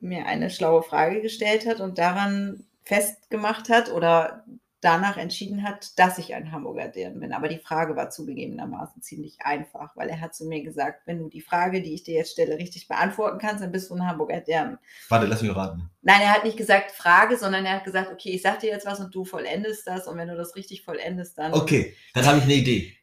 mir 0.00 0.26
eine 0.26 0.50
schlaue 0.50 0.82
Frage 0.82 1.20
gestellt 1.20 1.66
hat 1.66 1.80
und 1.80 1.98
daran 1.98 2.64
festgemacht 2.82 3.68
hat 3.68 3.92
oder 3.92 4.44
danach 4.80 5.18
entschieden 5.18 5.62
hat, 5.62 5.98
dass 5.98 6.18
ich 6.18 6.34
ein 6.34 6.52
Hamburger 6.52 6.88
Dirn 6.88 7.20
bin. 7.20 7.32
Aber 7.32 7.48
die 7.48 7.58
Frage 7.58 7.96
war 7.96 8.08
zugegebenermaßen 8.08 9.02
ziemlich 9.02 9.36
einfach, 9.40 9.94
weil 9.94 10.08
er 10.08 10.20
hat 10.20 10.34
zu 10.34 10.46
mir 10.46 10.62
gesagt, 10.62 11.02
wenn 11.06 11.18
du 11.18 11.28
die 11.28 11.42
Frage, 11.42 11.82
die 11.82 11.92
ich 11.92 12.02
dir 12.02 12.14
jetzt 12.14 12.32
stelle, 12.32 12.56
richtig 12.56 12.88
beantworten 12.88 13.38
kannst, 13.38 13.62
dann 13.62 13.72
bist 13.72 13.90
du 13.90 13.94
ein 13.94 14.06
Hamburger 14.06 14.40
Dirn. 14.40 14.78
Warte, 15.10 15.26
lass 15.26 15.42
mich 15.42 15.54
raten. 15.54 15.90
Nein, 16.00 16.22
er 16.22 16.34
hat 16.34 16.44
nicht 16.44 16.56
gesagt 16.56 16.92
Frage, 16.92 17.36
sondern 17.36 17.66
er 17.66 17.76
hat 17.76 17.84
gesagt, 17.84 18.10
okay, 18.10 18.30
ich 18.30 18.42
sag 18.42 18.60
dir 18.60 18.70
jetzt 18.70 18.86
was 18.86 19.00
und 19.00 19.14
du 19.14 19.24
vollendest 19.24 19.86
das 19.86 20.06
und 20.06 20.16
wenn 20.16 20.28
du 20.28 20.36
das 20.36 20.56
richtig 20.56 20.82
vollendest, 20.82 21.36
dann... 21.36 21.52
Okay, 21.52 21.94
dann 22.14 22.24
habe 22.24 22.38
ich 22.38 22.44
eine 22.44 22.54
Idee. 22.54 22.94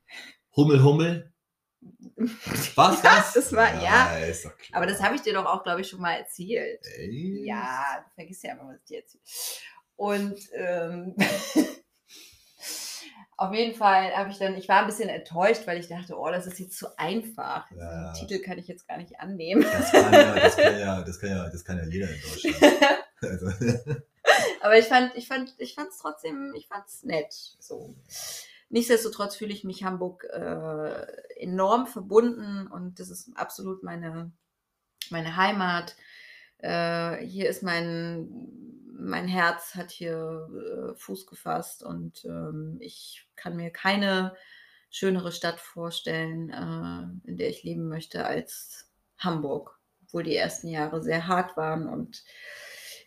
Hummel, 0.56 0.84
Hummel. 0.84 1.32
Was? 2.76 2.98
Ja, 3.04 3.16
das? 3.18 3.34
das 3.34 3.54
war- 3.54 3.82
ja. 3.82 4.08
klar. 4.40 4.54
Aber 4.74 4.86
das 4.88 5.02
habe 5.02 5.16
ich 5.16 5.22
dir 5.22 5.34
doch 5.34 5.46
auch, 5.46 5.64
glaube 5.64 5.82
ich, 5.82 5.90
schon 5.90 6.02
mal 6.02 6.16
erzählt. 6.18 6.80
Ey. 6.98 7.44
Ja, 7.46 8.04
du 8.06 8.16
vergisst 8.16 8.44
ja 8.44 8.54
immer, 8.54 8.68
was 8.70 8.78
ich 8.80 8.86
dir 8.86 8.98
erzähle. 9.00 9.24
Und 9.96 10.40
ähm, 10.54 11.16
auf 13.38 13.54
jeden 13.54 13.76
Fall 13.76 14.16
habe 14.16 14.32
ich 14.32 14.38
dann, 14.40 14.56
ich 14.56 14.68
war 14.68 14.82
ein 14.82 14.88
bisschen 14.88 15.10
enttäuscht, 15.10 15.62
weil 15.66 15.80
ich 15.80 15.88
dachte, 15.88 16.18
oh, 16.18 16.30
das 16.30 16.48
ist 16.48 16.60
jetzt 16.60 16.78
zu 16.78 16.88
einfach. 16.98 17.70
Ja. 17.72 18.12
Den 18.12 18.28
Titel 18.28 18.44
kann 18.44 18.58
ich 18.58 18.68
jetzt 18.68 18.88
gar 18.88 18.98
nicht 18.98 19.20
annehmen. 19.20 19.64
Das 19.64 19.92
kann 19.92 20.14
ja, 20.14 20.36
das 20.36 20.58
kann 20.58 20.80
ja, 20.80 21.02
das 21.02 21.20
kann 21.20 21.30
ja, 21.30 21.50
das 21.50 21.66
kann 21.66 21.78
ja 21.78 21.86
jeder 21.86 22.10
in 22.10 22.22
Deutschland. 22.22 22.84
Also, 23.22 23.48
Aber 24.62 24.78
ich 24.78 24.86
fand, 24.86 25.16
ich 25.16 25.28
fand, 25.28 25.56
ich 25.58 25.76
fand 25.76 25.90
es 25.90 25.98
trotzdem, 26.00 26.54
ich 26.56 26.68
fand 26.68 26.88
es 26.88 27.04
nett. 27.04 27.34
So. 27.60 27.96
Nichtsdestotrotz 28.70 29.36
fühle 29.36 29.54
ich 29.54 29.64
mich 29.64 29.84
Hamburg 29.84 30.26
äh, 30.26 31.06
enorm 31.40 31.88
verbunden 31.88 32.68
und 32.68 33.00
das 33.00 33.10
ist 33.10 33.32
absolut 33.36 33.84
meine, 33.84 34.32
meine 35.10 35.38
Heimat. 35.38 35.96
Äh, 36.58 37.18
hier 37.26 37.50
ist 37.50 37.64
mein, 37.64 38.28
mein 38.92 39.28
Herz 39.28 39.76
hat 39.76 39.92
hier 39.92 40.50
äh, 40.52 40.96
Fuß 40.98 41.28
gefasst 41.28 41.84
und 41.84 42.26
ähm, 42.26 42.78
ich 42.82 43.28
kann 43.36 43.56
mir 43.56 43.70
keine 43.70 44.36
schönere 44.90 45.32
Stadt 45.32 45.60
vorstellen, 45.60 46.50
äh, 46.50 47.30
in 47.30 47.38
der 47.38 47.50
ich 47.50 47.64
leben 47.64 47.88
möchte 47.88 48.26
als 48.26 48.92
Hamburg, 49.18 49.80
obwohl 50.04 50.24
die 50.24 50.36
ersten 50.36 50.68
Jahre 50.68 51.02
sehr 51.02 51.28
hart 51.28 51.56
waren 51.56 51.88
und 51.88 52.24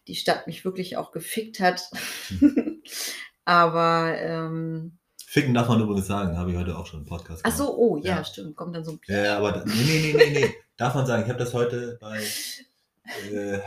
die 0.09 0.15
Stadt 0.15 0.47
mich 0.47 0.65
wirklich 0.65 0.97
auch 0.97 1.13
gefickt 1.13 1.61
hat. 1.61 1.91
Aber 3.45 4.17
ähm, 4.19 5.00
Ficken 5.33 5.55
darf 5.55 5.69
man 5.69 5.81
übrigens 5.81 6.09
sagen, 6.09 6.37
habe 6.37 6.51
ich 6.51 6.57
heute 6.59 6.77
auch 6.77 6.85
schon 6.87 7.03
im 7.03 7.07
Podcast 7.07 7.43
ach 7.47 7.53
so, 7.55 7.73
oh 7.79 7.97
ja, 7.99 8.17
Ja. 8.17 8.25
stimmt, 8.25 8.57
kommt 8.57 8.75
dann 8.75 8.85
so 8.85 8.91
ein 8.91 9.01
Ja, 9.07 9.25
ja, 9.25 9.39
aber 9.39 9.53
da- 9.53 9.65
nee, 9.65 9.75
nee, 9.85 10.13
nee, 10.13 10.13
nee, 10.33 10.41
nee. 10.41 10.55
Darf 10.77 10.93
man 10.97 11.07
sagen. 11.07 11.23
Ich 11.23 11.29
habe 11.29 11.39
das 11.39 11.55
heute 11.55 11.99
bei 12.01 12.21
äh, 13.31 13.61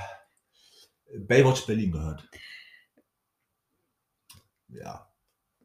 Baywatch 1.19 1.65
Berlin 1.65 1.93
gehört. 1.93 2.28
Ja. 4.67 5.10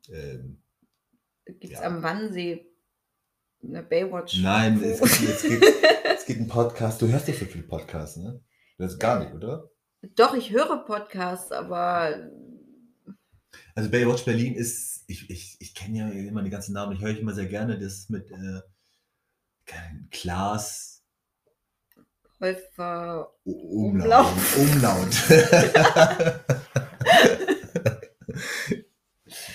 Ähm, 0.08 0.62
Gibt 1.46 1.64
es 1.64 1.70
Ja. 1.80 1.82
am 1.82 2.00
Wannsee 2.00 2.66
eine 3.61 3.82
Baywatch? 3.82 4.40
nein, 4.40 4.80
es 4.80 5.00
gibt, 5.00 5.30
es, 5.30 5.42
gibt, 5.42 5.64
es 6.04 6.26
gibt 6.26 6.38
einen 6.38 6.48
Podcast. 6.48 7.02
Du 7.02 7.08
hörst 7.08 7.26
nicht 7.26 7.40
so 7.40 7.46
viel 7.46 7.64
Podcasts, 7.64 8.18
ne? 8.18 8.40
Das 8.76 8.92
ist 8.92 8.98
gar 9.00 9.18
nicht, 9.18 9.34
oder? 9.34 9.68
Doch, 10.14 10.34
ich 10.34 10.50
höre 10.52 10.84
Podcasts, 10.84 11.50
aber 11.50 12.30
Also 13.74 13.90
Baywatch 13.90 14.24
Berlin 14.24 14.54
ist, 14.54 15.04
ich, 15.06 15.30
ich, 15.30 15.56
ich 15.61 15.74
kenne 15.74 15.98
ja 15.98 16.08
immer 16.11 16.42
die 16.42 16.50
ganzen 16.50 16.72
Namen, 16.72 16.96
ich 16.96 17.00
höre 17.00 17.11
ich 17.11 17.20
immer 17.20 17.34
sehr 17.34 17.46
gerne, 17.46 17.78
das 17.78 18.08
mit 18.08 18.30
äh, 18.30 18.61
Klaas 20.11 20.98
Häufer. 22.40 23.32
Umlaut. 23.44 24.32
Umlaut. 24.56 25.08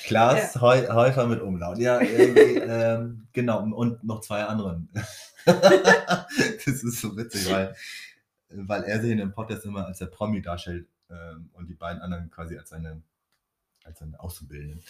Klaas 0.04 0.60
Heu, 0.60 0.86
Häufer 0.90 1.28
mit 1.28 1.42
Umlaut. 1.42 1.78
Ja, 1.78 2.02
irgendwie, 2.02 2.58
ähm, 2.58 3.28
genau. 3.32 3.64
Und 3.64 4.04
noch 4.04 4.20
zwei 4.20 4.44
anderen. 4.44 4.90
das 5.46 6.68
ist 6.68 7.00
so 7.00 7.16
witzig, 7.16 7.50
weil, 7.50 7.74
weil 8.50 8.84
er 8.84 9.02
sich 9.02 9.12
in 9.12 9.20
dem 9.20 9.32
Podcast 9.32 9.66
immer 9.66 9.86
als 9.86 10.00
der 10.00 10.08
Promi 10.08 10.42
darstellt 10.42 10.88
ähm, 11.10 11.50
und 11.54 11.68
die 11.68 11.76
beiden 11.76 12.02
anderen 12.02 12.30
quasi 12.32 12.58
als 12.58 12.70
seine, 12.70 13.02
als 13.84 14.00
seine 14.00 14.20
Auszubildenden. 14.20 14.84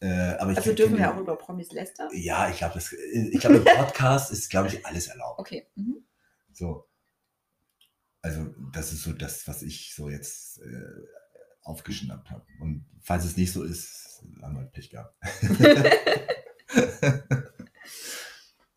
Äh, 0.00 0.34
Also 0.38 0.72
dürfen 0.72 0.98
wir 0.98 1.12
auch 1.14 1.18
über 1.18 1.36
Promis 1.36 1.72
lästern? 1.72 2.08
Ja, 2.12 2.48
ich 2.48 2.58
glaube, 2.58 2.78
ich 2.78 3.40
glaube, 3.40 3.56
im 3.56 3.64
Podcast 3.64 4.32
ist, 4.32 4.48
glaube 4.50 4.68
ich, 4.68 4.86
alles 4.86 5.08
erlaubt. 5.08 5.38
Okay. 5.38 5.66
Mhm. 5.74 6.04
So. 6.52 6.86
Also, 8.22 8.54
das 8.72 8.92
ist 8.92 9.02
so 9.02 9.12
das, 9.12 9.46
was 9.48 9.62
ich 9.62 9.94
so 9.94 10.10
jetzt 10.10 10.58
äh, 10.60 11.02
aufgeschnappt 11.62 12.30
habe. 12.30 12.44
Und 12.60 12.86
falls 13.00 13.24
es 13.24 13.36
nicht 13.36 13.52
so 13.52 13.62
ist, 13.62 14.22
haben 14.42 14.56
wir 14.56 14.66
Pech 14.66 14.90
gehabt. 14.90 15.14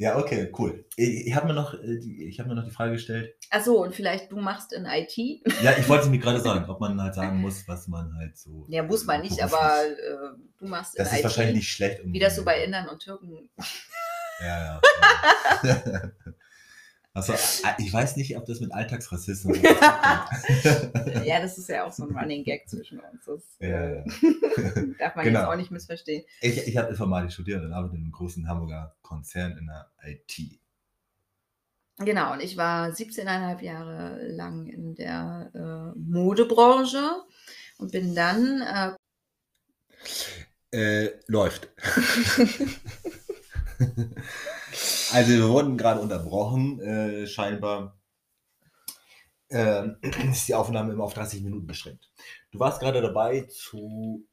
ja, 0.03 0.17
okay, 0.17 0.51
cool. 0.59 0.85
Ich, 0.97 1.27
ich 1.27 1.33
habe 1.35 1.47
mir, 1.47 1.53
noch, 1.53 1.73
äh, 1.75 1.95
ich 1.95 2.37
hab 2.37 2.47
mir 2.47 2.55
noch 2.55 2.65
die 2.65 2.71
Frage 2.71 2.91
gestellt. 2.91 3.35
Achso, 3.49 3.81
und 3.81 3.95
vielleicht 3.95 4.29
du 4.31 4.35
machst 4.35 4.73
in 4.73 4.85
IT? 4.85 5.15
Ja, 5.61 5.77
ich 5.77 5.87
wollte 5.87 6.03
es 6.05 6.09
mir 6.09 6.19
gerade 6.19 6.41
sagen, 6.41 6.69
ob 6.69 6.81
man 6.81 7.01
halt 7.01 7.15
sagen 7.15 7.37
muss, 7.37 7.65
was 7.69 7.87
man 7.87 8.13
halt 8.17 8.37
so. 8.37 8.65
Ja, 8.67 8.83
muss 8.83 9.05
man 9.05 9.21
nicht, 9.21 9.41
aber 9.41 9.81
äh, 9.85 10.37
du 10.59 10.67
machst 10.67 10.99
Das 10.99 11.07
in 11.07 11.13
ist 11.13 11.19
IT. 11.19 11.23
wahrscheinlich 11.23 11.55
nicht 11.55 11.69
schlecht. 11.69 12.03
Um 12.03 12.11
Wie 12.11 12.19
das 12.19 12.35
so 12.35 12.43
bei 12.43 12.63
Indern 12.65 12.89
und 12.89 12.99
Türken. 12.99 13.49
Ja, 14.41 14.81
ja. 14.81 14.81
Also, 17.15 17.33
ich 17.77 17.93
weiß 17.93 18.15
nicht, 18.15 18.35
ob 18.37 18.45
das 18.45 18.59
mit 18.59 18.73
Alltagsrassismus. 18.73 19.57
ja, 19.61 20.27
ja, 21.23 21.39
das 21.41 21.59
ist 21.59 21.69
ja 21.69 21.85
auch 21.85 21.93
so 21.93 22.07
ein 22.07 22.17
Running 22.17 22.43
Gag 22.43 22.67
zwischen 22.67 22.99
uns. 22.99 23.25
Das 23.25 23.43
ja, 23.59 23.67
äh, 23.67 23.97
ja. 23.97 24.03
darf 24.99 25.15
man 25.15 25.25
Genau. 25.25 25.41
jetzt 25.41 25.49
auch 25.49 25.55
nicht 25.55 25.69
missverstehen. 25.69 26.23
Ich, 26.41 26.57
ich 26.67 26.75
habe 26.75 26.89
Informatik 26.89 27.31
studiert 27.31 27.63
und 27.63 27.71
arbeite 27.71 27.95
in 27.95 28.01
einem 28.01 28.11
großen 28.11 28.47
Hamburger 28.47 28.95
Konzern 29.03 29.57
in 29.57 29.67
der 29.67 29.91
IT. 30.03 30.59
Genau, 31.99 32.33
und 32.33 32.41
ich 32.41 32.57
war 32.57 32.89
17,5 32.89 33.61
Jahre 33.61 34.27
lang 34.29 34.65
in 34.65 34.95
der 34.95 35.51
äh, 35.53 35.99
Modebranche 35.99 37.21
und 37.77 37.91
bin 37.91 38.15
dann. 38.15 38.97
Äh, 40.71 41.05
äh, 41.05 41.11
läuft. 41.27 41.69
also 45.13 45.31
wir 45.31 45.47
wurden 45.49 45.77
gerade 45.77 46.01
unterbrochen, 46.01 46.79
äh, 46.81 47.27
scheinbar 47.27 47.97
äh, 49.49 49.87
ist 50.31 50.47
die 50.47 50.55
Aufnahme 50.55 50.93
immer 50.93 51.03
auf 51.03 51.13
30 51.13 51.41
Minuten 51.41 51.67
beschränkt. 51.67 52.11
Du 52.51 52.59
warst 52.59 52.79
gerade 52.79 53.01
dabei 53.01 53.41
zu 53.43 54.27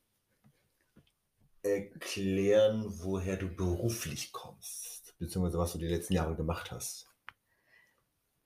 erklären, 1.62 2.84
woher 2.86 3.36
du 3.36 3.48
beruflich 3.48 4.32
kommst, 4.32 5.14
beziehungsweise 5.18 5.58
was 5.58 5.72
du 5.72 5.78
die 5.78 5.88
letzten 5.88 6.14
Jahre 6.14 6.34
gemacht 6.34 6.70
hast. 6.70 7.06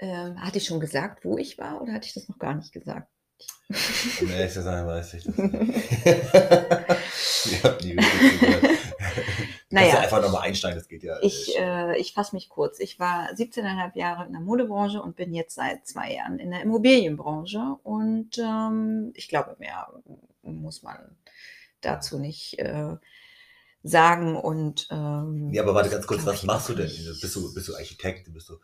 Ähm, 0.01 0.41
hatte 0.41 0.59
ich 0.59 0.67
schon 0.67 0.81
gesagt, 0.81 1.25
wo 1.25 1.39
ich 1.39 1.57
war, 1.59 1.81
oder 1.81 1.93
hatte 1.93 2.09
ich 2.09 2.15
das 2.15 2.29
noch 2.29 2.39
gar 2.39 2.55
nicht 2.55 2.73
gesagt? 2.73 3.09
Um 4.21 4.29
ehrlich 4.31 4.53
zu 4.53 4.63
sein, 4.63 4.87
weiß 4.87 5.15
ich 5.15 5.25
das 5.25 5.37
nicht. 5.37 5.53
ich 7.47 7.65
habe 7.65 7.85
nie 7.85 7.95
naja, 9.75 9.99
einfach 9.99 10.23
nochmal 10.23 10.43
einsteigen, 10.43 10.79
das 10.79 10.89
geht 10.89 11.03
ja. 11.03 11.19
Ich, 11.23 11.59
äh, 11.59 11.99
ich 11.99 12.13
fasse 12.15 12.35
mich 12.35 12.49
kurz. 12.49 12.79
Ich 12.81 12.99
war 12.99 13.31
17,5 13.31 13.97
Jahre 13.99 14.27
in 14.27 14.33
der 14.33 14.41
Modebranche 14.41 15.03
und 15.03 15.17
bin 15.17 15.35
jetzt 15.35 15.55
seit 15.55 15.87
zwei 15.87 16.15
Jahren 16.15 16.39
in 16.39 16.51
der 16.51 16.63
Immobilienbranche. 16.63 17.77
Und 17.83 18.39
ähm, 18.39 19.13
ich 19.15 19.29
glaube, 19.29 19.57
mehr 19.59 19.89
muss 20.43 20.83
man 20.83 21.17
dazu 21.81 22.19
nicht 22.19 22.59
äh, 22.59 22.97
sagen 23.83 24.37
und 24.37 24.89
ähm, 24.91 25.53
ja, 25.53 25.63
aber 25.63 25.75
warte 25.75 25.91
ganz 25.91 26.07
kurz, 26.07 26.25
was 26.25 26.43
machst 26.45 26.71
du 26.71 26.75
denn? 26.75 26.87
Bist 26.87 27.37
du, 27.37 27.53
bist 27.53 27.69
du 27.69 27.75
Architekt? 27.75 28.33
Bist 28.33 28.49
du, 28.49 28.55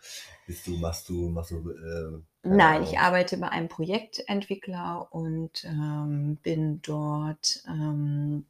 bist 0.46 0.66
du, 0.66 0.78
machst 0.78 1.08
du, 1.10 1.28
machst 1.28 1.50
du 1.50 1.70
äh, 1.70 2.22
Nein, 2.42 2.82
ich 2.84 2.98
arbeite 2.98 3.36
bei 3.36 3.50
einem 3.50 3.68
Projektentwickler 3.68 5.08
und 5.10 5.62
ähm, 5.64 6.38
bin 6.42 6.80
dort 6.80 7.62
ähm, 7.68 8.46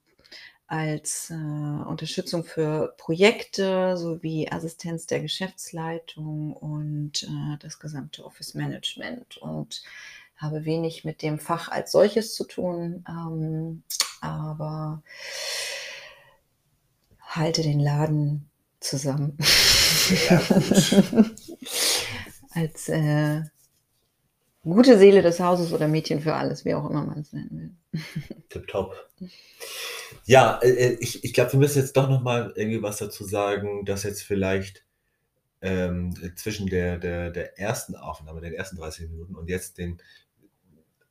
als 0.70 1.30
äh, 1.30 1.34
Unterstützung 1.34 2.44
für 2.44 2.94
Projekte 2.96 3.96
sowie 3.96 4.48
Assistenz 4.48 5.04
der 5.04 5.18
Geschäftsleitung 5.18 6.52
und 6.52 7.24
äh, 7.24 7.56
das 7.58 7.80
gesamte 7.80 8.24
Office 8.24 8.54
Management 8.54 9.36
und 9.38 9.82
habe 10.36 10.64
wenig 10.64 11.04
mit 11.04 11.22
dem 11.22 11.40
Fach 11.40 11.68
als 11.70 11.90
solches 11.90 12.36
zu 12.36 12.44
tun, 12.44 13.04
ähm, 13.08 13.82
aber 14.20 15.02
halte 17.20 17.62
den 17.62 17.80
Laden 17.80 18.48
zusammen. 18.78 19.36
Ja, 20.30 20.40
als 22.50 22.88
äh, 22.88 23.42
gute 24.62 24.98
Seele 24.98 25.22
des 25.22 25.40
Hauses 25.40 25.72
oder 25.72 25.88
Mädchen 25.88 26.20
für 26.20 26.34
alles, 26.34 26.64
wie 26.64 26.74
auch 26.74 26.88
immer 26.88 27.04
man 27.04 27.20
es 27.20 27.32
nennen 27.32 27.76
will. 27.92 28.02
Tipptopp. 28.48 28.94
Ja, 30.24 30.58
äh, 30.62 30.70
äh, 30.70 30.96
ich, 31.00 31.24
ich 31.24 31.32
glaube, 31.32 31.52
wir 31.52 31.60
müssen 31.60 31.80
jetzt 31.80 31.96
doch 31.96 32.08
noch 32.08 32.22
mal 32.22 32.52
irgendwie 32.54 32.82
was 32.82 32.98
dazu 32.98 33.24
sagen, 33.24 33.84
dass 33.84 34.02
jetzt 34.02 34.22
vielleicht 34.22 34.84
ähm, 35.62 36.14
zwischen 36.36 36.68
der, 36.68 36.98
der, 36.98 37.30
der 37.30 37.58
ersten 37.58 37.94
Aufnahme, 37.94 38.40
den 38.40 38.54
ersten 38.54 38.76
30 38.76 39.10
Minuten 39.10 39.34
und 39.34 39.48
jetzt 39.48 39.78
den 39.78 40.00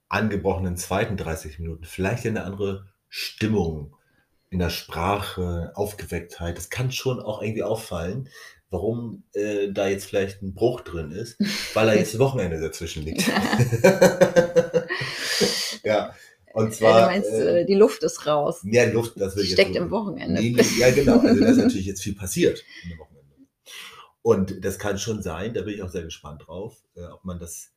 angebrochenen 0.07 0.75
zweiten 0.75 1.17
30 1.17 1.59
Minuten 1.59 1.83
vielleicht 1.83 2.25
eine 2.25 2.43
andere 2.43 2.87
Stimmung 3.09 3.95
in 4.49 4.59
der 4.59 4.71
Sprache, 4.71 5.71
Aufgewecktheit. 5.75 6.57
Das 6.57 6.69
kann 6.69 6.91
schon 6.91 7.19
auch 7.19 7.41
irgendwie 7.41 7.63
auffallen, 7.63 8.29
warum 8.69 9.23
äh, 9.33 9.71
da 9.71 9.87
jetzt 9.87 10.05
vielleicht 10.05 10.41
ein 10.41 10.53
Bruch 10.53 10.81
drin 10.81 11.11
ist, 11.11 11.37
weil 11.73 11.87
da 11.87 11.93
jetzt 11.93 12.19
Wochenende 12.19 12.59
dazwischen 12.59 13.03
liegt. 13.03 13.27
ja. 15.83 16.13
Und 16.53 16.73
zwar. 16.73 17.01
du 17.01 17.05
meinst, 17.07 17.29
äh, 17.29 17.65
die 17.65 17.75
Luft 17.75 18.03
ist 18.03 18.25
raus. 18.25 18.61
Ja, 18.63 18.85
die 18.85 18.93
Luft, 18.93 19.13
das 19.17 19.35
will 19.35 19.43
ich 19.43 19.53
Steckt 19.53 19.75
im 19.75 19.91
Wochenende. 19.91 20.41
Nee, 20.41 20.49
nee, 20.49 20.79
ja, 20.79 20.91
genau. 20.91 21.19
Also 21.23 21.39
da 21.41 21.51
ist 21.51 21.57
natürlich 21.57 21.85
jetzt 21.85 22.01
viel 22.01 22.15
passiert 22.15 22.63
im 22.83 22.97
Wochenende. 22.97 23.35
Und 24.21 24.65
das 24.65 24.79
kann 24.79 24.97
schon 24.97 25.21
sein, 25.21 25.53
da 25.53 25.61
bin 25.61 25.75
ich 25.75 25.83
auch 25.83 25.89
sehr 25.89 26.03
gespannt 26.03 26.47
drauf, 26.47 26.83
äh, 26.95 27.03
ob 27.05 27.23
man 27.23 27.39
das, 27.39 27.71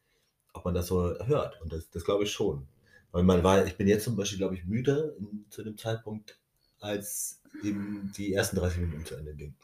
ob 0.55 0.65
man 0.65 0.75
das 0.75 0.87
so 0.87 1.15
hört. 1.27 1.61
Und 1.61 1.73
das, 1.73 1.91
das 1.91 2.05
glaube 2.05 2.25
ich 2.25 2.33
schon. 2.33 2.67
Weil 3.13 3.25
man 3.25 3.45
war, 3.45 3.67
ich 3.67 3.77
bin 3.77 3.89
jetzt 3.89 4.05
zum 4.05 4.17
Beispiel, 4.17 4.39
glaube 4.39 4.55
ich, 4.55 4.65
müde 4.65 5.17
in, 5.19 5.45
zu 5.51 5.63
dem 5.63 5.77
Zeitpunkt, 5.77 6.39
als 6.81 7.41
eben 7.63 8.11
die 8.17 8.33
ersten 8.33 8.57
30 8.57 8.81
Minuten 8.81 9.05
zu 9.05 9.17
Ende 9.17 9.35
gingen. 9.35 9.55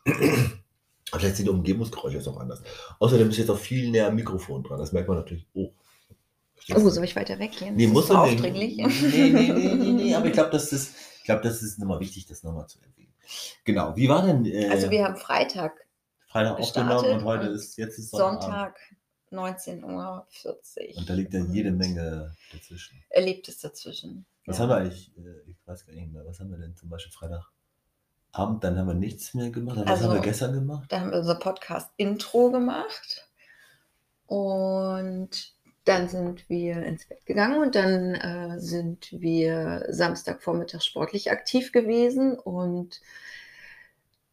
Aber 1.10 1.20
vielleicht 1.20 1.36
sind 1.36 1.46
die 1.46 1.50
Umgebungsgeräusche 1.50 2.16
jetzt 2.16 2.28
auch 2.28 2.38
anders. 2.38 2.62
Außerdem 2.98 3.30
ist 3.30 3.38
jetzt 3.38 3.50
auch 3.50 3.58
viel 3.58 3.90
näher 3.90 4.08
am 4.08 4.14
Mikrofon 4.14 4.62
dran. 4.62 4.78
Das 4.78 4.92
merkt 4.92 5.08
man 5.08 5.18
natürlich 5.18 5.46
auch. 5.54 5.72
Oh, 6.74 6.88
soll 6.90 7.04
ich 7.04 7.16
weiter 7.16 7.38
weggehen? 7.38 7.76
Nee, 7.76 7.86
muss 7.86 8.08
man 8.08 8.18
aufdringlich. 8.18 8.76
Nee, 8.76 8.86
nee, 8.86 9.52
nee, 9.52 9.74
nee, 9.74 9.92
nee, 9.92 10.14
aber 10.14 10.26
ich 10.26 10.32
glaube, 10.32 10.50
das 10.50 10.70
ist, 10.72 10.94
ich 11.22 11.28
das 11.28 11.62
ist 11.62 11.78
nochmal 11.78 12.00
wichtig, 12.00 12.26
das 12.26 12.42
nochmal 12.42 12.66
zu 12.66 12.78
erwähnen. 12.80 13.14
Genau, 13.64 13.96
wie 13.96 14.08
war 14.08 14.26
denn. 14.26 14.44
Äh, 14.44 14.68
also, 14.68 14.90
wir 14.90 15.04
haben 15.04 15.16
Freitag. 15.16 15.86
Freitag 16.26 16.58
aufgenommen 16.58 17.10
und 17.10 17.24
heute 17.24 17.46
ist, 17.46 17.78
jetzt 17.78 17.98
ist 17.98 18.10
Sonntag. 18.10 18.78
19.40 19.30 19.84
Uhr. 19.84 20.26
Und 20.96 21.10
da 21.10 21.14
liegt 21.14 21.34
ja 21.34 21.44
jede 21.44 21.70
Menge 21.70 22.34
dazwischen. 22.52 23.02
Erlebt 23.10 23.48
es 23.48 23.58
dazwischen. 23.58 24.24
Was 24.46 24.56
ja. 24.56 24.62
haben 24.62 24.70
wir 24.70 24.76
eigentlich? 24.76 25.12
Äh, 25.18 25.50
ich 25.50 25.56
weiß 25.66 25.86
gar 25.86 25.92
nicht 25.92 26.12
mehr. 26.12 26.24
Was 26.24 26.40
haben 26.40 26.50
wir 26.50 26.58
denn 26.58 26.74
zum 26.76 26.88
Beispiel 26.88 27.12
Freitagabend? 28.32 28.64
Dann 28.64 28.78
haben 28.78 28.88
wir 28.88 28.94
nichts 28.94 29.34
mehr 29.34 29.50
gemacht. 29.50 29.78
Was 29.80 29.86
also, 29.86 30.04
haben 30.04 30.14
wir 30.14 30.20
gestern 30.20 30.52
gemacht? 30.54 30.90
Da 30.90 31.00
haben 31.00 31.10
wir 31.10 31.18
unser 31.18 31.36
Podcast-Intro 31.36 32.50
gemacht. 32.50 33.28
Und 34.26 35.54
dann 35.84 36.08
sind 36.08 36.48
wir 36.50 36.82
ins 36.82 37.06
Bett 37.06 37.24
gegangen 37.24 37.62
und 37.62 37.74
dann 37.74 38.14
äh, 38.14 38.60
sind 38.60 39.08
wir 39.10 39.86
Samstagvormittag 39.88 40.82
sportlich 40.82 41.30
aktiv 41.30 41.72
gewesen 41.72 42.38
und 42.38 43.00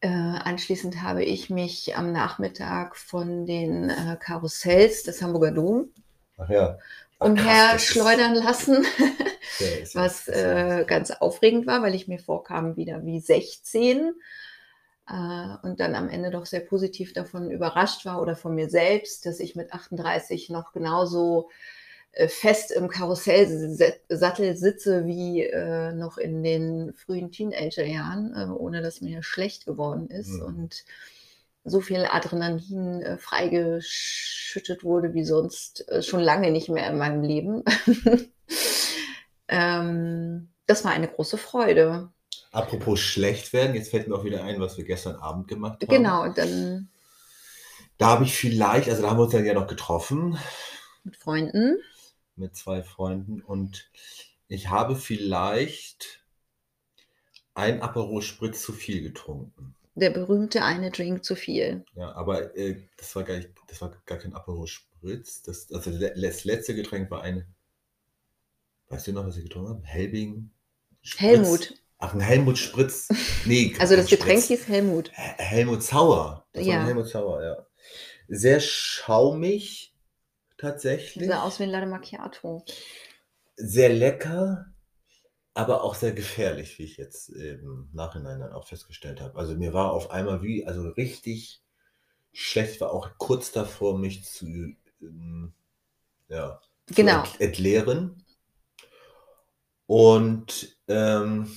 äh, 0.02 0.08
anschließend 0.08 1.00
habe 1.00 1.24
ich 1.24 1.48
mich 1.48 1.96
am 1.96 2.12
Nachmittag 2.12 2.94
von 2.94 3.46
den 3.46 3.88
äh, 3.88 4.18
Karussells 4.20 5.04
des 5.04 5.22
Hamburger 5.22 5.52
Dom 5.52 5.88
Ach 6.36 6.50
ja 6.50 6.76
umherschleudern 7.18 8.34
lassen, 8.34 8.84
was 9.94 10.28
äh, 10.28 10.84
ganz 10.86 11.10
aufregend 11.10 11.66
war, 11.66 11.82
weil 11.82 11.94
ich 11.94 12.08
mir 12.08 12.18
vorkam 12.18 12.76
wieder 12.76 13.04
wie 13.04 13.20
16 13.20 14.14
äh, 15.08 15.12
und 15.62 15.80
dann 15.80 15.94
am 15.94 16.08
Ende 16.08 16.30
doch 16.30 16.46
sehr 16.46 16.60
positiv 16.60 17.12
davon 17.12 17.50
überrascht 17.50 18.04
war 18.04 18.20
oder 18.20 18.36
von 18.36 18.54
mir 18.54 18.68
selbst, 18.68 19.26
dass 19.26 19.40
ich 19.40 19.56
mit 19.56 19.72
38 19.72 20.50
noch 20.50 20.72
genauso 20.72 21.48
äh, 22.12 22.28
fest 22.28 22.70
im 22.70 22.88
Karussellsattel 22.88 24.56
sitze 24.56 25.06
wie 25.06 25.42
äh, 25.42 25.92
noch 25.92 26.18
in 26.18 26.42
den 26.42 26.92
frühen 26.94 27.30
Teenagerjahren, 27.30 28.34
äh, 28.34 28.50
ohne 28.50 28.82
dass 28.82 29.00
mir 29.00 29.22
schlecht 29.22 29.66
geworden 29.66 30.08
ist 30.08 30.30
mhm. 30.30 30.42
und 30.42 30.84
so 31.66 31.80
viel 31.80 32.06
Adrenalin 32.06 33.02
äh, 33.02 33.18
freigeschüttet 33.18 34.84
wurde 34.84 35.14
wie 35.14 35.24
sonst 35.24 35.86
äh, 35.88 36.02
schon 36.02 36.20
lange 36.20 36.50
nicht 36.50 36.68
mehr 36.68 36.88
in 36.88 36.96
meinem 36.96 37.22
Leben. 37.22 37.64
ähm, 39.48 40.48
das 40.66 40.84
war 40.84 40.92
eine 40.92 41.08
große 41.08 41.36
Freude. 41.36 42.10
Apropos 42.52 43.00
schlecht 43.00 43.52
werden, 43.52 43.74
jetzt 43.74 43.90
fällt 43.90 44.08
mir 44.08 44.14
auch 44.14 44.24
wieder 44.24 44.44
ein, 44.44 44.60
was 44.60 44.78
wir 44.78 44.84
gestern 44.84 45.16
Abend 45.16 45.48
gemacht 45.48 45.82
haben. 45.82 45.90
Genau, 45.90 46.28
dann. 46.28 46.88
Da 47.98 48.08
habe 48.08 48.24
ich 48.24 48.34
vielleicht, 48.34 48.88
also 48.88 49.02
da 49.02 49.10
haben 49.10 49.18
wir 49.18 49.24
uns 49.24 49.32
dann 49.32 49.44
ja 49.44 49.54
noch 49.54 49.66
getroffen. 49.66 50.38
Mit 51.02 51.16
Freunden. 51.16 51.78
Mit 52.36 52.54
zwei 52.54 52.82
Freunden 52.82 53.40
und 53.40 53.90
ich 54.48 54.68
habe 54.68 54.96
vielleicht 54.96 56.24
ein 57.54 57.80
Aperol 57.80 58.22
Spritz 58.22 58.62
zu 58.62 58.72
viel 58.72 59.02
getrunken 59.02 59.75
der 59.96 60.10
berühmte 60.10 60.62
eine 60.62 60.90
Drink 60.90 61.24
zu 61.24 61.34
viel. 61.34 61.84
Ja, 61.94 62.12
aber 62.12 62.54
äh, 62.56 62.76
das 62.98 63.16
war 63.16 63.24
gar 63.24 63.36
nicht, 63.36 63.50
das 63.66 63.80
war 63.80 63.90
gar 64.04 64.18
kein 64.18 64.34
Aperol 64.34 64.66
Spritz. 64.66 65.42
Das, 65.42 65.72
also 65.72 65.90
das 65.98 66.44
letzte 66.44 66.74
Getränk 66.74 67.10
war 67.10 67.22
ein, 67.22 67.46
weißt 68.88 69.06
du 69.08 69.12
noch, 69.12 69.26
was 69.26 69.38
ich 69.38 69.44
getrunken 69.44 69.70
habe? 69.70 69.86
Helbing. 69.86 70.50
Spritz. 71.00 71.20
Helmut. 71.20 71.74
Ach, 71.98 72.12
ein 72.12 72.20
Helmut 72.20 72.58
Spritz. 72.58 73.08
Nee, 73.46 73.74
also 73.80 73.96
das 73.96 74.08
Getränk 74.08 74.42
Spritz. 74.42 74.60
hieß 74.60 74.68
Helmut. 74.68 75.10
Helmut 75.14 75.82
Sauer. 75.82 76.46
Das 76.52 76.66
ja. 76.66 76.84
Helmut 76.84 77.08
Sauer, 77.08 77.42
ja. 77.42 77.66
Sehr 78.28 78.60
schaumig, 78.60 79.94
tatsächlich. 80.58 81.26
Sah 81.26 81.42
aus 81.42 81.58
wie 81.58 81.62
ein 81.62 81.70
Latte 81.70 81.86
Macchiato. 81.86 82.64
Sehr 83.56 83.88
lecker 83.88 84.66
aber 85.56 85.82
auch 85.82 85.94
sehr 85.94 86.12
gefährlich, 86.12 86.78
wie 86.78 86.84
ich 86.84 86.98
jetzt 86.98 87.30
im 87.30 87.88
Nachhinein 87.94 88.40
dann 88.40 88.52
auch 88.52 88.68
festgestellt 88.68 89.22
habe. 89.22 89.38
Also 89.38 89.54
mir 89.54 89.72
war 89.72 89.92
auf 89.92 90.10
einmal 90.10 90.42
wie, 90.42 90.66
also 90.66 90.88
richtig 90.90 91.62
schlecht, 92.32 92.80
war 92.82 92.92
auch 92.92 93.12
kurz 93.16 93.52
davor, 93.52 93.98
mich 93.98 94.24
zu, 94.24 94.46
ähm, 95.00 95.54
ja, 96.28 96.60
genau. 96.94 97.24
zu 97.24 97.40
entleeren. 97.40 98.22
Und 99.86 100.76
ähm, 100.88 101.50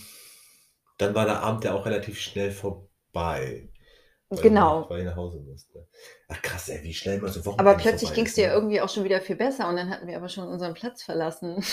dann 0.97 1.13
war 1.13 1.25
der 1.25 1.41
Abend 1.41 1.65
ja 1.65 1.73
auch 1.73 1.85
relativ 1.85 2.21
schnell 2.21 2.51
vorbei. 2.51 3.69
Weil 4.29 4.41
Genau. 4.41 4.83
Ich, 4.83 4.89
weil 4.91 4.99
ich 4.99 5.05
nach 5.05 5.15
Hause 5.17 5.39
musste. 5.39 5.87
Ach 6.29 6.41
krass, 6.41 6.69
ey, 6.69 6.83
wie 6.83 6.93
schnell 6.93 7.19
man 7.19 7.33
so 7.33 7.45
Wochen 7.45 7.59
Aber 7.59 7.73
plötzlich 7.73 8.13
ging 8.13 8.27
es 8.27 8.35
dir 8.35 8.53
irgendwie 8.53 8.79
auch 8.79 8.89
schon 8.89 9.03
wieder 9.03 9.19
viel 9.19 9.35
besser 9.35 9.67
und 9.67 9.75
dann 9.75 9.89
hatten 9.89 10.07
wir 10.07 10.15
aber 10.15 10.29
schon 10.29 10.47
unseren 10.47 10.73
Platz 10.73 11.03
verlassen. 11.03 11.57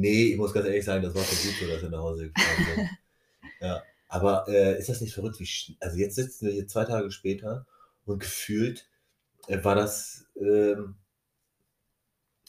Nee, 0.00 0.24
ich 0.32 0.36
muss 0.36 0.52
ganz 0.52 0.66
ehrlich 0.66 0.84
sagen, 0.84 1.02
das 1.02 1.14
war 1.14 1.24
schon 1.24 1.38
gut 1.38 1.56
so, 1.60 1.66
dass 1.68 1.82
wir 1.82 1.90
nach 1.90 1.98
Hause 2.00 2.30
gefahren 2.30 2.64
sind. 2.74 2.90
ja. 3.60 3.82
Aber 4.08 4.46
äh, 4.48 4.78
ist 4.78 4.88
das 4.88 5.00
nicht 5.00 5.14
verrückt, 5.14 5.40
wie 5.40 5.76
Also 5.80 5.98
jetzt 5.98 6.16
sitzen 6.16 6.46
wir 6.46 6.52
hier 6.54 6.68
zwei 6.68 6.84
Tage 6.84 7.10
später 7.10 7.66
und 8.04 8.20
gefühlt 8.20 8.88
äh, 9.48 9.62
war 9.64 9.74
das. 9.74 10.26
Ähm, 10.36 10.96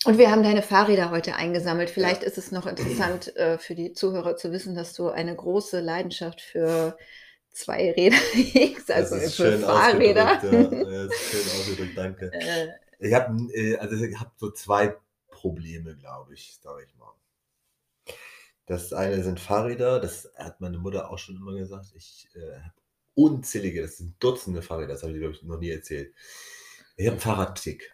Und 0.06 0.18
wir 0.18 0.32
haben 0.32 0.44
deine 0.44 0.62
Fahrräder 0.62 1.10
heute 1.12 1.36
eingesammelt. 1.36 1.90
Vielleicht 1.90 2.24
ist 2.24 2.38
es 2.38 2.52
noch 2.52 2.68
interessant 2.68 3.36
äh, 3.36 3.58
für 3.58 3.76
die 3.76 3.94
Zuhörer 3.94 4.36
zu 4.38 4.52
wissen, 4.52 4.76
dass 4.76 4.94
du 4.94 5.10
eine 5.10 5.36
große 5.36 5.80
Leidenschaft 5.82 6.42
für 6.42 6.98
Zweiräder 7.52 8.18
hegst, 8.34 8.92
also 8.92 9.16
das 9.16 9.26
ist 9.26 9.36
für 9.36 9.52
schön 9.52 9.62
Fahrräder. 9.64 10.36
ausgedrückt, 10.36 10.44
Ja. 10.44 10.92
Ja, 10.92 11.06
das 11.08 11.16
ist 11.18 11.30
schön 11.32 11.50
ausgedrückt, 11.50 11.98
danke. 11.98 12.36
Äh, 12.40 12.68
Ich 13.00 13.14
habe 13.14 13.36
äh, 13.54 13.78
also 13.78 13.96
ich 14.04 14.20
hab 14.20 14.34
so 14.38 14.52
zwei 14.52 14.96
Probleme, 15.30 15.96
glaube 15.96 16.34
ich, 16.34 16.58
sage 16.62 16.84
ich 16.86 16.96
mal. 16.96 17.14
Das 18.68 18.94
eine 18.94 19.24
sind 19.24 19.40
Fahrräder, 19.40 20.00
das 20.00 20.32
hat 20.36 20.62
meine 20.62 20.78
Mutter 20.78 21.10
auch 21.10 21.18
schon 21.18 21.38
immer 21.38 21.56
gesagt. 21.56 21.94
Ich 21.96 22.28
äh, 22.36 22.60
habe 22.60 22.74
unzählige, 23.16 23.82
das 23.82 23.98
sind 23.98 24.22
Dutzende 24.22 24.62
Fahrräder, 24.62 24.94
das 24.94 25.04
habe 25.04 25.14
ich, 25.14 25.20
glaube 25.20 25.34
ich, 25.34 25.44
noch 25.44 25.58
nie 25.58 25.72
erzählt. 25.72 26.14
Ich 26.98 27.06
habe 27.08 27.14
einen 27.14 27.22
Fahrradtick. 27.22 27.94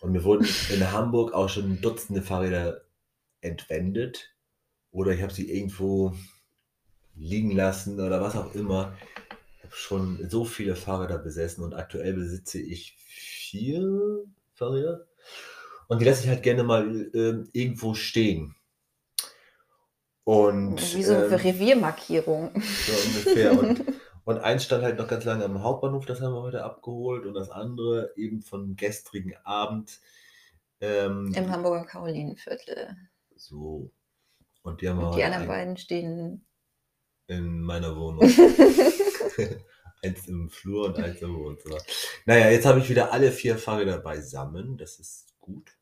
Und 0.00 0.12
mir 0.12 0.22
wurden 0.22 0.46
in 0.72 0.92
Hamburg 0.92 1.32
auch 1.32 1.48
schon 1.48 1.80
Dutzende 1.80 2.22
Fahrräder 2.22 2.82
entwendet. 3.40 4.34
Oder 4.92 5.12
ich 5.12 5.22
habe 5.22 5.32
sie 5.32 5.50
irgendwo 5.50 6.14
liegen 7.14 7.52
lassen 7.52 8.00
oder 8.00 8.20
was 8.20 8.36
auch 8.36 8.54
immer. 8.54 8.96
Ich 9.58 9.64
habe 9.64 9.74
schon 9.74 10.28
so 10.28 10.44
viele 10.44 10.76
Fahrräder 10.76 11.18
besessen 11.18 11.64
und 11.64 11.74
aktuell 11.74 12.14
besitze 12.14 12.60
ich 12.60 12.96
vier 12.98 14.24
Fahrräder. 14.54 15.06
Und 15.88 16.00
die 16.00 16.04
lasse 16.04 16.24
ich 16.24 16.28
halt 16.28 16.42
gerne 16.42 16.62
mal 16.62 17.10
ähm, 17.14 17.48
irgendwo 17.52 17.94
stehen. 17.94 18.54
Und 20.30 20.94
wie 20.94 21.02
so 21.02 21.14
eine 21.14 21.24
ähm, 21.24 21.34
Reviermarkierung. 21.34 22.52
so 22.54 22.92
ungefähr. 22.92 23.50
Und, 23.58 23.84
und 24.24 24.38
eins 24.38 24.64
stand 24.64 24.84
halt 24.84 24.96
noch 24.96 25.08
ganz 25.08 25.24
lange 25.24 25.44
am 25.44 25.60
Hauptbahnhof, 25.64 26.06
das 26.06 26.20
haben 26.20 26.34
wir 26.34 26.42
heute 26.42 26.62
abgeholt. 26.62 27.26
Und 27.26 27.34
das 27.34 27.50
andere 27.50 28.12
eben 28.14 28.40
vom 28.40 28.76
gestrigen 28.76 29.34
Abend. 29.42 29.98
Ähm, 30.80 31.32
Im 31.34 31.50
Hamburger 31.50 31.84
Karolinenviertel. 31.84 32.96
so. 33.34 33.90
Und 34.62 34.80
die 34.80 34.88
haben 34.88 35.00
wir 35.00 35.08
Und 35.08 35.16
die 35.16 35.24
anderen 35.24 35.48
beiden 35.48 35.76
stehen. 35.76 36.46
in 37.26 37.60
meiner 37.60 37.96
Wohnung. 37.96 38.22
eins 40.02 40.28
im 40.28 40.48
Flur 40.48 40.86
und 40.86 40.98
eins 40.98 41.20
im 41.22 41.34
Wohnzimmer. 41.34 41.78
Naja, 42.26 42.50
jetzt 42.50 42.66
habe 42.66 42.78
ich 42.78 42.88
wieder 42.88 43.12
alle 43.12 43.32
vier 43.32 43.58
Fahrräder 43.58 43.98
beisammen. 43.98 44.78
Das 44.78 45.00
ist 45.00 45.34
gut. 45.40 45.76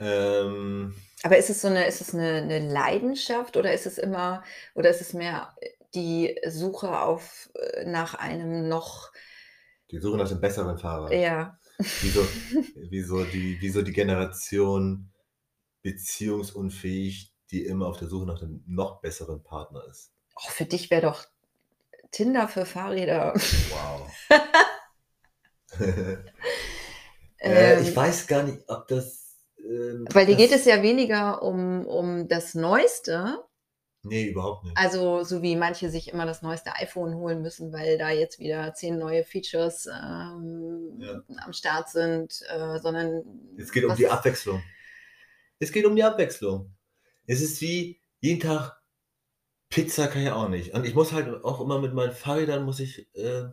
Ähm, 0.00 0.96
Aber 1.22 1.36
ist 1.36 1.50
es 1.50 1.60
so 1.60 1.68
eine, 1.68 1.86
ist 1.86 2.00
es 2.00 2.14
eine, 2.14 2.42
eine 2.42 2.58
Leidenschaft 2.60 3.56
oder 3.56 3.72
ist 3.72 3.86
es 3.86 3.98
immer, 3.98 4.42
oder 4.74 4.90
ist 4.90 5.00
es 5.00 5.12
mehr 5.12 5.54
die 5.94 6.38
Suche 6.46 7.00
auf 7.00 7.50
äh, 7.54 7.84
nach 7.84 8.14
einem 8.14 8.68
noch, 8.68 9.12
die 9.90 9.98
Suche 9.98 10.16
nach 10.16 10.28
dem 10.28 10.40
besseren 10.40 10.78
Fahrrad. 10.78 11.12
ja, 11.12 11.58
Wieso, 12.02 12.26
wieso, 12.90 13.24
die, 13.24 13.56
wieso 13.60 13.82
die 13.82 13.92
Generation 13.92 15.10
beziehungsunfähig, 15.82 17.34
die 17.50 17.64
immer 17.64 17.86
auf 17.86 17.98
der 17.98 18.08
Suche 18.08 18.26
nach 18.26 18.38
dem 18.38 18.62
noch 18.66 19.00
besseren 19.00 19.42
Partner 19.42 19.84
ist. 19.90 20.12
oh, 20.36 20.50
für 20.50 20.66
dich 20.66 20.90
wäre 20.90 21.02
doch 21.02 21.26
Tinder 22.10 22.48
für 22.48 22.66
Fahrräder. 22.66 23.34
Wow. 23.34 24.10
äh, 25.80 26.16
Ähm, 27.40 27.82
ich 27.82 27.94
weiß 27.94 28.26
gar 28.26 28.42
nicht, 28.42 28.58
ob 28.68 28.86
das. 28.88 29.29
Ähm, 29.70 30.04
Weil 30.12 30.26
dir 30.26 30.32
das, 30.36 30.42
geht 30.42 30.52
es 30.52 30.64
ja 30.64 30.82
weniger 30.82 31.42
um, 31.42 31.86
um 31.86 32.26
das 32.28 32.54
Neueste, 32.54 33.38
Nee, 34.02 34.28
überhaupt 34.30 34.64
nicht. 34.64 34.76
also 34.76 35.22
so 35.24 35.42
wie 35.42 35.56
manche 35.56 35.90
sich 35.90 36.08
immer 36.12 36.24
das 36.26 36.40
neueste 36.42 36.74
iPhone 36.76 37.14
holen 37.16 37.42
müssen, 37.42 37.72
weil 37.72 37.98
da 37.98 38.10
jetzt 38.10 38.38
wieder 38.38 38.72
zehn 38.74 38.98
neue 38.98 39.24
Features 39.24 39.86
ähm, 39.86 40.96
Ja. 40.98 41.22
am 41.44 41.52
Start 41.52 41.88
sind, 41.90 42.42
äh, 42.48 42.78
sondern 42.78 43.22
Es 43.58 43.70
geht 43.70 43.84
um 43.84 43.94
die 43.94 44.08
Abwechslung. 44.08 44.62
Es 45.58 45.70
geht 45.70 45.84
um 45.84 45.94
die 45.94 46.02
Abwechslung. 46.02 46.74
Es 47.26 47.42
ist 47.42 47.60
wie 47.60 48.00
jeden 48.20 48.40
Tag 48.40 48.80
Pizza 49.68 50.08
kann 50.08 50.22
ich 50.22 50.30
auch 50.30 50.48
nicht. 50.48 50.74
Und 50.74 50.84
ich 50.84 50.94
muss 50.94 51.12
halt 51.12 51.44
auch 51.44 51.60
immer 51.60 51.78
mit 51.78 51.94
meinen 51.94 52.12
Fahrrädern 52.12 52.64
muss 52.64 52.80
ich, 52.80 53.14
äh, 53.14 53.44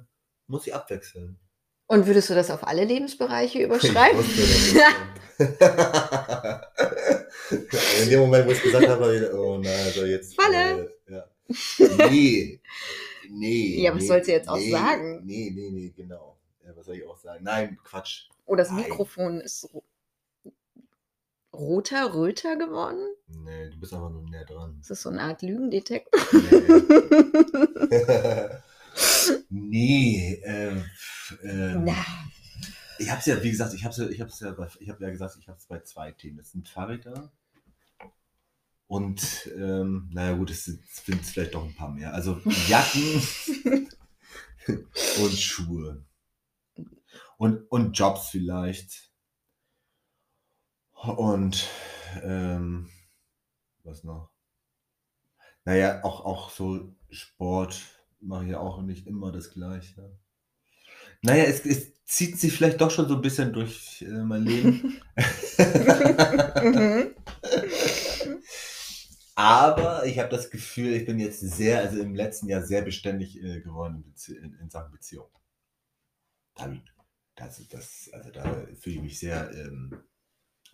muss 0.48 0.66
ich 0.66 0.74
abwechseln. 0.74 1.38
Und 1.88 2.06
würdest 2.06 2.30
du 2.30 2.36
das 2.36 2.52
auf 2.52 2.68
alle 2.68 2.84
Lebensbereiche 2.84 3.60
Ich 3.60 3.64
überschreiben? 3.66 4.18
kommt. 4.18 4.30
In 8.04 8.10
dem 8.10 8.20
Moment, 8.22 8.48
wo 8.48 8.52
ich 8.52 8.58
es 8.58 8.64
gesagt 8.64 8.88
habe, 8.88 9.02
war 9.02 9.14
ich 9.14 9.22
wieder, 9.22 9.34
oh 9.40 9.58
nein, 9.58 9.86
also 9.86 10.06
jetzt. 10.06 10.36
Falle. 10.36 10.92
Äh, 11.08 11.14
ja. 11.14 11.26
Nee. 12.10 12.60
Nee. 13.30 13.82
Ja, 13.82 13.94
was 13.94 14.02
nee, 14.02 14.08
sollst 14.08 14.28
du 14.28 14.32
jetzt 14.34 14.50
auch 14.50 14.58
nee, 14.58 14.72
sagen? 14.72 15.22
Nee, 15.26 15.52
nee, 15.54 15.70
nee, 15.70 15.94
genau. 15.96 16.38
Ja, 16.66 16.76
was 16.76 16.86
soll 16.86 16.96
ich 16.96 17.06
auch 17.06 17.18
sagen? 17.18 17.44
Nein, 17.44 17.78
Quatsch. 17.84 18.30
Oh, 18.46 18.56
das 18.56 18.70
Nein. 18.70 18.84
Mikrofon 18.84 19.42
ist 19.42 19.70
ro- 19.74 19.84
roter, 21.54 22.14
röter 22.14 22.56
geworden. 22.58 23.06
Nee, 23.28 23.70
du 23.70 23.80
bist 23.80 23.94
einfach 23.94 24.10
nur 24.10 24.24
näher 24.24 24.46
dran. 24.46 24.78
Ist 24.82 24.90
das 24.92 25.02
so 25.02 25.10
eine 25.10 25.22
Art 25.22 25.42
Lügendetektor? 25.42 26.22
Nee. 26.34 26.40
nee, 29.50 30.42
ähm, 30.44 30.84
Na, 31.44 31.96
Ich 33.00 33.10
habe 33.10 33.20
es 33.20 33.26
ja, 33.26 33.44
wie 33.44 33.52
gesagt, 33.52 33.74
ich 33.74 33.86
habe 33.86 33.96
ja, 33.96 34.10
ich 34.10 34.22
hab's 34.22 34.40
ja, 34.40 34.56
ich 34.80 34.90
habe 34.90 35.04
ja 35.04 35.10
gesagt, 35.10 35.38
ich 35.40 35.48
habe 35.48 35.58
es 35.58 35.66
bei 35.66 35.80
zwei 35.82 36.12
Themen. 36.12 36.38
Das 36.38 36.52
sind 36.52 36.68
Fahrräder 36.68 37.32
und, 38.88 39.50
ähm, 39.56 40.10
naja 40.14 40.36
gut, 40.36 40.50
es 40.50 40.66
sind 40.66 41.26
vielleicht 41.26 41.54
doch 41.54 41.64
ein 41.66 41.76
paar 41.76 41.92
mehr. 41.92 42.14
Also 42.14 42.40
Jacken 42.68 43.22
und 45.22 45.38
Schuhe 45.38 46.06
und, 47.38 47.70
und 47.70 47.98
Jobs 47.98 48.30
vielleicht 48.30 49.12
und 50.94 51.68
ähm, 52.24 52.90
was 53.84 54.04
noch? 54.04 54.32
Naja, 55.66 56.04
auch, 56.04 56.26
auch 56.26 56.50
so 56.50 56.96
Sport 57.10 57.97
mache 58.20 58.46
ich 58.46 58.52
ja 58.52 58.60
auch 58.60 58.82
nicht 58.82 59.08
immer 59.08 59.32
das 59.32 59.52
Gleiche. 59.52 60.18
Naja, 61.22 61.46
es, 61.46 61.66
es 61.66 62.04
zieht 62.06 62.40
sich 62.40 62.54
vielleicht 62.54 62.82
doch 62.82 62.92
schon 62.92 63.08
so 63.08 63.16
ein 63.16 63.22
bisschen 63.22 63.54
durch 63.54 64.02
äh, 64.02 64.24
mein 64.24 64.44
Leben. 64.44 65.02
Aber 69.38 70.04
ich 70.08 70.18
habe 70.18 70.30
das 70.30 70.50
Gefühl, 70.50 70.94
ich 70.94 71.06
bin 71.06 71.20
jetzt 71.20 71.42
sehr, 71.42 71.82
also 71.82 72.02
im 72.02 72.16
letzten 72.16 72.50
Jahr 72.50 72.64
sehr 72.64 72.82
beständig 72.82 73.38
äh, 73.38 73.62
geworden 73.62 74.16
in, 74.30 74.58
in, 74.60 74.70
Sachen 74.72 74.92
Beziehung. 74.92 75.30
Da, 76.56 76.76
das, 77.36 77.68
das, 77.68 78.10
also 78.14 78.32
da 78.32 78.66
fühle 78.80 78.96
ich 78.96 79.02
mich 79.04 79.20
sehr, 79.20 79.52
ähm, 79.54 79.96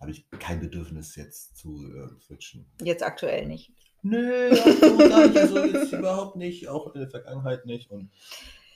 habe 0.00 0.12
ich 0.12 0.30
kein 0.30 0.60
Bedürfnis 0.60 1.14
jetzt 1.14 1.58
zu 1.58 1.94
äh, 1.94 2.18
switchen. 2.22 2.66
Jetzt 2.80 3.02
aktuell 3.02 3.46
nicht. 3.46 3.70
Nö, 4.04 4.50
absolut 4.50 4.98
gar 5.10 5.26
nicht, 5.26 5.36
also 5.38 5.58
jetzt 5.64 5.92
überhaupt 5.92 6.36
nicht, 6.36 6.68
auch 6.68 6.94
in 6.94 7.00
der 7.00 7.10
Vergangenheit 7.10 7.64
nicht. 7.66 7.90
Und, 7.90 8.10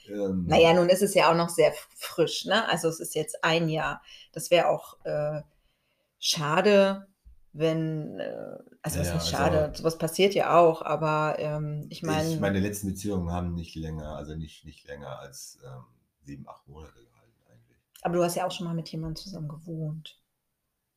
ähm, 0.07 0.45
Naja, 0.47 0.73
nun 0.73 0.89
ist 0.89 1.03
es 1.03 1.13
ja 1.13 1.31
auch 1.31 1.35
noch 1.35 1.49
sehr 1.49 1.71
frisch, 1.95 2.45
ne? 2.45 2.67
Also 2.67 2.87
es 2.89 2.99
ist 2.99 3.13
jetzt 3.15 3.43
ein 3.43 3.69
Jahr. 3.69 4.01
Das 4.33 4.49
wäre 4.51 4.67
auch 4.67 4.97
äh, 5.05 5.41
schade, 6.17 7.07
wenn, 7.53 8.19
äh, 8.19 8.57
also 8.81 8.97
Ja, 8.99 9.03
heißt 9.05 9.13
also- 9.13 9.27
schade, 9.27 9.71
sowas 9.75 9.97
passiert 9.99 10.33
ja 10.33 10.57
auch, 10.59 10.81
aber 10.81 11.35
ähm, 11.37 11.85
ich 11.89 12.01
meine, 12.03 12.33
ich, 12.33 12.39
meine 12.39 12.59
letzten 12.59 12.87
Beziehungen 12.87 13.31
haben 13.31 13.53
nicht 13.53 13.75
länger, 13.75 14.15
also 14.15 14.35
nicht, 14.35 14.65
nicht 14.65 14.87
länger 14.87 15.19
als 15.19 15.59
ähm, 15.63 15.83
sieben, 16.25 16.47
acht 16.47 16.67
Monate 16.67 16.93
gehalten 16.93 17.41
eigentlich. 17.51 17.77
aber 18.01 18.15
du 18.17 18.23
hast 18.23 18.35
ja 18.35 18.45
auch 18.47 18.51
schon 18.51 18.65
mal 18.67 18.73
mit 18.75 18.89
jemandem 18.89 19.15
zusammen 19.15 19.47
gewohnt. 19.47 20.19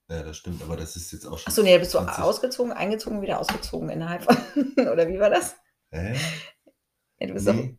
Ja, 0.09 0.23
das 0.23 0.37
stimmt, 0.37 0.63
aber 0.63 0.77
das 0.77 0.97
ist 0.97 1.13
jetzt 1.13 1.27
auch 1.27 1.39
schon. 1.39 1.51
Achso, 1.51 1.63
nee, 1.63 1.79
bist 1.79 1.95
du 1.95 1.99
20 1.99 2.23
ausgezogen, 2.23 2.73
eingezogen, 2.73 3.23
wieder 3.23 3.41
ausgezogen 3.41 3.89
innerhalb 3.89 4.25
von, 4.25 4.37
oder 4.93 5.09
wie 5.09 5.19
war 5.19 5.31
das? 5.31 5.57
Hä? 5.91 6.15
Ja, 7.19 7.27
du 7.27 7.35
bist 7.35 7.47
Nee. 7.47 7.79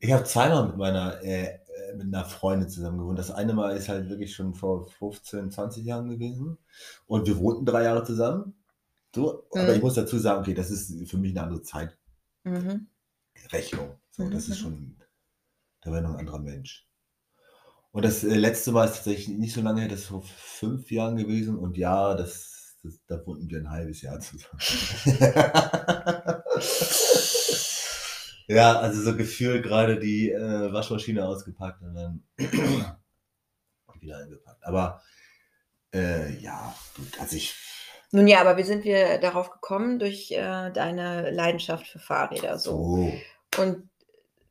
Ich 0.00 0.12
habe 0.12 0.24
zweimal 0.24 0.66
mit 0.68 0.76
meiner 0.76 1.22
äh, 1.22 1.44
äh, 1.44 1.94
mit 1.96 2.06
einer 2.14 2.24
Freundin 2.24 2.68
zusammen 2.68 2.98
gewohnt. 2.98 3.18
Das 3.18 3.30
eine 3.30 3.54
Mal 3.54 3.76
ist 3.76 3.88
halt 3.88 4.08
wirklich 4.08 4.34
schon 4.34 4.54
vor 4.54 4.86
15, 4.88 5.50
20 5.50 5.84
Jahren 5.84 6.08
gewesen. 6.08 6.58
Und 7.06 7.26
wir 7.26 7.38
wohnten 7.38 7.64
drei 7.64 7.84
Jahre 7.84 8.04
zusammen. 8.04 8.54
So, 9.14 9.46
aber 9.52 9.62
Mhm. 9.70 9.76
ich 9.76 9.82
muss 9.82 9.94
dazu 9.94 10.18
sagen, 10.18 10.40
okay, 10.40 10.54
das 10.54 10.70
ist 10.70 11.08
für 11.08 11.16
mich 11.16 11.32
eine 11.32 11.42
andere 11.44 11.60
mhm. 12.44 12.88
Zeitrechnung. 13.34 13.98
So, 14.10 14.28
das 14.28 14.48
ist 14.48 14.60
Mhm. 14.60 14.62
schon, 14.62 14.96
da 15.82 15.90
war 15.92 16.00
noch 16.00 16.10
ein 16.10 16.20
anderer 16.20 16.38
Mensch. 16.40 16.85
Und 17.96 18.04
das 18.04 18.22
äh, 18.24 18.34
letzte 18.34 18.72
Mal 18.72 18.84
ist 18.84 18.96
tatsächlich 18.96 19.28
nicht 19.28 19.54
so 19.54 19.62
lange 19.62 19.80
her, 19.80 19.88
das 19.88 20.00
ist 20.00 20.08
vor 20.08 20.22
fünf 20.22 20.90
Jahren 20.90 21.16
gewesen. 21.16 21.56
Und 21.56 21.78
ja, 21.78 22.14
das, 22.14 22.76
das, 22.82 23.00
da 23.06 23.26
wohnten 23.26 23.48
wir 23.48 23.58
ein 23.58 23.70
halbes 23.70 24.02
Jahr 24.02 24.20
zusammen. 24.20 24.58
Ja, 28.48 28.78
also 28.78 29.02
so 29.02 29.16
gefühlt 29.16 29.64
gerade 29.64 29.98
die 29.98 30.30
äh, 30.30 30.72
Waschmaschine 30.72 31.26
ausgepackt 31.26 31.82
und 31.82 31.94
dann 31.94 32.22
wieder 33.98 34.18
eingepackt. 34.18 34.64
Aber 34.64 35.02
äh, 35.92 36.32
ja, 36.38 36.72
gut, 36.96 37.18
also 37.18 37.34
ich. 37.34 37.56
Nun 38.12 38.28
ja, 38.28 38.40
aber 38.40 38.56
wie 38.56 38.62
sind 38.62 38.84
wir 38.84 39.18
darauf 39.18 39.50
gekommen? 39.50 39.98
Durch 39.98 40.30
äh, 40.30 40.70
deine 40.70 41.32
Leidenschaft 41.32 41.88
für 41.88 41.98
Fahrräder. 41.98 42.56
So. 42.58 43.10
So. 43.52 43.62
Und 43.62 43.90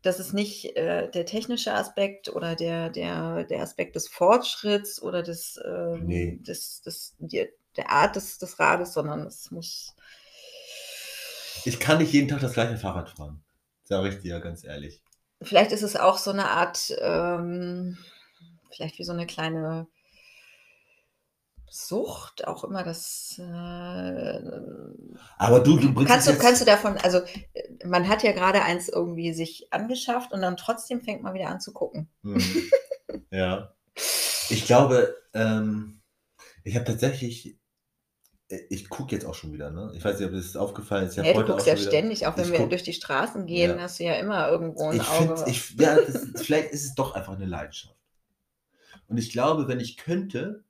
das 0.06 0.20
ist 0.20 0.34
nicht 0.34 0.76
äh, 0.78 1.10
der 1.10 1.26
technische 1.26 1.74
Aspekt 1.74 2.30
oder 2.30 2.56
der, 2.56 2.90
der, 2.90 3.44
der 3.46 3.62
Aspekt 3.62 3.96
des 3.96 4.08
Fortschritts 4.08 5.02
oder 5.02 5.24
des, 5.24 5.60
ähm, 5.66 6.06
Nee. 6.06 6.38
des, 6.42 6.82
des, 6.82 7.16
der, 7.18 7.48
der 7.76 7.90
Art 7.90 8.16
des, 8.16 8.38
des 8.38 8.60
Rades, 8.60 8.94
sondern 8.94 9.26
es 9.26 9.50
muss. 9.50 9.96
Ich 11.66 11.80
kann 11.80 11.98
nicht 11.98 12.14
jeden 12.14 12.28
Tag 12.28 12.42
das 12.42 12.54
gleiche 12.54 12.78
Fahrrad 12.78 13.10
fahren. 13.10 13.44
Sag 13.84 14.06
ich 14.06 14.20
dir 14.20 14.40
ganz 14.40 14.64
ehrlich. 14.64 15.02
Vielleicht 15.42 15.72
ist 15.72 15.82
es 15.84 15.96
auch 15.96 16.18
so 16.20 16.32
eine 16.32 16.50
Art, 16.50 16.94
ähm, 17.00 17.98
vielleicht 18.72 19.00
wie 19.00 19.04
so 19.04 19.12
eine 19.14 19.26
kleine 19.26 19.88
Sucht, 21.70 22.48
auch 22.48 22.64
immer 22.64 22.84
das. 22.84 23.38
Äh, 23.40 24.42
Aber 25.38 25.60
du, 25.60 25.78
du 25.78 25.94
bringst 25.94 26.12
kannst, 26.12 26.28
es 26.28 26.38
du, 26.38 26.42
kannst 26.42 26.62
du 26.62 26.66
davon, 26.66 26.98
also 26.98 27.20
äh, 27.54 27.86
man 27.86 28.08
hat 28.08 28.24
ja 28.24 28.32
gerade 28.32 28.62
eins 28.64 28.88
irgendwie 28.90 29.34
sich 29.34 29.68
angeschafft 29.74 30.32
und 30.32 30.42
dann 30.42 30.58
trotzdem 30.58 31.02
fängt 31.02 31.22
man 31.24 31.34
wieder 31.34 31.48
an 31.50 31.60
zu 31.60 31.74
gucken. 31.74 32.10
Mhm. 32.22 32.42
ja. 33.32 33.74
Ich 34.50 34.66
glaube, 34.66 35.16
ähm, 35.34 36.02
ich 36.64 36.76
habe 36.76 36.86
tatsächlich, 36.86 37.58
äh, 38.50 38.60
ich 38.70 38.90
gucke 38.90 39.16
jetzt 39.16 39.26
auch 39.26 39.34
schon 39.36 39.52
wieder, 39.54 39.72
ne? 39.72 39.92
Ich 39.96 40.04
weiß 40.06 40.20
nicht, 40.20 40.28
ob 40.30 40.36
das 40.36 40.56
aufgefallen 40.56 41.08
ist. 41.08 41.18
Ich 41.18 41.24
Ja, 41.26 41.34
du 41.34 41.44
guckst 41.46 41.64
auch 41.64 41.68
ja 41.68 41.78
ständig, 41.78 42.28
auch 42.28 42.38
wenn 42.38 42.52
wir 42.52 42.60
guck- 42.60 42.70
durch 42.70 42.84
die 42.84 42.94
Straßen 42.94 43.48
gehen, 43.48 43.78
Ja. 43.78 43.84
hast 43.84 44.00
du 44.00 44.04
ja 44.04 44.14
immer 44.16 44.50
irgendwo 44.50 44.90
ein 44.90 44.98
Ich 44.98 45.10
Auge. 45.10 45.44
ich, 45.48 45.72
ja, 45.80 45.96
das, 45.96 46.28
vielleicht 46.44 46.72
ist 46.72 46.86
es 46.86 46.94
doch 46.96 47.16
einfach 47.16 47.34
eine 47.34 47.46
Leidenschaft. 47.46 47.96
Und 49.08 49.18
ich 49.18 49.32
glaube, 49.32 49.68
wenn 49.68 49.80
ich 49.80 49.98
könnte, 49.98 50.64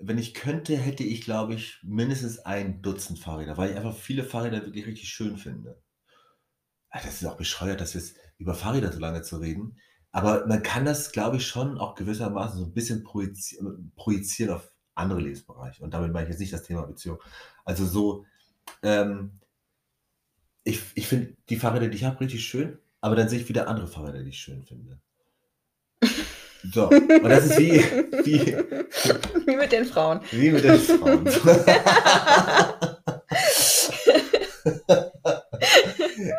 wenn 0.00 0.18
ich 0.18 0.34
könnte, 0.34 0.76
hätte 0.76 1.04
ich, 1.04 1.22
glaube 1.22 1.54
ich, 1.54 1.78
mindestens 1.82 2.38
ein 2.40 2.82
Dutzend 2.82 3.18
Fahrräder, 3.18 3.56
weil 3.56 3.70
ich 3.70 3.76
einfach 3.76 3.96
viele 3.96 4.24
Fahrräder 4.24 4.64
wirklich 4.66 4.86
richtig 4.86 5.08
schön 5.10 5.36
finde. 5.36 5.82
Ah, 6.90 7.00
Das 7.04 7.20
ist 7.22 7.24
auch 7.26 7.36
bescheuert, 7.36 7.80
dass 7.80 7.94
jetzt 7.94 8.16
über 8.38 8.54
Fahrräder 8.54 8.92
so 8.92 8.98
lange 8.98 9.22
zu 9.22 9.36
reden. 9.38 9.76
Aber 10.12 10.46
man 10.46 10.62
kann 10.62 10.84
das, 10.84 11.12
glaube 11.12 11.36
ich, 11.36 11.46
schon 11.46 11.78
auch 11.78 11.94
gewissermaßen 11.94 12.58
so 12.58 12.64
ein 12.66 12.74
bisschen 12.74 13.04
projizi 13.04 13.58
projizieren 13.96 14.54
auf 14.54 14.72
andere 14.94 15.20
Lebensbereiche. 15.20 15.82
Und 15.84 15.94
damit 15.94 16.12
meine 16.12 16.24
ich 16.24 16.30
jetzt 16.30 16.40
nicht 16.40 16.52
das 16.52 16.64
Thema 16.64 16.82
Beziehung. 16.86 17.22
Also 17.64 17.86
so, 17.86 18.24
ähm, 18.82 19.40
ich, 20.64 20.80
ich 20.94 21.06
finde 21.06 21.36
die 21.50 21.56
Fahrräder, 21.56 21.88
die 21.88 21.96
ich 21.96 22.04
habe, 22.04 22.20
richtig 22.20 22.44
schön, 22.46 22.78
aber 23.02 23.14
dann 23.16 23.28
sehe 23.28 23.40
ich 23.40 23.48
wieder 23.48 23.68
andere 23.68 23.88
Fahrräder, 23.88 24.22
die 24.22 24.30
ich 24.30 24.38
schön 24.40 24.62
finde. 24.64 25.00
So, 26.72 26.88
und 26.90 27.24
das 27.24 27.46
ist 27.46 27.58
wie, 27.58 27.80
wie, 28.24 28.56
Wie 29.46 29.56
mit 29.56 29.72
den 29.72 29.86
Frauen. 29.86 30.20
wie 30.30 30.50
mit 30.50 30.64
den 30.64 30.78
Frauen. 30.78 31.24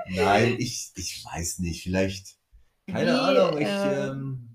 Nein, 0.10 0.56
ich, 0.60 0.92
ich 0.96 1.26
weiß 1.26 1.60
nicht, 1.60 1.84
vielleicht, 1.84 2.36
keine 2.90 3.14
Wie, 3.14 3.18
Ahnung, 3.18 3.58
ich, 3.60 3.68
äh, 3.68 4.08
ähm, 4.10 4.51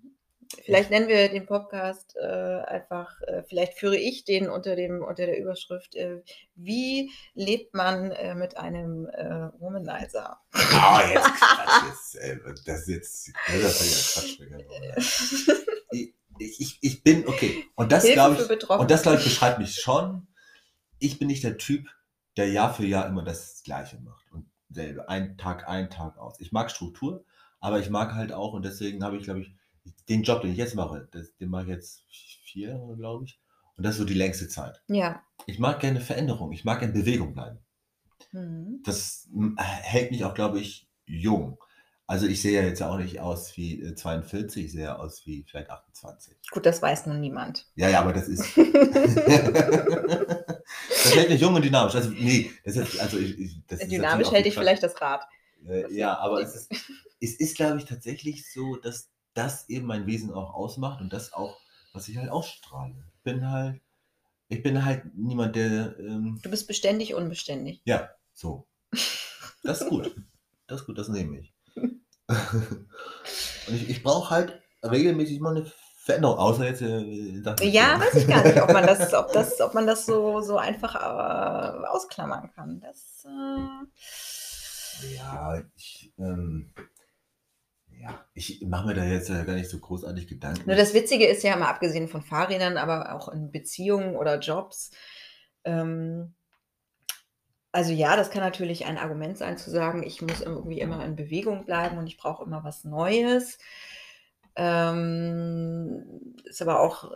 Vielleicht 0.64 0.90
nennen 0.90 1.08
wir 1.08 1.28
den 1.28 1.46
Podcast 1.46 2.16
äh, 2.16 2.26
einfach, 2.26 3.20
äh, 3.22 3.42
vielleicht 3.48 3.74
führe 3.74 3.96
ich 3.96 4.24
den 4.24 4.48
unter, 4.48 4.76
dem, 4.76 5.02
unter 5.02 5.26
der 5.26 5.38
Überschrift, 5.38 5.94
äh, 5.94 6.22
wie 6.54 7.10
lebt 7.34 7.74
man 7.74 8.10
äh, 8.12 8.34
mit 8.34 8.56
einem 8.56 9.06
äh, 9.06 9.50
Womanizer? 9.58 10.40
oh, 10.54 11.00
jetzt 11.12 11.24
Quatsch, 11.24 11.88
jetzt, 11.88 12.16
äh, 12.16 12.38
das 12.64 12.80
ist 12.80 12.88
jetzt, 12.88 13.32
das 13.62 13.80
ist 13.80 14.40
ja 14.40 14.58
Quatsch. 14.58 15.56
Ich, 16.38 16.60
ich, 16.60 16.78
ich 16.82 17.02
bin, 17.02 17.26
okay, 17.26 17.64
und 17.76 17.92
das 17.92 18.04
glaube 18.04 18.34
ich, 18.34 18.68
und 18.68 18.90
das 18.90 19.02
glaube 19.02 19.16
ich 19.16 19.24
beschreibt 19.24 19.58
mich 19.58 19.76
schon. 19.76 20.26
Ich 20.98 21.18
bin 21.18 21.28
nicht 21.28 21.42
der 21.44 21.56
Typ, 21.56 21.88
der 22.36 22.50
Jahr 22.50 22.74
für 22.74 22.84
Jahr 22.84 23.06
immer 23.06 23.22
das 23.22 23.62
Gleiche 23.64 23.98
macht 24.00 24.30
und 24.32 24.46
selbe, 24.68 25.08
ein 25.08 25.38
Tag 25.38 25.68
ein, 25.68 25.88
Tag 25.88 26.18
aus. 26.18 26.38
Ich 26.40 26.52
mag 26.52 26.70
Struktur, 26.70 27.24
aber 27.60 27.78
ich 27.78 27.90
mag 27.90 28.14
halt 28.14 28.32
auch, 28.32 28.52
und 28.52 28.64
deswegen 28.64 29.02
habe 29.02 29.16
ich, 29.16 29.24
glaube 29.24 29.40
ich, 29.40 29.54
den 30.08 30.22
Job, 30.22 30.42
den 30.42 30.52
ich 30.52 30.58
jetzt 30.58 30.74
mache, 30.74 31.08
das, 31.12 31.36
den 31.36 31.50
mache 31.50 31.64
ich 31.64 31.70
jetzt 31.70 32.04
vier 32.44 32.70
Jahre, 32.70 32.96
glaube 32.96 33.24
ich. 33.24 33.40
Und 33.76 33.84
das 33.84 33.94
ist 33.94 33.98
so 33.98 34.04
die 34.04 34.14
längste 34.14 34.48
Zeit. 34.48 34.82
Ja. 34.88 35.22
Ich 35.46 35.58
mag 35.58 35.80
gerne 35.80 36.00
Veränderung, 36.00 36.52
ich 36.52 36.64
mag 36.64 36.82
in 36.82 36.92
Bewegung 36.92 37.34
bleiben. 37.34 37.58
Mhm. 38.32 38.82
Das 38.84 39.28
mm, 39.30 39.56
hält 39.58 40.10
mich 40.10 40.24
auch, 40.24 40.34
glaube 40.34 40.60
ich, 40.60 40.88
jung. 41.04 41.58
Also 42.08 42.26
ich 42.26 42.40
sehe 42.40 42.60
ja 42.60 42.66
jetzt 42.66 42.82
auch 42.82 42.98
nicht 42.98 43.20
aus 43.20 43.56
wie 43.56 43.82
äh, 43.82 43.94
42, 43.94 44.66
ich 44.66 44.72
sehe 44.72 44.84
ja 44.84 44.96
aus 44.96 45.26
wie 45.26 45.44
vielleicht 45.48 45.70
28. 45.70 46.36
Gut, 46.50 46.64
das 46.64 46.80
weiß 46.80 47.06
nun 47.06 47.20
niemand. 47.20 47.66
Ja, 47.74 47.88
ja, 47.88 48.00
aber 48.00 48.12
das 48.12 48.28
ist. 48.28 48.56
das 48.56 48.64
hält 51.14 51.30
mich 51.30 51.40
jung 51.40 51.54
und 51.54 51.64
dynamisch. 51.64 51.96
Also, 51.96 52.10
nee, 52.10 52.52
das 52.64 52.76
ist, 52.76 53.00
also 53.00 53.18
ich, 53.18 53.38
ich, 53.38 53.60
das 53.66 53.80
Dynamisch 53.80 54.30
hält 54.30 54.46
dich 54.46 54.54
Quatsch. 54.54 54.62
vielleicht 54.62 54.82
das 54.84 55.00
Rad. 55.00 55.26
Äh, 55.66 55.92
ja, 55.92 56.16
aber 56.18 56.40
es 56.40 56.54
ist, 56.54 56.72
es 57.20 57.34
ist, 57.34 57.56
glaube 57.56 57.78
ich, 57.78 57.84
tatsächlich 57.86 58.50
so, 58.52 58.76
dass 58.76 59.10
das 59.36 59.68
eben 59.68 59.86
mein 59.86 60.06
Wesen 60.06 60.32
auch 60.32 60.54
ausmacht 60.54 61.00
und 61.00 61.12
das 61.12 61.32
auch, 61.32 61.56
was 61.92 62.08
ich 62.08 62.16
halt 62.16 62.30
ausstrahle. 62.30 62.94
Ich 63.18 63.22
bin 63.22 63.50
halt, 63.50 63.80
ich 64.48 64.62
bin 64.62 64.84
halt 64.84 65.14
niemand, 65.14 65.56
der, 65.56 65.98
ähm, 65.98 66.40
Du 66.42 66.50
bist 66.50 66.66
beständig, 66.66 67.14
unbeständig. 67.14 67.80
ja, 67.84 68.10
so. 68.34 68.66
Das 69.62 69.80
ist 69.82 69.88
gut. 69.88 70.14
Das 70.68 70.80
ist 70.80 70.86
gut, 70.86 70.98
das 70.98 71.08
nehme 71.08 71.38
ich. 71.40 71.52
und 72.26 73.74
ich, 73.74 73.88
ich 73.90 74.02
brauche 74.02 74.30
halt 74.30 74.60
regelmäßig 74.82 75.40
mal 75.40 75.56
eine 75.56 75.70
Veränderung, 75.98 76.38
außer 76.38 76.66
jetzt. 76.66 76.82
Äh, 76.82 77.68
Ja, 77.68 77.98
weiß 78.00 78.14
ich 78.14 78.28
gar 78.28 78.44
nicht, 78.44 78.60
ob 78.62 78.72
man 78.72 78.86
das, 78.86 79.12
ob 79.14 79.32
das, 79.32 79.60
ob 79.60 79.74
man 79.74 79.86
das 79.86 80.06
so, 80.06 80.40
so 80.40 80.56
einfach 80.56 80.94
äh, 80.94 81.86
ausklammern 81.88 82.50
kann. 82.54 82.80
Das, 82.80 83.24
äh, 83.26 85.16
Ja, 85.16 85.62
ich, 85.76 86.12
ähm, 86.18 86.72
ja, 88.00 88.24
ich 88.34 88.62
mache 88.66 88.88
mir 88.88 88.94
da 88.94 89.04
jetzt 89.04 89.28
ja 89.28 89.44
gar 89.44 89.54
nicht 89.54 89.70
so 89.70 89.78
großartig 89.78 90.28
Gedanken. 90.28 90.66
Nur 90.66 90.76
das 90.76 90.94
Witzige 90.94 91.26
ist 91.26 91.42
ja 91.42 91.56
mal 91.56 91.68
abgesehen 91.68 92.08
von 92.08 92.22
Fahrrädern, 92.22 92.76
aber 92.76 93.14
auch 93.14 93.28
in 93.28 93.50
Beziehungen 93.50 94.16
oder 94.16 94.38
Jobs. 94.38 94.90
Ähm, 95.64 96.34
also 97.72 97.92
ja, 97.92 98.16
das 98.16 98.30
kann 98.30 98.42
natürlich 98.42 98.86
ein 98.86 98.96
Argument 98.98 99.36
sein 99.36 99.58
zu 99.58 99.70
sagen, 99.70 100.02
ich 100.02 100.22
muss 100.22 100.40
irgendwie 100.40 100.80
immer 100.80 101.04
in 101.04 101.16
Bewegung 101.16 101.66
bleiben 101.66 101.98
und 101.98 102.06
ich 102.06 102.16
brauche 102.16 102.44
immer 102.44 102.64
was 102.64 102.84
Neues. 102.84 103.58
Ähm, 104.56 106.34
ist 106.44 106.62
aber 106.62 106.80
auch, 106.80 107.12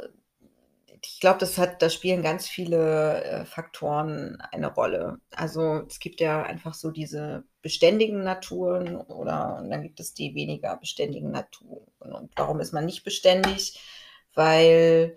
ich 1.02 1.20
glaube, 1.20 1.38
das 1.38 1.58
hat, 1.58 1.82
da 1.82 1.90
spielen 1.90 2.22
ganz 2.22 2.48
viele 2.48 3.22
äh, 3.24 3.44
Faktoren 3.44 4.38
eine 4.52 4.72
Rolle. 4.72 5.20
Also 5.34 5.82
es 5.88 5.98
gibt 6.00 6.20
ja 6.20 6.42
einfach 6.42 6.74
so 6.74 6.90
diese 6.90 7.44
beständigen 7.62 8.22
Naturen 8.24 8.96
oder 8.96 9.58
und 9.58 9.70
dann 9.70 9.82
gibt 9.82 10.00
es 10.00 10.14
die 10.14 10.34
weniger 10.34 10.76
beständigen 10.76 11.30
Naturen. 11.30 11.86
Und 12.00 12.32
warum 12.36 12.60
ist 12.60 12.72
man 12.72 12.86
nicht 12.86 13.04
beständig? 13.04 13.80
Weil 14.34 15.16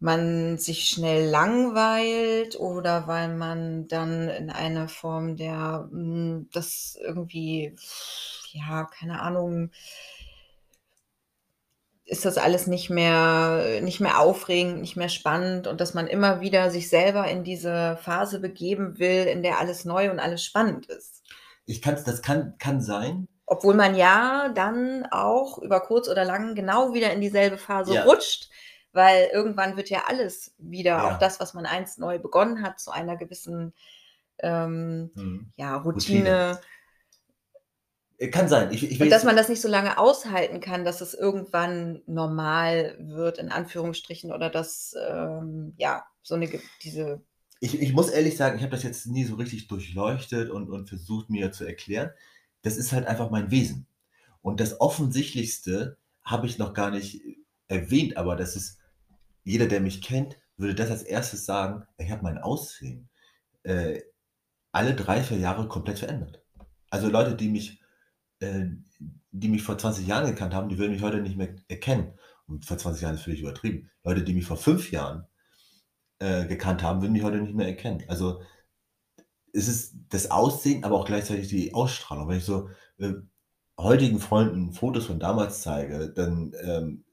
man 0.00 0.58
sich 0.58 0.88
schnell 0.88 1.30
langweilt 1.30 2.58
oder 2.60 3.06
weil 3.06 3.34
man 3.34 3.88
dann 3.88 4.28
in 4.28 4.50
eine 4.50 4.88
Form 4.88 5.36
der, 5.36 5.88
mh, 5.90 6.46
das 6.52 6.98
irgendwie, 7.00 7.74
ja, 8.52 8.84
keine 8.84 9.20
Ahnung, 9.22 9.70
ist 12.06 12.24
das 12.24 12.36
alles 12.36 12.66
nicht 12.66 12.90
mehr, 12.90 13.80
nicht 13.80 14.00
mehr 14.00 14.20
aufregend, 14.20 14.80
nicht 14.80 14.96
mehr 14.96 15.08
spannend 15.08 15.66
und 15.66 15.80
dass 15.80 15.94
man 15.94 16.06
immer 16.06 16.40
wieder 16.40 16.70
sich 16.70 16.88
selber 16.90 17.26
in 17.28 17.44
diese 17.44 17.98
Phase 18.02 18.40
begeben 18.40 18.98
will, 18.98 19.24
in 19.26 19.42
der 19.42 19.58
alles 19.58 19.84
neu 19.84 20.10
und 20.10 20.20
alles 20.20 20.44
spannend 20.44 20.86
ist. 20.86 21.22
Ich 21.66 21.80
kann, 21.80 21.96
das 22.04 22.20
kann, 22.20 22.56
kann 22.58 22.82
sein. 22.82 23.26
Obwohl 23.46 23.74
man 23.74 23.94
ja 23.94 24.50
dann 24.54 25.06
auch 25.10 25.58
über 25.58 25.80
kurz 25.80 26.08
oder 26.08 26.24
lang 26.24 26.54
genau 26.54 26.92
wieder 26.92 27.12
in 27.12 27.20
dieselbe 27.22 27.56
Phase 27.56 27.94
Ja. 27.94 28.04
rutscht, 28.04 28.50
weil 28.92 29.28
irgendwann 29.32 29.76
wird 29.76 29.88
ja 29.88 30.04
alles 30.06 30.54
wieder, 30.58 30.90
Ja. 30.90 31.14
auch 31.14 31.18
das, 31.18 31.40
was 31.40 31.54
man 31.54 31.64
einst 31.66 31.98
neu 31.98 32.18
begonnen 32.18 32.62
hat, 32.62 32.80
zu 32.80 32.90
einer 32.90 33.16
gewissen 33.16 33.72
ähm, 34.40 35.10
Hm. 35.14 35.52
ja, 35.56 35.76
Routine. 35.76 36.58
Äh, 36.60 36.64
Kann 38.30 38.48
sein. 38.48 38.72
Ich, 38.72 38.90
ich 38.90 39.00
Und 39.00 39.10
dass 39.10 39.24
man 39.24 39.36
das 39.36 39.48
nicht 39.48 39.60
so 39.60 39.68
lange 39.68 39.98
aushalten 39.98 40.60
kann, 40.60 40.84
dass 40.84 41.00
es 41.00 41.14
irgendwann 41.14 42.02
normal 42.06 42.96
wird, 43.00 43.38
in 43.38 43.50
Anführungsstrichen, 43.50 44.32
oder 44.32 44.50
dass, 44.50 44.94
ähm, 45.08 45.74
ja, 45.76 46.04
so 46.22 46.34
eine, 46.34 46.48
diese, 46.82 47.22
ich, 47.60 47.80
ich 47.80 47.92
muss 47.92 48.10
ehrlich 48.10 48.36
sagen, 48.36 48.56
ich 48.56 48.62
habe 48.62 48.72
das 48.72 48.82
jetzt 48.82 49.06
nie 49.06 49.24
so 49.24 49.36
richtig 49.36 49.68
durchleuchtet 49.68 50.50
und, 50.50 50.70
und 50.70 50.88
versucht 50.88 51.30
mir 51.30 51.50
zu 51.50 51.64
erklären. 51.64 52.10
Das 52.62 52.76
ist 52.76 52.92
halt 52.92 53.06
einfach 53.06 53.30
mein 53.30 53.50
Wesen. 53.50 53.86
Und 54.42 54.60
das 54.60 54.80
Offensichtlichste 54.80 55.96
habe 56.22 56.46
ich 56.46 56.58
noch 56.58 56.74
gar 56.74 56.90
nicht 56.90 57.22
erwähnt, 57.68 58.16
aber 58.16 58.36
das 58.36 58.56
ist, 58.56 58.78
jeder, 59.44 59.66
der 59.66 59.80
mich 59.80 60.02
kennt, 60.02 60.38
würde 60.56 60.74
das 60.74 60.90
als 60.90 61.02
erstes 61.02 61.46
sagen, 61.46 61.86
ich 61.98 62.10
habe 62.10 62.22
mein 62.22 62.38
Aussehen 62.38 63.08
äh, 63.62 64.02
alle 64.72 64.94
drei, 64.94 65.22
vier 65.22 65.38
Jahre 65.38 65.66
komplett 65.68 65.98
verändert. 65.98 66.42
Also 66.90 67.08
Leute, 67.08 67.34
die 67.34 67.48
mich, 67.48 67.80
äh, 68.44 68.70
die 69.32 69.48
mich 69.48 69.62
vor 69.62 69.76
20 69.78 70.06
Jahren 70.06 70.26
gekannt 70.26 70.54
haben, 70.54 70.68
die 70.68 70.78
würden 70.78 70.92
mich 70.92 71.02
heute 71.02 71.20
nicht 71.20 71.36
mehr 71.36 71.56
erkennen. 71.68 72.12
Und 72.46 72.64
vor 72.64 72.78
20 72.78 73.02
Jahren 73.02 73.14
ist 73.14 73.22
völlig 73.22 73.40
übertrieben. 73.40 73.90
Leute, 74.04 74.22
die 74.22 74.34
mich 74.34 74.46
vor 74.46 74.56
fünf 74.56 74.90
Jahren 74.90 75.26
äh, 76.18 76.46
gekannt 76.46 76.82
haben, 76.82 77.00
würden 77.00 77.12
mich 77.12 77.22
heute 77.22 77.38
nicht 77.38 77.54
mehr 77.54 77.66
erkennen. 77.66 78.04
Also 78.08 78.42
es 79.52 79.68
ist 79.68 79.94
das 80.10 80.30
Aussehen, 80.30 80.84
aber 80.84 80.96
auch 80.96 81.06
gleichzeitig 81.06 81.48
die 81.48 81.74
Ausstrahlung. 81.74 82.28
Wenn 82.28 82.38
ich 82.38 82.44
so 82.44 82.68
äh, 82.98 83.14
heutigen 83.78 84.20
Freunden 84.20 84.72
Fotos 84.72 85.06
von 85.06 85.18
damals 85.18 85.62
zeige, 85.62 86.12
dann 86.12 86.54
ähm, 86.62 87.04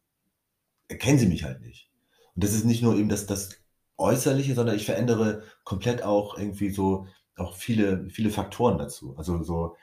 erkennen 0.87 1.19
sie 1.19 1.27
mich 1.27 1.43
halt 1.43 1.61
nicht. 1.61 1.89
Und 2.35 2.43
das 2.43 2.53
ist 2.53 2.65
nicht 2.65 2.83
nur 2.83 2.95
eben 2.95 3.09
das, 3.09 3.25
das 3.25 3.57
Äußerliche, 3.97 4.55
sondern 4.55 4.75
ich 4.75 4.85
verändere 4.85 5.43
komplett 5.63 6.03
auch 6.03 6.37
irgendwie 6.37 6.69
so 6.71 7.07
auch 7.35 7.55
viele, 7.55 8.09
viele 8.09 8.29
Faktoren 8.29 8.77
dazu. 8.77 9.15
Also 9.17 9.43
so, 9.43 9.75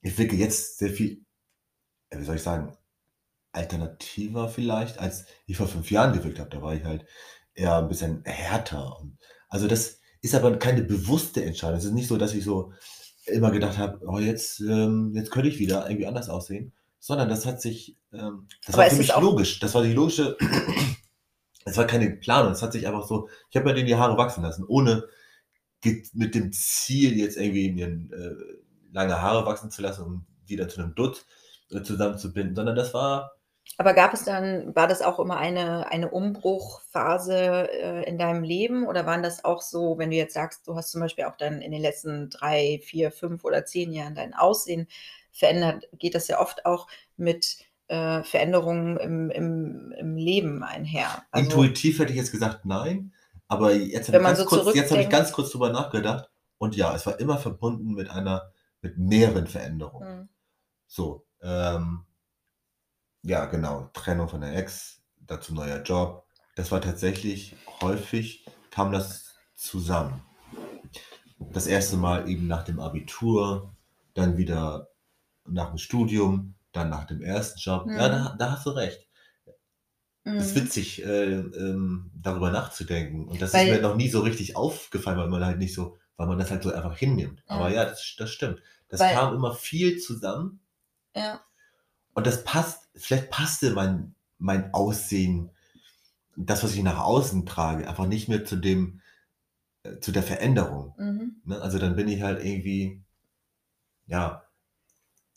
ich 0.00 0.16
wirke 0.18 0.36
jetzt 0.36 0.78
sehr 0.78 0.90
viel, 0.90 1.24
wie 2.10 2.24
soll 2.24 2.36
ich 2.36 2.42
sagen, 2.42 2.76
alternativer 3.52 4.48
vielleicht, 4.48 4.98
als 4.98 5.26
ich 5.46 5.56
vor 5.56 5.66
fünf 5.66 5.90
Jahren 5.90 6.12
gewirkt 6.12 6.38
habe. 6.38 6.50
Da 6.50 6.62
war 6.62 6.74
ich 6.74 6.84
halt 6.84 7.06
eher 7.54 7.76
ein 7.78 7.88
bisschen 7.88 8.22
härter. 8.24 9.02
Also 9.48 9.66
das 9.66 10.00
ist 10.20 10.34
aber 10.34 10.58
keine 10.58 10.82
bewusste 10.82 11.44
Entscheidung. 11.44 11.78
Es 11.78 11.84
ist 11.84 11.92
nicht 11.92 12.08
so, 12.08 12.16
dass 12.16 12.34
ich 12.34 12.44
so 12.44 12.72
immer 13.26 13.50
gedacht 13.50 13.78
habe, 13.78 14.00
oh, 14.06 14.18
jetzt, 14.18 14.60
ähm, 14.60 15.12
jetzt 15.14 15.30
könnte 15.30 15.48
ich 15.48 15.58
wieder 15.58 15.88
irgendwie 15.88 16.06
anders 16.06 16.28
aussehen, 16.28 16.72
sondern 17.00 17.28
das 17.28 17.46
hat 17.46 17.60
sich, 17.60 17.96
ähm, 18.12 18.46
das 18.64 18.74
Aber 18.74 18.84
war 18.84 18.90
für 18.90 18.96
mich 18.96 19.16
logisch. 19.16 19.58
Das 19.58 19.74
war 19.74 19.82
die 19.82 19.92
logische, 19.92 20.36
es 21.64 21.76
war 21.76 21.86
keine 21.86 22.10
Planung. 22.10 22.52
Es 22.52 22.62
hat 22.62 22.72
sich 22.72 22.86
einfach 22.86 23.06
so, 23.06 23.28
ich 23.50 23.56
habe 23.56 23.66
mir 23.66 23.74
denen 23.74 23.88
die 23.88 23.96
Haare 23.96 24.16
wachsen 24.16 24.42
lassen, 24.42 24.64
ohne 24.64 25.08
mit 26.14 26.34
dem 26.34 26.52
Ziel, 26.52 27.16
jetzt 27.16 27.36
irgendwie 27.36 27.70
mir 27.70 27.86
äh, 27.86 28.34
lange 28.92 29.20
Haare 29.20 29.46
wachsen 29.46 29.70
zu 29.70 29.82
lassen, 29.82 30.04
um 30.04 30.26
die 30.48 30.56
dann 30.56 30.68
zu 30.68 30.80
einem 30.80 30.94
Dutt 30.94 31.26
äh, 31.70 31.82
zusammenzubinden, 31.82 32.54
sondern 32.54 32.76
das 32.76 32.94
war, 32.94 33.32
Aber 33.78 33.92
gab 33.94 34.14
es 34.14 34.24
dann, 34.24 34.74
war 34.74 34.86
das 34.86 35.02
auch 35.02 35.18
immer 35.18 35.36
eine, 35.36 35.90
eine 35.90 36.10
Umbruchphase 36.10 37.68
äh, 37.70 38.08
in 38.08 38.18
deinem 38.18 38.42
Leben 38.42 38.86
oder 38.86 39.04
waren 39.06 39.22
das 39.22 39.44
auch 39.44 39.60
so, 39.60 39.98
wenn 39.98 40.10
du 40.10 40.16
jetzt 40.16 40.34
sagst, 40.34 40.66
du 40.66 40.76
hast 40.76 40.90
zum 40.92 41.00
Beispiel 41.00 41.24
auch 41.24 41.36
dann 41.36 41.60
in 41.60 41.72
den 41.72 41.82
letzten 41.82 42.30
drei, 42.30 42.80
vier, 42.84 43.10
fünf 43.10 43.44
oder 43.44 43.64
zehn 43.66 43.92
Jahren 43.92 44.14
dein 44.14 44.34
Aussehen 44.34 44.88
verändert, 45.32 45.88
geht 45.98 46.14
das 46.14 46.28
ja 46.28 46.40
oft 46.40 46.64
auch 46.64 46.86
mit 47.16 47.58
äh, 47.88 48.22
Veränderungen 48.22 48.96
im, 48.96 49.30
im, 49.30 49.92
im 49.92 50.16
Leben 50.16 50.62
einher. 50.62 51.24
Also, 51.30 51.44
intuitiv 51.44 51.98
hätte 51.98 52.12
ich 52.12 52.18
jetzt 52.18 52.32
gesagt, 52.32 52.64
nein, 52.64 53.12
aber 53.48 53.72
jetzt 53.74 54.08
habe 54.08 54.18
ich, 54.18 54.24
ganz 54.24 54.38
so 54.38 54.44
kurz, 54.46 54.74
jetzt 54.74 54.90
habe 54.90 55.02
ich 55.02 55.08
ganz 55.08 55.32
kurz 55.32 55.50
drüber 55.50 55.70
nachgedacht 55.70 56.30
und 56.58 56.74
ja, 56.76 56.94
es 56.94 57.06
war 57.06 57.20
immer 57.20 57.38
verbunden 57.38 57.92
mit 57.94 58.10
einer, 58.10 58.50
mit 58.86 58.98
mehreren 58.98 59.46
Veränderungen. 59.46 60.08
Hm. 60.20 60.28
So, 60.86 61.26
ähm, 61.42 62.04
ja, 63.22 63.46
genau, 63.46 63.90
Trennung 63.92 64.28
von 64.28 64.40
der 64.40 64.56
Ex, 64.56 65.02
dazu 65.18 65.52
neuer 65.54 65.82
Job. 65.82 66.24
Das 66.54 66.70
war 66.70 66.80
tatsächlich 66.80 67.56
häufig, 67.82 68.46
kam 68.70 68.92
das 68.92 69.34
zusammen. 69.54 70.22
Das 71.52 71.66
erste 71.66 71.96
Mal 71.96 72.28
eben 72.30 72.46
nach 72.46 72.62
dem 72.64 72.80
Abitur, 72.80 73.74
dann 74.14 74.36
wieder 74.38 74.88
nach 75.44 75.68
dem 75.70 75.78
Studium, 75.78 76.54
dann 76.72 76.88
nach 76.88 77.04
dem 77.04 77.20
ersten 77.22 77.58
Job. 77.58 77.86
Ja, 77.88 77.92
Mhm. 78.08 78.12
da, 78.12 78.36
da 78.38 78.52
hast 78.52 78.66
du 78.66 78.70
recht. 78.70 79.06
Es 80.24 80.46
ist 80.46 80.56
Mhm. 80.56 80.60
witzig, 80.62 81.04
äh, 81.04 81.34
ähm, 81.34 82.10
darüber 82.14 82.50
nachzudenken. 82.50 83.28
Und 83.28 83.40
das 83.42 83.52
Weil- 83.54 83.68
ist 83.68 83.76
mir 83.76 83.82
noch 83.82 83.96
nie 83.96 84.08
so 84.08 84.20
richtig 84.20 84.56
aufgefallen, 84.56 85.18
weil 85.18 85.28
man 85.28 85.44
halt 85.44 85.58
nicht 85.58 85.74
so, 85.74 85.98
weil 86.16 86.26
man 86.26 86.38
das 86.38 86.50
halt 86.50 86.62
so 86.62 86.72
einfach 86.72 86.96
hinnimmt. 86.96 87.42
Aber 87.46 87.68
Ja. 87.68 87.82
ja, 87.82 87.84
das, 87.90 88.14
das 88.18 88.30
stimmt. 88.30 88.60
Das 88.88 89.00
Weil- 89.00 89.14
kam 89.14 89.34
immer 89.34 89.54
viel 89.54 89.98
zusammen. 89.98 90.60
Ja. 91.14 91.40
Und 92.14 92.26
das 92.26 92.44
passt, 92.44 92.88
vielleicht 92.94 93.30
passte 93.30 93.72
mein, 93.72 94.14
mein 94.38 94.72
Aussehen, 94.72 95.50
das, 96.36 96.62
was 96.62 96.74
ich 96.74 96.82
nach 96.82 97.00
außen 97.00 97.46
trage, 97.46 97.88
einfach 97.88 98.06
nicht 98.06 98.28
mehr 98.28 98.44
zu 98.44 98.56
dem, 98.56 99.00
äh, 99.82 99.98
zu 100.00 100.12
der 100.12 100.22
Veränderung. 100.22 100.94
Mhm. 100.98 101.36
Ne? 101.44 101.60
Also 101.60 101.78
dann 101.78 101.96
bin 101.96 102.08
ich 102.08 102.22
halt 102.22 102.44
irgendwie, 102.44 103.02
ja, 104.06 104.42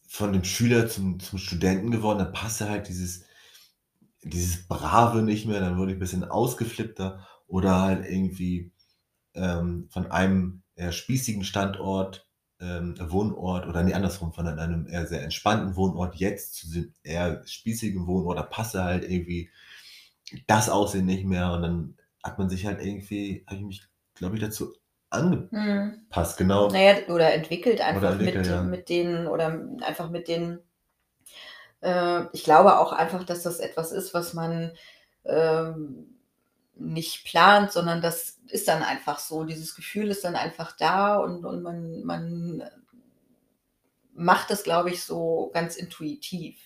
von 0.07 0.33
dem 0.33 0.43
Schüler 0.43 0.89
zum, 0.89 1.19
zum 1.19 1.39
Studenten 1.39 1.91
geworden, 1.91 2.19
dann 2.19 2.33
passte 2.33 2.69
halt 2.69 2.87
dieses, 2.87 3.25
dieses 4.23 4.67
Brave 4.67 5.21
nicht 5.21 5.45
mehr, 5.45 5.59
dann 5.59 5.77
wurde 5.77 5.91
ich 5.91 5.97
ein 5.97 6.01
bisschen 6.01 6.23
ausgeflippter 6.25 7.25
oder 7.47 7.81
halt 7.81 8.05
irgendwie 8.05 8.71
ähm, 9.33 9.87
von 9.91 10.11
einem 10.11 10.63
eher 10.75 10.91
spießigen 10.91 11.43
Standort, 11.43 12.27
ähm, 12.59 12.95
Wohnort 12.99 13.67
oder 13.67 13.83
nee, 13.83 13.93
andersrum, 13.93 14.33
von 14.33 14.47
einem 14.47 14.87
eher 14.87 15.07
sehr 15.07 15.23
entspannten 15.23 15.75
Wohnort 15.75 16.15
jetzt 16.15 16.55
zu 16.55 16.71
dem 16.71 16.93
eher 17.03 17.41
spießigen 17.45 18.05
Wohnort, 18.07 18.37
da 18.37 18.43
passte 18.43 18.83
halt 18.83 19.03
irgendwie 19.09 19.49
das 20.47 20.69
Aussehen 20.69 21.05
nicht 21.05 21.25
mehr 21.25 21.51
und 21.53 21.61
dann 21.61 21.97
hat 22.23 22.37
man 22.37 22.49
sich 22.49 22.65
halt 22.65 22.81
irgendwie, 22.81 23.43
habe 23.47 23.57
ich 23.57 23.65
mich, 23.65 23.83
glaube 24.15 24.35
ich, 24.35 24.41
dazu 24.41 24.73
angepasst, 25.09 26.39
Hm. 26.39 26.47
genau. 26.47 26.69
Naja, 26.69 26.97
oder 27.07 27.33
entwickelt 27.33 27.81
einfach 27.81 28.01
Oder 28.01 28.11
entwickelt, 28.11 28.37
mit, 28.37 28.47
ja. 28.47 28.61
mit 28.63 28.89
denen 28.89 29.27
oder 29.27 29.67
einfach 29.81 30.09
mit 30.09 30.27
den. 30.27 30.59
Äh, 31.81 32.25
ich 32.33 32.43
glaube 32.43 32.79
auch 32.79 32.93
einfach, 32.93 33.23
dass 33.23 33.43
das 33.43 33.59
etwas 33.59 33.91
ist, 33.91 34.13
was 34.13 34.33
man 34.33 34.71
ähm, 35.25 36.17
nicht 36.75 37.25
plant, 37.25 37.71
sondern 37.71 38.01
das 38.01 38.38
ist 38.51 38.67
dann 38.67 38.83
einfach 38.83 39.19
so. 39.19 39.43
Dieses 39.43 39.75
Gefühl 39.75 40.09
ist 40.09 40.23
dann 40.23 40.35
einfach 40.35 40.75
da 40.77 41.17
und, 41.17 41.45
und 41.45 41.61
man, 41.61 42.03
man 42.03 42.63
macht 44.13 44.49
das, 44.49 44.63
glaube 44.63 44.89
ich, 44.91 45.03
so 45.03 45.49
ganz 45.53 45.75
intuitiv. 45.75 46.57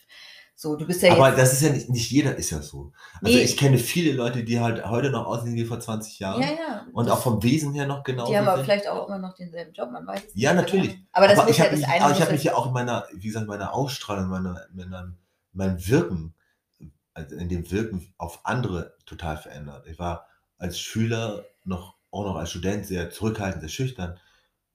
So, 0.55 0.75
du 0.75 0.85
bist 0.85 1.01
ja 1.01 1.11
Aber 1.13 1.31
das 1.31 1.51
ist 1.53 1.61
ja 1.61 1.69
nicht, 1.71 1.89
nicht 1.89 2.09
jeder 2.11 2.35
ist 2.35 2.51
ja 2.51 2.61
so. 2.61 2.93
Also 3.21 3.35
Nee. 3.37 3.43
ich 3.43 3.57
kenne 3.57 3.77
viele 3.77 4.13
Leute, 4.13 4.43
die 4.43 4.59
halt 4.59 4.85
heute 4.85 5.09
noch 5.09 5.25
aussehen 5.25 5.55
wie 5.55 5.65
vor 5.65 5.79
20 5.79 6.19
Jahren 6.19 6.41
ja, 6.41 6.47
ja. 6.47 6.87
und 6.93 7.09
auch 7.09 7.21
vom 7.21 7.41
Wesen 7.43 7.73
her 7.73 7.85
noch 7.85 8.03
genauso 8.03 8.31
die 8.31 8.37
haben 8.37 8.47
aber 8.47 8.63
vielleicht 8.63 8.87
auch 8.87 9.07
immer 9.07 9.17
noch 9.17 9.33
denselben 9.33 9.73
Job, 9.73 9.91
man 9.91 10.05
weiß 10.07 10.21
es 10.27 10.31
Ja, 10.35 10.53
nicht. 10.53 10.61
natürlich. 10.61 10.99
Aber 11.11 11.27
das 11.27 11.39
aber 11.39 11.49
ich 11.49 11.57
ja 11.57 11.65
das 11.65 11.79
mich, 11.79 11.87
eine. 11.87 12.05
aber 12.05 12.13
ich 12.13 12.19
habe 12.21 12.29
ja- 12.29 12.35
mich 12.35 12.43
ja 12.43 12.55
auch 12.55 12.67
in 12.67 12.73
meiner, 12.73 13.05
wie 13.13 13.27
gesagt, 13.27 13.47
meiner 13.47 13.73
Ausstrahlung, 13.73 14.27
meiner, 14.29 14.65
meiner, 14.73 15.11
meinem 15.51 15.87
Wirken, 15.87 16.33
also 17.13 17.35
in 17.35 17.49
dem 17.49 17.69
Wirken 17.69 18.13
auf 18.17 18.45
andere 18.45 18.95
total 19.05 19.37
verändert. 19.37 19.85
Ich 19.87 19.99
war 19.99 20.27
als 20.57 20.79
Schüler 20.79 21.43
noch, 21.63 21.97
auch 22.11 22.25
noch 22.25 22.35
als 22.35 22.51
Student 22.51 22.85
sehr 22.85 23.09
zurückhaltend, 23.09 23.61
sehr 23.61 23.69
schüchtern 23.69 24.19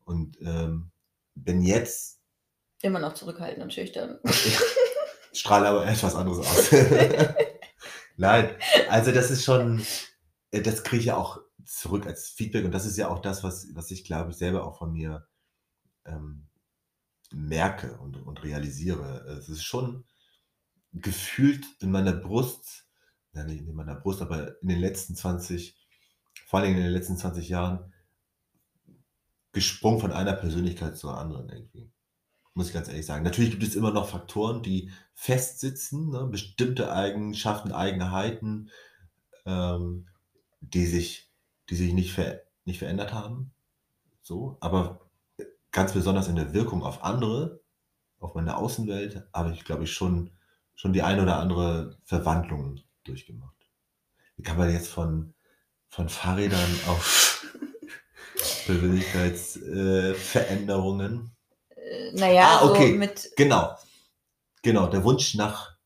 und 0.05 0.39
ähm, 0.41 0.91
bin 1.35 1.63
jetzt, 1.63 2.21
immer 2.83 3.01
noch 3.01 3.15
zurückhaltend 3.15 3.63
und 3.63 3.73
schüchtern. 3.73 4.19
strahle 5.33 5.69
aber 5.69 5.87
etwas 5.87 6.15
anderes 6.15 6.39
aus. 6.39 6.71
Nein, 8.17 8.51
also 8.89 9.13
das 9.13 9.31
ist 9.31 9.45
schon, 9.45 9.85
äh, 10.51 10.61
das 10.61 10.83
kriege 10.83 11.01
ich 11.01 11.07
ja 11.07 11.17
auch 11.17 11.41
zurück 11.65 12.07
als 12.07 12.29
Feedback 12.29 12.65
und 12.65 12.73
das 12.73 12.87
ist 12.87 12.97
ja 12.97 13.09
auch 13.09 13.21
das, 13.21 13.45
was, 13.45 13.69
was 13.75 13.91
ich 13.91 14.05
glaube 14.05 14.31
ich 14.31 14.37
selber 14.37 14.67
auch 14.67 14.79
von 14.79 14.93
mir 14.93 15.27
ähm, 16.05 16.49
merke 17.31 17.99
und, 17.99 18.17
und 18.17 18.43
realisiere. 18.43 19.39
Es 19.39 19.49
ist 19.49 19.63
schon 19.63 20.05
gefühlt 20.93 21.67
in 21.81 21.91
meiner 21.91 22.13
Brust, 22.13 22.87
ja 23.33 23.45
nicht 23.45 23.67
in 23.67 23.75
meiner 23.75 23.95
Brust, 23.95 24.23
aber 24.23 24.61
in 24.63 24.69
den 24.69 24.81
letzten 24.81 25.15
20, 25.15 25.77
vor 26.49 26.61
allem 26.61 26.77
in 26.77 26.83
den 26.83 26.93
letzten 26.93 27.19
20 27.19 27.51
Jahren, 27.51 27.93
gesprungen 29.53 30.01
von 30.01 30.13
einer 30.13 30.33
Persönlichkeit 30.33 30.97
zur 30.97 31.19
anderen 31.19 31.51
irgendwie. 31.51 31.91
Muss 32.55 32.69
ich 32.69 32.73
ganz 32.73 32.89
ehrlich 32.89 33.05
sagen. 33.05 33.23
Natürlich 33.23 33.51
gibt 33.51 33.63
es 33.63 33.77
immer 33.77 33.91
noch 33.91 34.09
Faktoren, 34.09 34.63
die 34.63 34.91
festsitzen, 35.13 36.09
ne? 36.09 36.25
bestimmte 36.25 36.91
Eigenschaften, 36.91 37.71
Eigenheiten, 37.71 38.71
ähm, 39.45 40.07
die 40.63 40.87
sich, 40.87 41.31
die 41.69 41.77
sich 41.77 41.93
nicht, 41.93 42.15
ver 42.15 42.41
nicht 42.65 42.79
verändert 42.79 43.13
haben. 43.13 43.53
So, 44.23 44.57
aber 44.61 45.07
ganz 45.71 45.93
besonders 45.93 46.29
in 46.29 46.37
der 46.37 46.55
Wirkung 46.55 46.83
auf 46.83 47.05
andere, 47.05 47.61
auf 48.21 48.35
meine 48.35 48.57
Außenwelt, 48.57 49.29
habe 49.35 49.53
ich, 49.53 49.67
glaube 49.67 49.85
ich, 49.85 49.93
schon, 49.93 50.31
schon 50.75 50.95
die 50.95 51.03
ein 51.03 51.21
oder 51.21 51.41
andere 51.41 51.99
Verwandlung 52.05 52.81
durchgemacht. 53.05 53.69
Wie 54.37 54.43
kann 54.43 54.57
man 54.57 54.73
jetzt 54.73 54.89
von, 54.89 55.35
von 55.89 56.09
Fahrrädern 56.09 56.81
auf 56.87 57.45
Persönlichkeitsveränderungen? 58.67 61.31
Äh, 61.75 62.13
naja, 62.13 62.61
Ah, 62.61 62.69
okay. 62.69 62.93
so 62.93 62.99
mit. 62.99 63.33
Genau. 63.37 63.75
Genau, 64.63 64.87
der 64.89 65.05
Wunsch 65.05 65.35
nach 65.35 65.77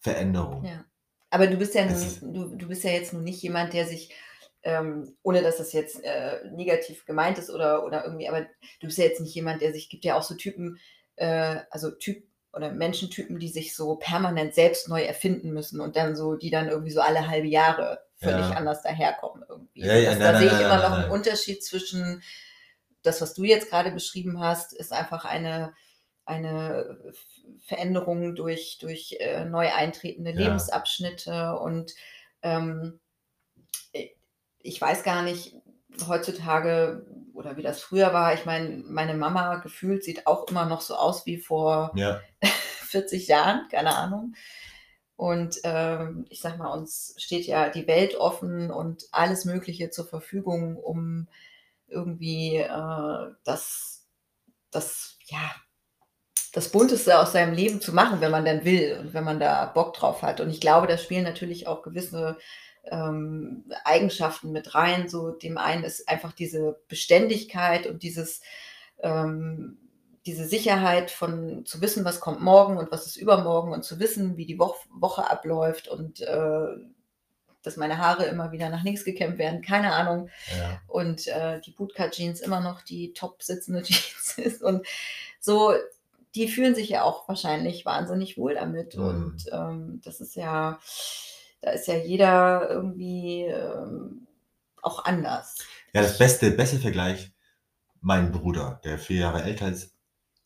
Veränderung. 0.00 0.64
Ja. 0.64 0.84
Aber 1.30 1.46
du 1.46 1.56
bist 1.56 1.74
ja, 1.74 1.86
nun, 1.86 2.34
du, 2.34 2.56
du 2.56 2.68
bist 2.68 2.84
ja 2.84 2.90
jetzt 2.90 3.12
nun 3.12 3.24
nicht 3.24 3.42
jemand, 3.42 3.72
der 3.72 3.86
sich, 3.86 4.12
ähm, 4.62 5.16
ohne 5.22 5.42
dass 5.42 5.58
das 5.58 5.72
jetzt 5.72 6.02
äh, 6.02 6.40
negativ 6.50 7.04
gemeint 7.06 7.38
ist 7.38 7.50
oder, 7.50 7.84
oder 7.84 8.04
irgendwie, 8.04 8.28
aber 8.28 8.42
du 8.80 8.86
bist 8.86 8.98
ja 8.98 9.04
jetzt 9.04 9.20
nicht 9.20 9.34
jemand, 9.34 9.62
der 9.62 9.72
sich, 9.72 9.88
gibt 9.88 10.04
ja 10.04 10.16
auch 10.16 10.22
so 10.22 10.34
Typen, 10.34 10.78
äh, 11.16 11.58
also 11.70 11.90
Typ 11.90 12.24
oder 12.52 12.72
Menschentypen, 12.72 13.38
die 13.38 13.48
sich 13.48 13.76
so 13.76 13.96
permanent 13.96 14.54
selbst 14.54 14.88
neu 14.88 15.02
erfinden 15.02 15.52
müssen 15.52 15.80
und 15.80 15.96
dann 15.96 16.16
so, 16.16 16.34
die 16.34 16.50
dann 16.50 16.68
irgendwie 16.68 16.90
so 16.90 17.00
alle 17.00 17.28
halbe 17.28 17.46
Jahre 17.46 18.00
völlig 18.20 18.50
Ja. 18.50 18.56
anders 18.56 18.82
daherkommen 18.82 19.44
irgendwie. 19.48 19.84
Ja, 19.84 19.94
ja, 19.94 20.10
das, 20.10 20.18
nein, 20.18 20.20
da 20.20 20.32
nein, 20.32 20.40
sehe 20.40 20.46
ich 20.48 20.52
nein, 20.52 20.64
immer 20.64 20.88
noch 20.88 20.92
einen. 20.98 21.10
Unterschied 21.10 21.64
zwischen 21.64 22.22
das, 23.02 23.20
was 23.20 23.34
du 23.34 23.44
jetzt 23.44 23.70
gerade 23.70 23.90
beschrieben 23.90 24.40
hast, 24.40 24.72
ist 24.72 24.92
einfach 24.92 25.24
eine 25.24 25.74
eine 26.26 27.12
Veränderung 27.66 28.36
durch, 28.36 28.78
durch 28.80 29.16
äh, 29.18 29.44
neu 29.46 29.72
eintretende. 29.72 30.30
Lebensabschnitte 30.30 31.58
und 31.58 31.92
ähm, 32.42 33.00
ich 34.62 34.80
weiß 34.80 35.02
gar 35.02 35.22
nicht 35.22 35.56
heutzutage 36.06 37.06
oder 37.34 37.56
wie 37.56 37.62
das 37.62 37.80
früher 37.80 38.12
war. 38.12 38.34
Ich 38.34 38.44
meine, 38.44 38.82
meine 38.86 39.14
Mama 39.14 39.56
gefühlt 39.56 40.04
sieht 40.04 40.26
auch 40.26 40.46
immer 40.48 40.66
noch 40.66 40.82
so 40.82 40.94
aus 40.94 41.26
wie 41.26 41.38
vor 41.38 41.92
Ja, 41.96 42.20
40 42.44 43.26
Jahren, 43.28 43.66
keine 43.70 43.96
Ahnung. 43.96 44.34
Und 45.20 45.60
ähm, 45.64 46.24
ich 46.30 46.40
sag 46.40 46.56
mal, 46.56 46.72
uns 46.72 47.14
steht 47.18 47.44
ja 47.44 47.68
die 47.68 47.86
Welt 47.86 48.14
offen 48.14 48.70
und 48.70 49.04
alles 49.12 49.44
Mögliche 49.44 49.90
zur 49.90 50.06
Verfügung, 50.06 50.78
um 50.78 51.28
irgendwie 51.88 52.56
äh, 52.56 53.34
das, 53.44 54.06
das, 54.70 55.18
ja, 55.26 55.54
das 56.54 56.70
Bunteste 56.70 57.18
aus 57.18 57.32
seinem 57.32 57.52
Leben 57.52 57.82
zu 57.82 57.92
machen, 57.92 58.22
wenn 58.22 58.30
man 58.30 58.46
dann 58.46 58.64
will 58.64 58.96
und 58.98 59.12
wenn 59.12 59.24
man 59.24 59.38
da 59.38 59.66
Bock 59.66 59.92
drauf 59.92 60.22
hat. 60.22 60.40
Und 60.40 60.48
ich 60.48 60.58
glaube, 60.62 60.86
da 60.86 60.96
spielen 60.96 61.24
natürlich 61.24 61.66
auch 61.66 61.82
gewisse 61.82 62.38
ähm, 62.84 63.70
Eigenschaften 63.84 64.52
mit 64.52 64.74
rein. 64.74 65.10
So 65.10 65.32
dem 65.32 65.58
einen 65.58 65.84
ist 65.84 66.08
einfach 66.08 66.32
diese 66.32 66.80
Beständigkeit 66.88 67.86
und 67.86 68.02
dieses 68.02 68.40
ähm, 69.00 69.76
diese 70.26 70.46
Sicherheit 70.46 71.10
von 71.10 71.64
zu 71.64 71.80
wissen, 71.80 72.04
was 72.04 72.20
kommt 72.20 72.40
morgen 72.40 72.76
und 72.76 72.92
was 72.92 73.06
ist 73.06 73.16
übermorgen 73.16 73.72
und 73.72 73.84
zu 73.84 73.98
wissen, 73.98 74.36
wie 74.36 74.46
die 74.46 74.58
Wo 74.58 74.74
Woche 74.90 75.30
abläuft 75.30 75.88
und 75.88 76.20
äh, 76.20 76.66
dass 77.62 77.76
meine 77.76 77.98
Haare 77.98 78.24
immer 78.24 78.52
wieder 78.52 78.70
nach 78.70 78.84
links 78.84 79.04
gekämmt 79.04 79.38
werden, 79.38 79.62
keine 79.62 79.92
Ahnung. 79.92 80.30
ja. 80.56 80.80
Und 80.86 81.26
äh, 81.26 81.60
die 81.60 81.72
Bootcut-Jeans 81.72 82.40
immer 82.40 82.60
noch 82.60 82.82
die 82.82 83.12
top 83.12 83.42
sitzende 83.42 83.82
Jeans 83.84 84.38
ist. 84.38 84.62
Und 84.62 84.86
so, 85.40 85.74
die 86.34 86.48
fühlen 86.48 86.74
sich 86.74 86.88
ja 86.88 87.02
auch 87.02 87.28
wahrscheinlich 87.28 87.84
wahnsinnig 87.84 88.38
wohl 88.38 88.54
damit. 88.54 88.96
Mhm. 88.96 89.04
Und 89.04 89.44
ähm, 89.52 90.00
das 90.04 90.20
ist 90.20 90.36
ja, 90.36 90.78
da 91.60 91.70
ist 91.70 91.86
ja 91.86 91.96
jeder 91.96 92.68
irgendwie 92.70 93.44
ähm, 93.44 94.26
auch 94.80 95.04
anders. 95.04 95.58
Ja, 95.92 96.02
das 96.02 96.18
beste, 96.18 96.50
beste 96.52 96.78
Vergleich, 96.78 97.32
mein 98.00 98.32
Bruder, 98.32 98.80
der 98.84 98.98
vier 98.98 99.18
Jahre 99.18 99.42
älter 99.42 99.68
ist, 99.68 99.94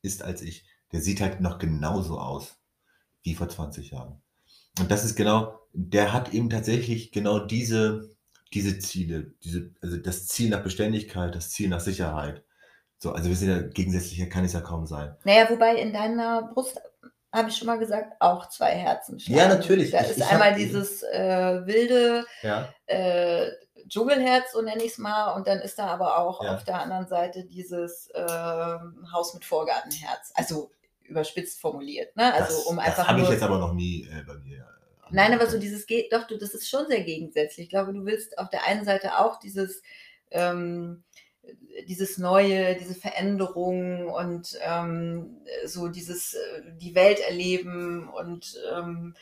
ist 0.04 0.22
als 0.22 0.42
ich, 0.42 0.64
der 0.92 1.00
sieht 1.00 1.20
halt 1.20 1.40
noch 1.40 1.58
genauso 1.58 2.18
aus 2.18 2.56
wie 3.22 3.34
vor 3.34 3.48
20 3.48 3.90
Jahren. 3.90 4.22
Und 4.78 4.90
das 4.90 5.04
ist 5.04 5.16
genau, 5.16 5.58
der 5.72 6.12
hat 6.12 6.32
eben 6.32 6.50
tatsächlich 6.50 7.10
genau 7.10 7.38
diese, 7.38 8.10
diese 8.52 8.78
Ziele, 8.78 9.34
diese, 9.42 9.72
also 9.80 9.96
das 9.96 10.26
Ziel 10.26 10.50
nach 10.50 10.62
Beständigkeit, 10.62 11.34
das 11.34 11.50
Ziel 11.50 11.68
nach 11.68 11.80
Sicherheit. 11.80 12.44
So, 12.98 13.12
also 13.12 13.28
wir 13.28 13.36
sind 13.36 13.48
ja 13.48 13.60
gegensätzlicher, 13.60 14.26
kann 14.26 14.44
es 14.44 14.52
ja 14.52 14.60
kaum 14.60 14.86
sein. 14.86 15.16
Naja, 15.24 15.50
wobei 15.50 15.76
in 15.76 15.92
deiner 15.92 16.50
Brust, 16.54 16.80
habe 17.34 17.48
ich 17.50 17.56
schon 17.56 17.66
mal 17.66 17.78
gesagt, 17.78 18.14
auch 18.20 18.48
zwei 18.48 18.70
Herzen 18.70 19.18
schlagen. 19.20 19.38
Ja, 19.38 19.48
natürlich. 19.48 19.90
Da 19.90 20.00
Ich- 20.02 20.10
ist 20.10 20.18
ich 20.18 20.24
hab 20.24 20.32
einmal 20.32 20.52
eben- 20.52 20.58
dieses 20.58 21.02
äh, 21.02 21.66
wilde 21.66 22.24
Ja. 22.42 22.68
äh, 22.86 23.50
Dschungelherz, 23.88 24.52
so 24.52 24.62
nenne 24.62 24.82
ich 24.82 24.92
es 24.92 24.98
mal, 24.98 25.32
und 25.34 25.46
dann 25.46 25.58
ist 25.60 25.78
da 25.78 25.88
aber 25.88 26.18
auch 26.18 26.42
Ja. 26.42 26.54
auf 26.54 26.64
der 26.64 26.80
anderen 26.80 27.06
Seite 27.06 27.44
dieses 27.44 28.08
ähm, 28.14 29.06
Haus 29.12 29.34
mit 29.34 29.44
Vorgartenherz. 29.44 30.32
Also 30.34 30.70
überspitzt 31.02 31.60
formuliert, 31.60 32.16
ne? 32.16 32.32
Also 32.32 32.56
das 32.56 32.64
um 32.64 32.76
das 32.76 32.96
habe 33.06 33.20
ich 33.20 33.28
jetzt 33.28 33.42
aber 33.42 33.58
noch 33.58 33.74
nie 33.74 34.08
äh, 34.10 34.22
bei 34.26 34.34
mir. 34.34 34.60
äh, 34.60 35.06
Nein, 35.10 35.34
aber 35.34 35.46
so 35.46 35.58
dieses 35.58 35.86
geht, 35.86 36.12
doch, 36.14 36.26
du, 36.26 36.38
das 36.38 36.54
ist 36.54 36.68
schon 36.68 36.86
sehr 36.86 37.02
gegensätzlich. 37.02 37.64
Ich 37.64 37.70
glaube, 37.70 37.92
du 37.92 38.06
willst 38.06 38.38
auf 38.38 38.48
der 38.48 38.64
einen 38.64 38.86
Seite 38.86 39.18
auch 39.18 39.38
dieses, 39.38 39.82
ähm, 40.30 41.04
dieses 41.88 42.18
Neue, 42.18 42.76
diese 42.76 42.94
Veränderung 42.94 44.08
und 44.08 44.58
ähm, 44.62 45.38
so 45.66 45.88
dieses, 45.88 46.34
äh, 46.34 46.62
die 46.80 46.94
Welt 46.94 47.20
erleben 47.20 48.08
und 48.08 48.56
ähm, 48.72 49.14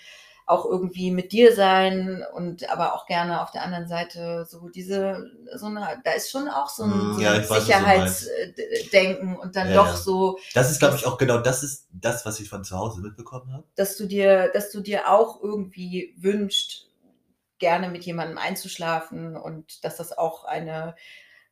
auch 0.45 0.66
irgendwie 0.66 1.12
mit 1.12 1.31
dir 1.33 1.55
sein 1.55 2.25
und 2.35 2.68
aber 2.68 2.95
auch 2.95 3.07
gerne 3.07 3.43
auf 3.43 3.53
der 3.53 3.62
anderen 3.62 3.87
Seite 3.87 4.45
so 4.49 4.68
diese, 4.68 5.31
so 5.55 5.66
eine, 5.66 6.01
da 6.05 6.11
ist 6.12 6.31
schon 6.31 6.49
auch 6.49 6.68
so 6.68 6.83
ein, 6.83 6.91
Mm, 6.91 7.14
so 7.14 7.20
ja, 7.20 7.33
ein. 7.35 7.45
Sicherheitsdenken 7.45 9.37
und 9.37 9.55
dann 9.57 9.70
Ja, 9.70 9.75
doch 9.77 9.97
so, 9.97 10.39
Das 10.55 10.70
ist, 10.70 10.81
glaube 10.81 10.97
ich, 10.97 11.07
auch 11.07 11.16
genau 11.16 11.39
das 11.39 11.62
ist 11.62 11.87
das, 11.93 12.27
was 12.27 12.41
ich 12.41 12.49
von 12.49 12.64
zu 12.64 12.77
Hause 12.77 13.01
mitbekommen 13.01 13.53
habe. 13.53 13.64
dass 13.77 13.97
du 13.97 14.07
dir, 14.07 14.51
dass 14.53 14.70
du 14.73 14.81
dir 14.81 15.09
auch 15.11 15.41
irgendwie 15.43 16.14
wünscht, 16.18 16.87
gerne 17.59 17.89
mit 17.89 18.05
jemandem 18.05 18.39
einzuschlafen 18.39 19.37
und 19.37 19.85
dass 19.85 19.97
das 19.97 20.16
auch 20.18 20.45
eine 20.45 20.97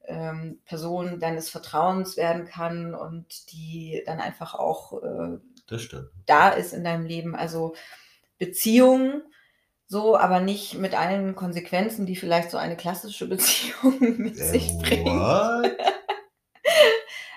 ähm, 0.07 0.61
Person 0.65 1.21
deines 1.21 1.49
Vertrauens 1.51 2.17
werden 2.17 2.47
kann 2.47 2.95
und 2.95 3.53
die 3.53 4.03
dann 4.07 4.21
einfach 4.21 4.55
auch 4.55 5.03
äh, 5.03 5.39
da 6.27 6.49
ist 6.51 6.73
in 6.73 6.83
deinem 6.83 7.07
Leben. 7.07 7.37
Also 7.37 7.75
Beziehung 8.39 9.23
so, 9.87 10.17
aber 10.17 10.41
nicht 10.41 10.75
mit 10.79 10.95
allen 10.99 11.35
Konsequenzen, 11.35 12.07
die 12.07 12.17
vielleicht 12.17 12.51
so 12.51 12.57
eine 12.59 12.77
klassische 12.77 13.29
Beziehung 13.29 13.99
mit 14.19 14.37
sich 14.37 14.71
Äh, 14.71 14.79
bringt. 14.79 15.07
what? 15.07 15.77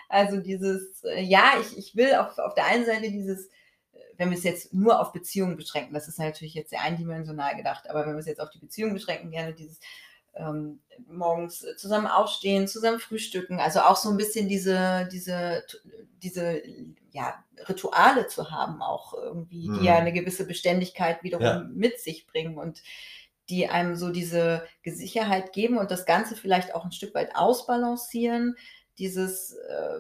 Also 0.10 0.38
dieses, 0.42 1.04
äh, 1.04 1.22
ja, 1.24 1.54
ich, 1.60 1.76
ich 1.78 1.96
will 1.96 2.14
auf, 2.16 2.38
auf 2.38 2.54
der 2.54 2.66
einen 2.68 2.86
Seite 2.86 3.10
dieses, 3.10 3.48
äh, 3.94 4.00
wenn 4.18 4.30
wir 4.30 4.38
es 4.38 4.44
jetzt 4.44 4.72
nur 4.74 5.00
auf 5.00 5.12
Beziehungen 5.12 5.56
beschränken, 5.58 5.94
das 5.96 6.08
ist 6.08 6.20
natürlich 6.20 6.54
jetzt 6.54 6.70
sehr 6.70 6.82
eindimensional 6.82 7.56
gedacht, 7.56 7.90
aber 7.90 8.06
wenn 8.06 8.14
wir 8.14 8.20
es 8.20 8.28
jetzt 8.28 8.40
auf 8.40 8.52
die 8.52 8.60
Beziehung 8.60 8.94
beschränken, 8.94 9.32
gerne 9.32 9.54
dieses 9.54 9.80
ähm, 10.36 10.82
morgens 11.08 11.66
zusammen 11.78 12.08
aufstehen, 12.08 12.68
zusammen 12.68 13.00
frühstücken, 13.00 13.60
also 13.60 13.82
auch 13.82 13.96
so 13.98 14.10
ein 14.10 14.18
bisschen 14.18 14.48
diese, 14.48 15.08
diese, 15.12 15.64
diese 16.22 16.62
ja, 17.12 17.44
Rituale 17.70 18.28
zu 18.28 18.52
haben, 18.52 18.82
auch 18.82 19.14
irgendwie, 19.14 19.72
die 19.72 19.82
Mhm. 19.82 19.86
ja 19.86 19.96
eine 19.96 20.14
gewisse 20.14 20.48
Beständigkeit 20.48 21.24
wiederum 21.24 21.46
Ja. 21.46 21.60
mit 21.74 22.00
sich 22.00 22.26
bringen 22.28 22.58
und 22.58 22.82
die 23.50 23.68
einem 23.68 23.96
so 23.96 24.10
diese 24.12 24.66
Sicherheit 24.86 25.52
geben 25.54 25.78
und 25.78 25.92
das 25.92 26.06
Ganze 26.06 26.36
vielleicht 26.36 26.74
auch 26.76 26.86
ein 26.86 26.92
Stück 26.94 27.14
weit 27.14 27.36
ausbalancieren, 27.36 28.56
dieses, 28.98 29.54
äh, 29.54 30.00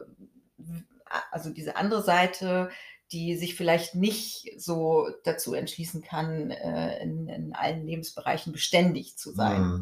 also 1.31 1.49
diese 1.49 1.75
andere 1.75 2.01
Seite, 2.03 2.69
die 3.11 3.35
sich 3.35 3.55
vielleicht 3.55 3.95
nicht 3.95 4.49
so 4.57 5.07
dazu 5.23 5.53
entschließen 5.53 6.01
kann, 6.01 6.51
äh, 6.51 7.01
in, 7.03 7.27
in 7.27 7.53
allen 7.53 7.85
Lebensbereichen 7.85 8.53
beständig 8.53 9.17
zu 9.17 9.31
sein. 9.31 9.75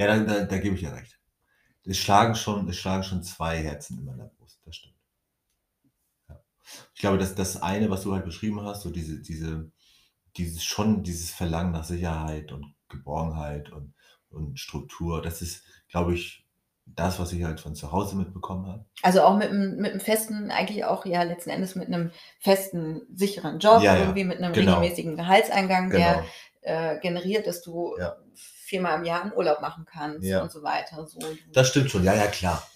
Ja, 0.00 0.06
da, 0.06 0.18
da, 0.20 0.44
da 0.44 0.58
gebe 0.58 0.76
ich 0.76 0.80
dir 0.80 0.94
recht. 0.94 1.18
Es 1.84 1.98
schlagen, 1.98 2.34
schon, 2.34 2.66
es 2.70 2.76
schlagen 2.76 3.02
schon 3.02 3.22
zwei 3.22 3.58
Herzen 3.58 3.98
in 3.98 4.06
meiner 4.06 4.28
Brust, 4.28 4.58
das 4.64 4.76
stimmt. 4.76 4.94
Ja. 6.30 6.40
Ich 6.94 7.00
glaube, 7.02 7.18
dass 7.18 7.34
das 7.34 7.60
eine, 7.62 7.90
was 7.90 8.04
du 8.04 8.14
halt 8.14 8.24
beschrieben 8.24 8.62
hast, 8.62 8.80
so 8.80 8.88
diese, 8.90 9.20
diese, 9.20 9.70
dieses 10.38 10.64
schon 10.64 11.02
dieses 11.02 11.30
Verlangen 11.32 11.72
nach 11.72 11.84
Sicherheit 11.84 12.50
und 12.50 12.74
Geborgenheit 12.88 13.70
und, 13.72 13.92
und 14.30 14.58
Struktur, 14.58 15.20
das 15.20 15.42
ist, 15.42 15.64
glaube 15.90 16.14
ich, 16.14 16.46
das, 16.86 17.18
was 17.18 17.34
ich 17.34 17.44
halt 17.44 17.60
von 17.60 17.74
zu 17.74 17.92
Hause 17.92 18.16
mitbekommen 18.16 18.66
habe. 18.68 18.86
Also 19.02 19.20
auch 19.20 19.36
mit 19.36 19.50
einem, 19.50 19.76
mit 19.76 19.90
einem 19.90 20.00
festen, 20.00 20.50
eigentlich 20.50 20.86
auch 20.86 21.04
ja 21.04 21.24
letzten 21.24 21.50
Endes 21.50 21.74
mit 21.74 21.88
einem 21.88 22.10
festen, 22.40 23.02
sicheren 23.14 23.58
Job, 23.58 23.82
Ja, 23.82 23.96
ja, 23.96 24.00
irgendwie 24.00 24.24
mit 24.24 24.38
einem 24.38 24.54
genau. 24.54 24.78
regelmäßigen 24.78 25.16
Gehaltseingang, 25.16 25.90
Genau. 25.90 25.98
der 26.00 26.24
äh, 26.62 26.98
generiert, 27.00 27.46
dass 27.46 27.60
du 27.62 27.96
Ja. 27.98 28.16
Viermal 28.70 28.98
im 28.98 29.04
Jahr 29.04 29.22
einen 29.22 29.32
Urlaub 29.34 29.60
machen 29.60 29.84
kannst 29.84 30.24
Ja. 30.26 30.42
und 30.42 30.50
so 30.50 30.62
weiter. 30.62 31.06
So. 31.06 31.18
Das 31.52 31.68
stimmt 31.68 31.90
schon, 31.90 32.04
ja, 32.04 32.14
ja, 32.14 32.26
klar. 32.28 32.66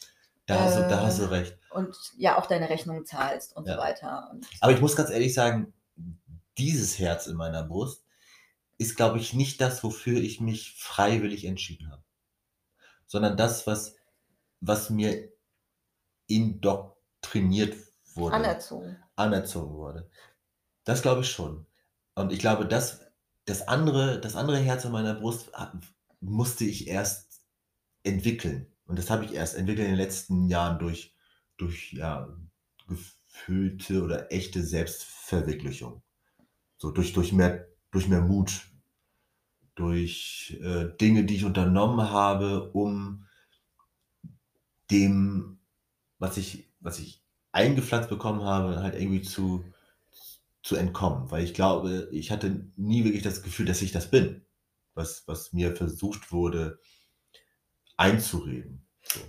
Da, 0.47 0.61
hast, 0.61 0.77
du, 0.77 0.81
da 0.89 1.01
hast 1.01 1.19
du 1.21 1.25
Äh, 1.25 1.29
recht. 1.29 1.59
und 1.71 1.97
ja 2.19 2.37
auch 2.39 2.45
deine 2.47 2.69
Rechnung 2.69 3.07
zahlst 3.07 3.57
und 3.57 3.67
Ja. 3.67 3.77
so 3.77 3.81
weiter. 3.81 4.29
Und 4.31 4.47
Aber 4.61 4.73
ich 4.73 4.81
muss 4.81 4.95
ganz 4.97 5.09
ehrlich 5.11 5.33
sagen, 5.33 5.73
dieses 6.59 6.99
Herz 6.99 7.27
in 7.27 7.37
meiner 7.37 7.63
Brust 7.63 8.05
ist, 8.77 8.97
glaube 8.97 9.19
ich, 9.19 9.33
nicht 9.33 9.61
das, 9.61 9.83
wofür 9.83 10.21
ich 10.21 10.41
mich 10.41 10.75
freiwillig 10.77 11.45
entschieden 11.47 11.91
habe. 11.91 12.03
Sondern 13.07 13.37
das, 13.37 13.67
was, 13.67 13.97
was 14.61 14.91
mir 14.91 15.33
indoktriniert 16.27 17.77
wurde, 18.15 18.35
anerzogen. 18.37 18.97
anerzogen 19.17 19.75
wurde. 19.75 20.11
Das 20.85 21.03
glaube 21.03 21.23
ich 21.23 21.31
schon. 21.31 21.67
Und 22.15 22.33
ich 22.33 22.39
glaube, 22.39 22.67
das, 22.67 23.01
das, 23.45 23.67
andere, 23.69 24.21
das 24.21 24.37
andere 24.37 24.59
Herz 24.59 24.85
in 24.85 24.93
meiner 24.93 25.15
Brust 25.15 25.51
musste 26.21 26.65
ich 26.65 26.89
erst 26.89 27.43
entwickeln. 28.03 28.67
Und 28.87 28.99
das 28.99 29.11
habe 29.11 29.25
ich 29.25 29.33
erst 29.33 29.55
entwickelt 29.55 29.87
in 29.87 29.93
den 29.93 30.01
letzten 30.01 30.49
Jahren 30.49 30.79
durch, 30.79 31.15
durch 31.57 31.93
ja, 31.93 32.29
gefühlte 32.87 34.03
oder 34.03 34.33
echte 34.33 34.63
Selbstverwirklichung. 34.63 36.03
So 36.77 36.91
durch, 36.91 37.13
durch, 37.13 37.33
mehr, 37.33 37.67
durch 37.91 38.09
mehr 38.09 38.21
Mut, 38.21 38.69
durch 39.75 40.59
äh, 40.63 40.87
Dinge, 41.01 41.25
die 41.25 41.37
ich 41.37 41.45
unternommen 41.45 42.11
habe, 42.11 42.71
um 42.73 43.27
dem, 44.91 45.59
was 46.19 46.37
ich, 46.37 46.71
was 46.81 46.99
ich 46.99 47.23
eingepflanzt 47.53 48.11
bekommen 48.11 48.43
habe, 48.43 48.83
halt 48.83 48.95
irgendwie 48.95 49.23
zu, 49.23 49.65
zu 50.65 50.75
entkommen. 50.77 51.31
Weil 51.31 51.45
ich 51.45 51.55
glaube, 51.55 52.09
ich 52.11 52.33
hatte 52.33 52.67
nie 52.77 53.05
wirklich 53.05 53.23
das 53.23 53.45
Gefühl, 53.45 53.67
dass 53.67 53.83
ich 53.83 53.93
das 53.93 54.11
bin, 54.11 54.45
was, 54.95 55.23
was 55.29 55.53
mir 55.53 55.77
versucht 55.77 56.33
wurde 56.33 56.81
einzureden. 57.97 58.81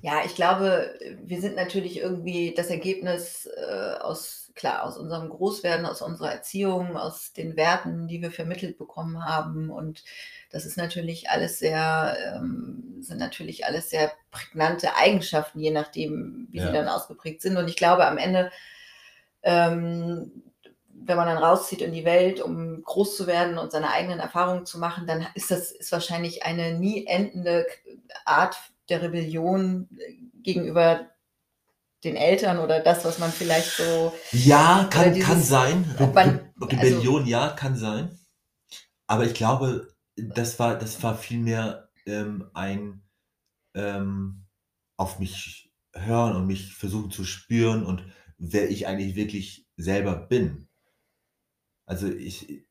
Ja, 0.02 0.24
ich 0.26 0.36
glaube, 0.36 0.98
wir 1.24 1.42
sind 1.42 1.56
natürlich 1.58 1.98
irgendwie 1.98 2.54
das 2.56 2.68
Ergebnis 2.70 3.46
äh, 3.58 3.96
aus, 4.00 4.52
klar, 4.56 4.84
aus 4.84 4.98
unserem 4.98 5.30
Großwerden, 5.30 5.86
aus 5.86 6.02
unserer 6.02 6.32
Erziehung, 6.32 6.96
aus 6.96 7.34
den 7.34 7.58
Werten, 7.58 8.08
die 8.08 8.22
wir 8.22 8.32
vermittelt 8.32 8.78
bekommen 8.78 9.26
haben. 9.26 9.70
Und 9.70 10.04
das 10.50 10.66
ist 10.66 10.78
natürlich 10.78 11.30
alles 11.30 11.60
sehr, 11.60 12.18
ähm, 12.38 13.00
sind 13.02 13.18
natürlich 13.18 13.66
alles 13.66 13.90
sehr 13.90 14.12
prägnante 14.32 14.96
Eigenschaften, 14.96 15.60
je 15.60 15.72
nachdem, 15.72 16.48
wie 16.52 16.60
Ja. 16.60 16.68
sie 16.68 16.74
dann 16.74 16.88
ausgeprägt 16.88 17.42
sind. 17.42 17.58
Und 17.58 17.68
ich 17.68 17.76
glaube, 17.76 18.08
am 18.08 18.18
Ende, 18.18 18.52
ähm, 19.44 20.32
wenn 20.98 21.18
man 21.18 21.28
dann 21.28 21.38
rauszieht 21.44 21.82
in 21.82 21.92
die 21.94 22.06
Welt, 22.06 22.42
um 22.42 22.82
groß 22.84 23.18
zu 23.18 23.28
werden 23.28 23.58
und 23.58 23.72
seine 23.72 23.90
eigenen 23.92 24.20
Erfahrungen 24.20 24.66
zu 24.66 24.80
machen, 24.80 25.06
dann 25.08 25.28
ist 25.36 25.52
das 25.52 25.72
ist 25.72 25.92
wahrscheinlich 25.92 26.44
eine 26.44 26.80
nie 26.80 27.06
endende 27.06 27.66
Art 28.26 28.56
der 28.90 29.02
Rebellion 29.02 29.90
äh, 29.98 30.14
gegenüber 30.42 31.08
den 32.04 32.16
Eltern 32.16 32.60
oder 32.60 32.80
das, 32.82 33.04
was 33.04 33.20
man 33.20 33.32
vielleicht 33.32 33.72
so. 33.78 34.14
Ja, 34.32 34.88
kann, 34.90 35.14
dieses- 35.14 35.28
kann 35.28 35.42
sein. 35.42 35.96
Man- 36.14 36.52
Re 36.62 36.68
Rebellion, 36.72 37.26
ja, 37.26 37.50
kann 37.50 37.76
sein. 37.76 38.18
Aber 39.08 39.26
ich 39.26 39.34
glaube, 39.34 39.94
das 40.16 40.58
war, 40.60 40.78
das 40.78 41.02
war 41.04 41.18
vielmehr 41.18 41.90
ähm, 42.06 42.50
ein 42.54 43.02
ähm, 43.76 44.46
auf 44.98 45.20
mich 45.20 45.72
hören 45.94 46.36
und 46.36 46.48
mich 46.48 46.74
versuchen 46.74 47.12
zu 47.12 47.26
spüren 47.26 47.86
und 47.86 48.04
wer 48.38 48.70
ich 48.70 48.88
eigentlich 48.88 49.16
wirklich 49.16 49.66
selber 49.78 50.16
bin. 50.16 50.68
Also 51.86 52.08
ich, 52.08 52.66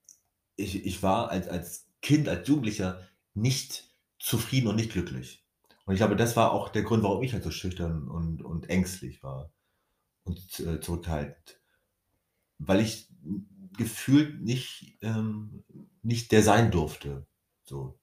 ich, 0.57 0.85
ich 0.85 1.03
war 1.03 1.31
als, 1.31 1.49
als 1.49 1.87
Kind, 2.03 2.29
als 2.29 2.47
Jugendlicher 2.49 3.01
nicht 3.35 3.95
zufrieden 4.19 4.69
und 4.69 4.77
nicht 4.77 4.93
glücklich. 4.93 5.45
Und 5.87 5.95
ich 5.95 5.99
glaube, 5.99 6.17
das 6.17 6.37
war 6.37 6.53
auch 6.53 6.69
der 6.71 6.83
Grund, 6.83 7.03
warum 7.03 7.23
ich 7.23 7.33
halt 7.33 7.45
so 7.45 7.51
schüchtern 7.51 8.09
und, 8.09 8.43
und 8.43 8.71
ängstlich 8.71 9.23
war 9.23 9.53
und 10.25 10.61
äh, 10.61 10.81
zurückhaltend. 10.81 11.61
Weil 12.59 12.81
ich 12.81 13.09
gefühlt 13.77 14.41
nicht, 14.41 14.99
ähm, 15.03 15.65
nicht 16.03 16.33
der 16.33 16.43
sein 16.43 16.71
durfte, 16.71 17.27
so, 17.65 17.99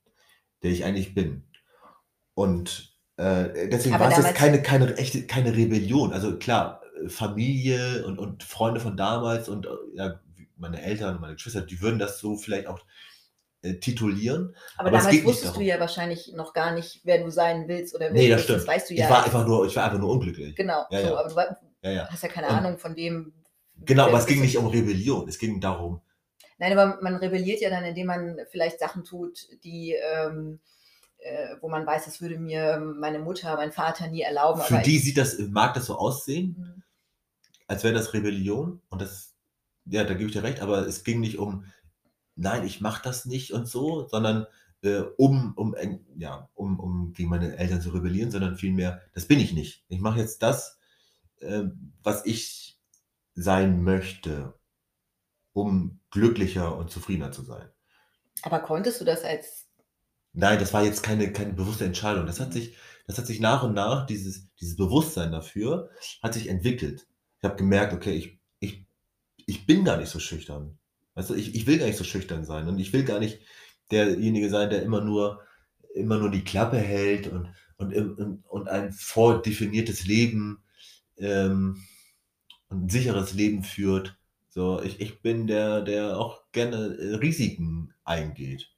der 0.64 0.72
ich 0.72 0.86
eigentlich 0.86 1.14
bin. 1.14 1.43
Und 2.34 2.97
äh, 3.18 3.70
deswegen 3.70 3.95
Aber 3.95 4.05
war 4.05 4.12
es 4.12 4.24
jetzt 4.24 4.36
keine, 4.36 4.62
keine 4.62 4.95
echte, 4.97 5.26
keine 5.26 5.55
Rebellion. 5.55 6.14
Also 6.14 6.38
klar, 6.38 6.82
Familie 7.07 8.05
und, 8.05 8.20
und 8.20 8.43
Freunde 8.43 8.80
von 8.80 8.97
damals 8.97 9.49
und 9.49 9.66
äh, 9.66 9.70
ja, 9.95 10.20
meine 10.62 10.82
Eltern 10.82 11.16
und 11.16 11.22
meine 11.22 11.34
Geschwister, 11.34 11.62
die 11.62 11.82
würden 11.82 11.99
das 11.99 12.20
so 12.20 12.38
vielleicht 12.38 12.68
auch 12.68 12.80
äh, 13.64 13.76
titulieren. 13.76 14.55
Aber, 14.78 14.88
Aber 14.89 14.97
damals 14.99 15.24
wusstest 15.24 15.55
du 15.55 15.62
ja 15.62 15.80
wahrscheinlich 15.80 16.32
noch 16.36 16.53
gar 16.53 16.74
nicht, 16.74 17.01
wer 17.03 17.24
du 17.24 17.30
sein 17.30 17.68
willst 17.68 17.93
oder 17.93 18.05
wer 18.05 18.14
Nee, 18.14 18.24
du 18.28 18.30
das 18.30 18.38
bist. 18.38 18.43
stimmt. 18.45 18.59
Das 18.62 18.68
weißt 18.68 18.89
du 18.89 18.93
ja. 18.95 19.05
Ich 19.05 19.12
war 19.12 19.24
einfach 19.26 19.45
nur, 19.45 19.66
ich 19.68 19.76
war 19.76 19.84
einfach 19.86 19.99
nur 19.99 20.09
unglücklich. 20.12 20.55
Genau, 20.55 20.86
Ja, 20.89 21.01
so, 21.01 21.07
ja. 21.07 21.16
aber 21.18 21.30
du 21.30 21.36
war- 21.36 21.57
Ja, 21.84 22.07
hast 22.09 22.24
ja 22.24 22.30
keine 22.30 22.47
Und- 22.47 22.53
Ahnung 22.55 22.78
von 22.78 22.95
dem. 22.95 23.34
Genau, 23.84 24.03
aber 24.03 24.12
du 24.14 24.18
es 24.20 24.26
ging 24.28 24.41
nicht 24.41 24.57
um 24.57 24.68
Rebellion. 24.68 25.28
Es 25.28 25.38
ging 25.39 25.59
darum, 25.59 26.01
Nein, 26.59 26.78
aber 26.78 26.99
man 27.01 27.16
rebelliert 27.16 27.59
ja 27.59 27.72
dann, 27.72 27.84
indem 27.84 28.05
man 28.05 28.38
vielleicht 28.51 28.78
Sachen 28.80 29.03
tut, 29.03 29.47
die, 29.64 29.93
ähm, 29.95 30.59
äh, 31.18 31.55
wo 31.59 31.70
man 31.70 31.88
weiß, 31.88 32.05
das 32.05 32.22
würde 32.22 32.38
mir 32.38 32.78
meine 32.80 33.18
Mutter, 33.18 33.55
mein 33.55 33.72
Vater 33.72 34.07
nie 34.09 34.22
erlauben. 34.22 34.62
für 34.62 34.78
die 34.80 34.99
sieht 34.99 35.18
das, 35.18 35.39
mag 35.39 35.74
das 35.74 35.88
so 35.88 35.95
aussehen, 35.97 36.55
Mhm. 36.59 36.84
als 37.68 37.84
wäre 37.84 37.95
das 37.95 38.14
Rebellion. 38.14 38.80
Und 38.89 39.01
das, 39.01 39.30
ja, 39.86 40.03
da 40.03 40.13
gebe 40.13 40.27
ich 40.27 40.34
dir 40.34 40.43
recht, 40.43 40.61
aber 40.61 40.88
es 40.88 41.03
ging 41.03 41.19
nicht 41.19 41.38
um, 41.39 41.65
nein, 42.36 42.65
ich 42.65 42.82
mache 42.82 43.03
das 43.03 43.25
nicht 43.25 43.53
und 43.53 43.67
so, 43.67 44.07
sondern 44.07 44.47
äh, 44.84 45.01
um, 45.17 45.53
um, 45.55 45.75
ja, 46.17 46.49
um, 46.55 46.79
um 46.79 47.13
gegen 47.13 47.29
meine 47.29 47.57
Eltern 47.57 47.82
zu 47.82 47.91
rebellieren, 47.91 48.32
sondern 48.32 48.57
vielmehr, 48.57 49.01
das 49.13 49.27
bin 49.27 49.39
ich 49.39 49.53
nicht. 49.53 49.86
Ich 49.89 49.99
mache 50.01 50.19
jetzt 50.19 50.43
das, 50.43 50.79
äh, 51.39 51.63
was 52.03 52.25
ich 52.25 52.79
sein 53.36 53.84
möchte, 53.84 54.55
um 55.53 56.01
glücklicher 56.11 56.75
und 56.77 56.91
zufriedener 56.91 57.32
zu 57.32 57.43
sein. 57.43 57.69
aber 58.43 58.59
konntest 58.59 59.01
du 59.01 59.05
das 59.05 59.23
als. 59.23 59.67
Nein, 60.34 60.59
das 60.59 60.73
war 60.73 60.84
jetzt 60.84 61.03
keine, 61.03 61.32
keine 61.34 61.53
bewusste 61.53 61.86
Entscheidung. 61.86 62.25
Das 62.25 62.39
Mhm. 62.39 62.51
hat 62.51 62.53
sich, 62.53 62.75
das 63.07 63.17
hat 63.17 63.27
sich 63.27 63.39
nach 63.39 63.63
und 63.63 63.73
nach, 63.73 64.05
dieses, 64.05 64.47
dieses 64.55 64.75
Bewusstsein 64.77 65.32
dafür, 65.32 65.89
hat 66.21 66.34
sich 66.34 66.47
entwickelt. 66.47 67.07
Ich 67.39 67.43
habe 67.43 67.57
gemerkt, 67.57 67.93
okay, 67.93 68.13
ich, 68.13 68.41
ich, 69.52 69.66
bin 69.66 69.84
gar 69.84 69.97
nicht 69.97 70.10
so 70.10 70.20
schüchtern. 70.20 70.78
Du, 71.16 71.34
ich, 71.36 71.56
ich 71.56 71.68
will 71.68 71.78
gar 71.78 71.88
nicht 71.88 71.97
so 71.97 72.04
schüchtern 72.04 72.45
sein 72.45 72.68
und 72.68 72.80
ich 72.80 72.93
will 72.93 73.04
gar 73.04 73.20
nicht 73.20 73.41
derjenige 73.91 74.49
sein, 74.49 74.70
der 74.70 74.84
immer 74.84 75.02
nur, 75.02 75.41
immer 75.93 76.18
nur 76.18 76.32
die 76.32 76.43
Klappe 76.43 76.78
hält 76.78 77.28
und, 77.28 77.49
und, 77.78 77.93
und, 77.93 78.43
und 78.45 78.70
ein 78.70 78.93
vordefiniertes 78.93 80.06
Leben 80.06 80.64
ähm, 81.18 81.84
und 82.70 82.86
ein 82.86 82.89
sicheres 82.89 83.34
Leben 83.34 83.64
führt. 83.64 84.18
So, 84.49 84.82
ich, 84.82 84.99
ich 85.02 85.22
bin 85.22 85.47
der, 85.47 85.82
der 85.82 86.18
auch 86.18 86.43
gerne 86.52 86.97
äh, 86.97 87.16
Risiken 87.16 87.93
eingeht. 88.04 88.72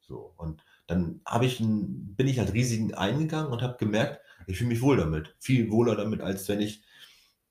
So, 0.00 0.34
und 0.36 0.62
dann 0.86 1.20
ich 1.42 1.60
ein, 1.60 2.14
bin 2.16 2.26
ich 2.26 2.38
halt 2.38 2.52
Risiken 2.52 2.94
eingegangen 2.94 3.52
und 3.52 3.62
habe 3.62 3.76
gemerkt, 3.78 4.20
ich 4.46 4.58
fühle 4.58 4.68
mich 4.68 4.82
wohl 4.82 4.96
damit. 4.96 5.34
Viel 5.40 5.70
wohler 5.70 5.96
damit, 5.96 6.20
als 6.20 6.48
wenn 6.48 6.60
ich 6.60 6.82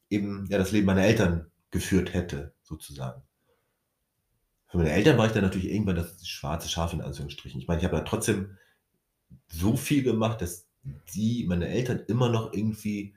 eben 0.09 0.45
ja 0.49 0.57
das 0.57 0.71
Leben 0.71 0.85
meiner 0.85 1.03
Eltern 1.03 1.51
geführt 1.73 2.13
hätte, 2.13 2.53
sozusagen. 2.61 3.23
Für 4.67 4.77
meine 4.77 4.91
Eltern 4.91 5.17
war 5.17 5.25
ich 5.25 5.33
dann 5.33 5.43
natürlich 5.43 5.69
irgendwann 5.69 5.95
das 5.95 6.25
schwarze 6.25 6.69
Schaf 6.69 6.93
in 6.93 7.01
Anführungsstrichen. 7.01 7.59
Ich 7.59 7.67
meine, 7.67 7.79
ich 7.79 7.85
habe 7.85 7.97
ja 7.97 8.03
trotzdem 8.03 8.57
so 9.47 9.75
viel 9.75 10.03
gemacht, 10.03 10.41
dass 10.41 10.67
die, 11.13 11.45
meine 11.47 11.67
Eltern 11.67 12.03
immer 12.07 12.29
noch 12.29 12.53
irgendwie 12.53 13.15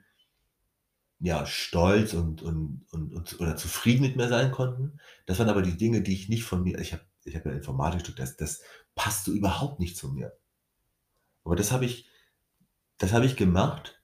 ja, 1.19 1.45
stolz 1.45 2.13
und, 2.13 2.41
und, 2.41 2.85
und, 2.91 3.13
und 3.13 3.39
oder 3.39 3.55
zufrieden 3.55 4.01
mit 4.01 4.15
mir 4.15 4.27
sein 4.27 4.51
konnten. 4.51 4.99
Das 5.27 5.37
waren 5.39 5.49
aber 5.49 5.61
die 5.61 5.77
Dinge, 5.77 6.01
die 6.01 6.13
ich 6.13 6.29
nicht 6.29 6.43
von 6.43 6.63
mir, 6.63 6.79
ich 6.79 6.93
habe 6.93 7.03
ich 7.25 7.35
hab 7.35 7.45
ja 7.45 7.51
Informatik 7.51 8.01
studiert, 8.01 8.27
das, 8.27 8.37
das 8.37 8.61
passt 8.95 9.25
so 9.25 9.31
überhaupt 9.33 9.79
nicht 9.79 9.97
zu 9.97 10.09
mir. 10.09 10.35
Aber 11.43 11.55
das 11.55 11.71
habe 11.71 11.85
ich, 11.85 12.09
das 12.97 13.13
habe 13.13 13.25
ich 13.25 13.35
gemacht, 13.35 14.01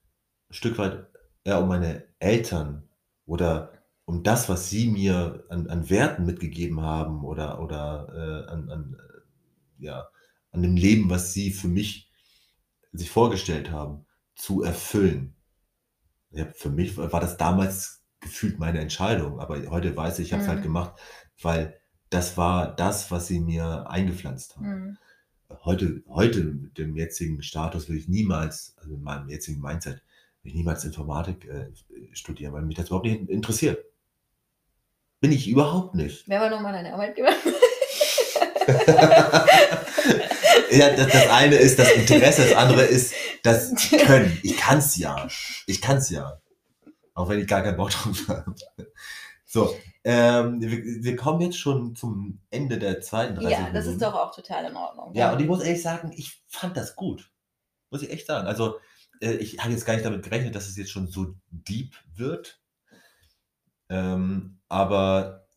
ein 0.49 0.53
Stück 0.53 0.77
weit, 0.77 1.07
ja, 1.45 1.57
um 1.57 1.69
meine 1.69 2.03
Eltern 2.19 2.87
oder 3.25 3.82
um 4.05 4.23
das, 4.23 4.49
was 4.49 4.69
sie 4.69 4.89
mir 4.89 5.45
an, 5.49 5.67
an 5.69 5.89
Werten 5.89 6.25
mitgegeben 6.25 6.81
haben 6.81 7.23
oder, 7.23 7.61
oder 7.61 8.45
äh, 8.47 8.51
an, 8.51 8.69
an, 8.69 8.97
äh, 8.99 9.83
ja, 9.85 10.09
an 10.51 10.61
dem 10.61 10.75
Leben, 10.75 11.09
was 11.09 11.33
sie 11.33 11.51
für 11.51 11.67
mich 11.67 12.11
sich 12.93 13.09
vorgestellt 13.11 13.71
haben, 13.71 14.05
zu 14.35 14.63
erfüllen. 14.63 15.35
Ja, 16.31 16.47
für 16.53 16.69
mich 16.69 16.97
war 16.97 17.19
das 17.19 17.37
damals 17.37 18.03
gefühlt 18.19 18.59
meine 18.59 18.79
Entscheidung, 18.79 19.39
aber 19.39 19.61
heute 19.69 19.95
weiß 19.95 20.19
ich, 20.19 20.27
ich 20.27 20.33
habe 20.33 20.41
es 20.41 20.47
Mhm. 20.47 20.51
halt 20.51 20.63
gemacht, 20.63 20.99
weil 21.41 21.79
das 22.09 22.37
war 22.37 22.75
das, 22.75 23.11
was 23.11 23.27
sie 23.27 23.39
mir 23.39 23.89
eingepflanzt 23.89 24.57
haben. 24.57 24.67
Mhm. 24.67 24.97
Heute, 25.63 26.03
heute 26.07 26.43
mit 26.45 26.77
dem 26.77 26.95
jetzigen 26.97 27.41
Status 27.43 27.89
will 27.89 27.97
ich 27.97 28.07
niemals, 28.09 28.75
also 28.77 28.91
mit 28.91 29.03
meinem 29.03 29.29
jetzigen 29.29 29.61
Mindset, 29.61 30.03
will 30.43 30.51
ich 30.51 30.55
niemals 30.55 30.83
Informatik 30.85 31.45
äh, 31.45 31.71
studieren, 32.13 32.53
weil 32.53 32.63
mich 32.63 32.75
das 32.77 32.87
überhaupt 32.87 33.07
nicht 33.07 33.29
interessiert. 33.29 33.85
Bin 35.23 35.31
ich 35.31 35.47
überhaupt 35.47 35.95
nicht. 35.95 36.25
Wer 36.27 36.41
war 36.41 36.49
nochmal 36.49 36.73
dein 36.73 36.85
Arbeitgeber? 36.85 37.29
ja, 40.69 40.89
das, 40.97 41.07
das 41.13 41.29
eine 41.29 41.55
ist 41.55 41.79
das 41.79 41.91
Interesse, 41.93 42.43
das 42.43 42.55
andere 42.57 42.81
ist 42.81 43.13
das 43.41 43.73
Können. 44.05 44.37
Ich 44.43 44.57
kann's 44.57 44.97
ja. 44.97 45.25
Ich 45.65 45.79
kann's 45.79 46.09
ja. 46.09 46.41
Auch 47.13 47.29
wenn 47.29 47.39
ich 47.39 47.47
gar 47.47 47.63
keinen 47.63 47.77
Bock 47.77 47.91
drauf 47.91 48.27
habe. 48.27 48.53
So, 49.45 49.73
ähm, 50.03 50.59
wir, 50.59 50.83
wir 50.83 51.15
kommen 51.15 51.39
jetzt 51.39 51.57
schon 51.57 51.95
zum 51.95 52.41
Ende 52.49 52.77
der 52.77 52.99
zweiten 52.99 53.35
30 53.35 53.49
ja, 53.49 53.69
das 53.71 53.85
ist 53.85 54.01
doch 54.01 54.15
auch 54.15 54.35
total 54.35 54.65
in 54.65 54.75
Ordnung. 54.75 55.13
Ja, 55.15 55.31
und 55.31 55.39
ich 55.39 55.47
muss 55.47 55.63
ehrlich 55.63 55.81
sagen, 55.81 56.11
ich 56.13 56.43
fand 56.49 56.75
das 56.75 56.97
gut. 56.97 57.31
Muss 57.91 58.01
ich 58.01 58.11
echt 58.11 58.27
sagen. 58.27 58.45
Also, 58.45 58.75
äh, 59.21 59.35
ich 59.35 59.59
habe 59.59 59.71
jetzt 59.71 59.85
gar 59.85 59.93
nicht 59.93 60.05
damit 60.05 60.21
gerechnet, 60.21 60.53
dass 60.53 60.67
es 60.67 60.75
jetzt 60.75 60.91
schon 60.91 61.07
so 61.07 61.33
deep 61.49 61.95
wird. 62.13 62.59
Ähm, 63.89 64.59
aber 64.69 65.47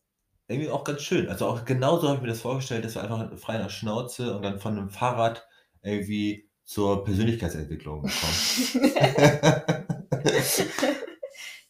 irgendwie 0.47 0.69
auch 0.69 0.83
ganz 0.83 1.01
schön. 1.01 1.29
Also 1.29 1.47
auch 1.47 1.65
genauso 1.65 2.07
habe 2.07 2.17
ich 2.17 2.21
mir 2.21 2.29
das 2.29 2.41
vorgestellt, 2.41 2.85
dass 2.85 2.95
wir 2.95 3.03
einfach 3.03 3.37
frei 3.37 3.57
nach 3.57 3.69
Schnauze 3.69 4.35
und 4.35 4.43
dann 4.43 4.59
von 4.59 4.77
einem 4.77 4.89
Fahrrad 4.89 5.47
irgendwie 5.81 6.49
zur 6.63 7.03
Persönlichkeitsentwicklung 7.03 8.01
kommen. 8.01 8.13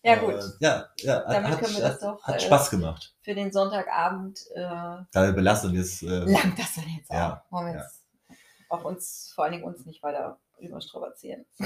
ja, 0.04 0.16
gut. 0.16 0.34
Äh, 0.34 0.42
ja, 0.60 0.86
ja, 0.98 1.20
Damit 1.22 1.52
hat, 1.52 1.60
können 1.60 1.76
wir 1.76 1.82
das 1.82 2.00
doch, 2.00 2.22
hat 2.24 2.36
äh, 2.36 2.40
Spaß 2.40 2.70
gemacht. 2.70 3.16
Für 3.22 3.36
den 3.36 3.52
Sonntagabend 3.52 4.40
äh, 4.56 4.62
Da 4.62 5.08
wir 5.14 5.34
belassen 5.34 5.74
jetzt. 5.74 6.04
Äh, 6.04 6.26
langt 6.26 6.58
das 6.58 6.76
dann 6.76 6.86
jetzt 6.98 7.10
auch. 7.12 7.16
Ja, 7.16 7.46
Wollen 7.50 7.68
wir 7.68 7.74
ja. 7.74 7.82
jetzt 7.82 8.06
auch 8.70 8.84
uns, 8.84 9.32
vor 9.34 9.46
allen 9.46 9.54
Dingen 9.54 9.66
uns 9.66 9.86
nicht 9.86 10.04
weiter 10.04 10.40
überstrapazieren. 10.60 11.46
oh, 11.60 11.66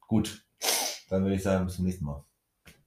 gut. 0.08 0.44
Dann 1.10 1.22
würde 1.22 1.36
ich 1.36 1.42
sagen, 1.42 1.66
bis 1.66 1.76
zum 1.76 1.84
nächsten 1.84 2.04
Mal. 2.04 2.24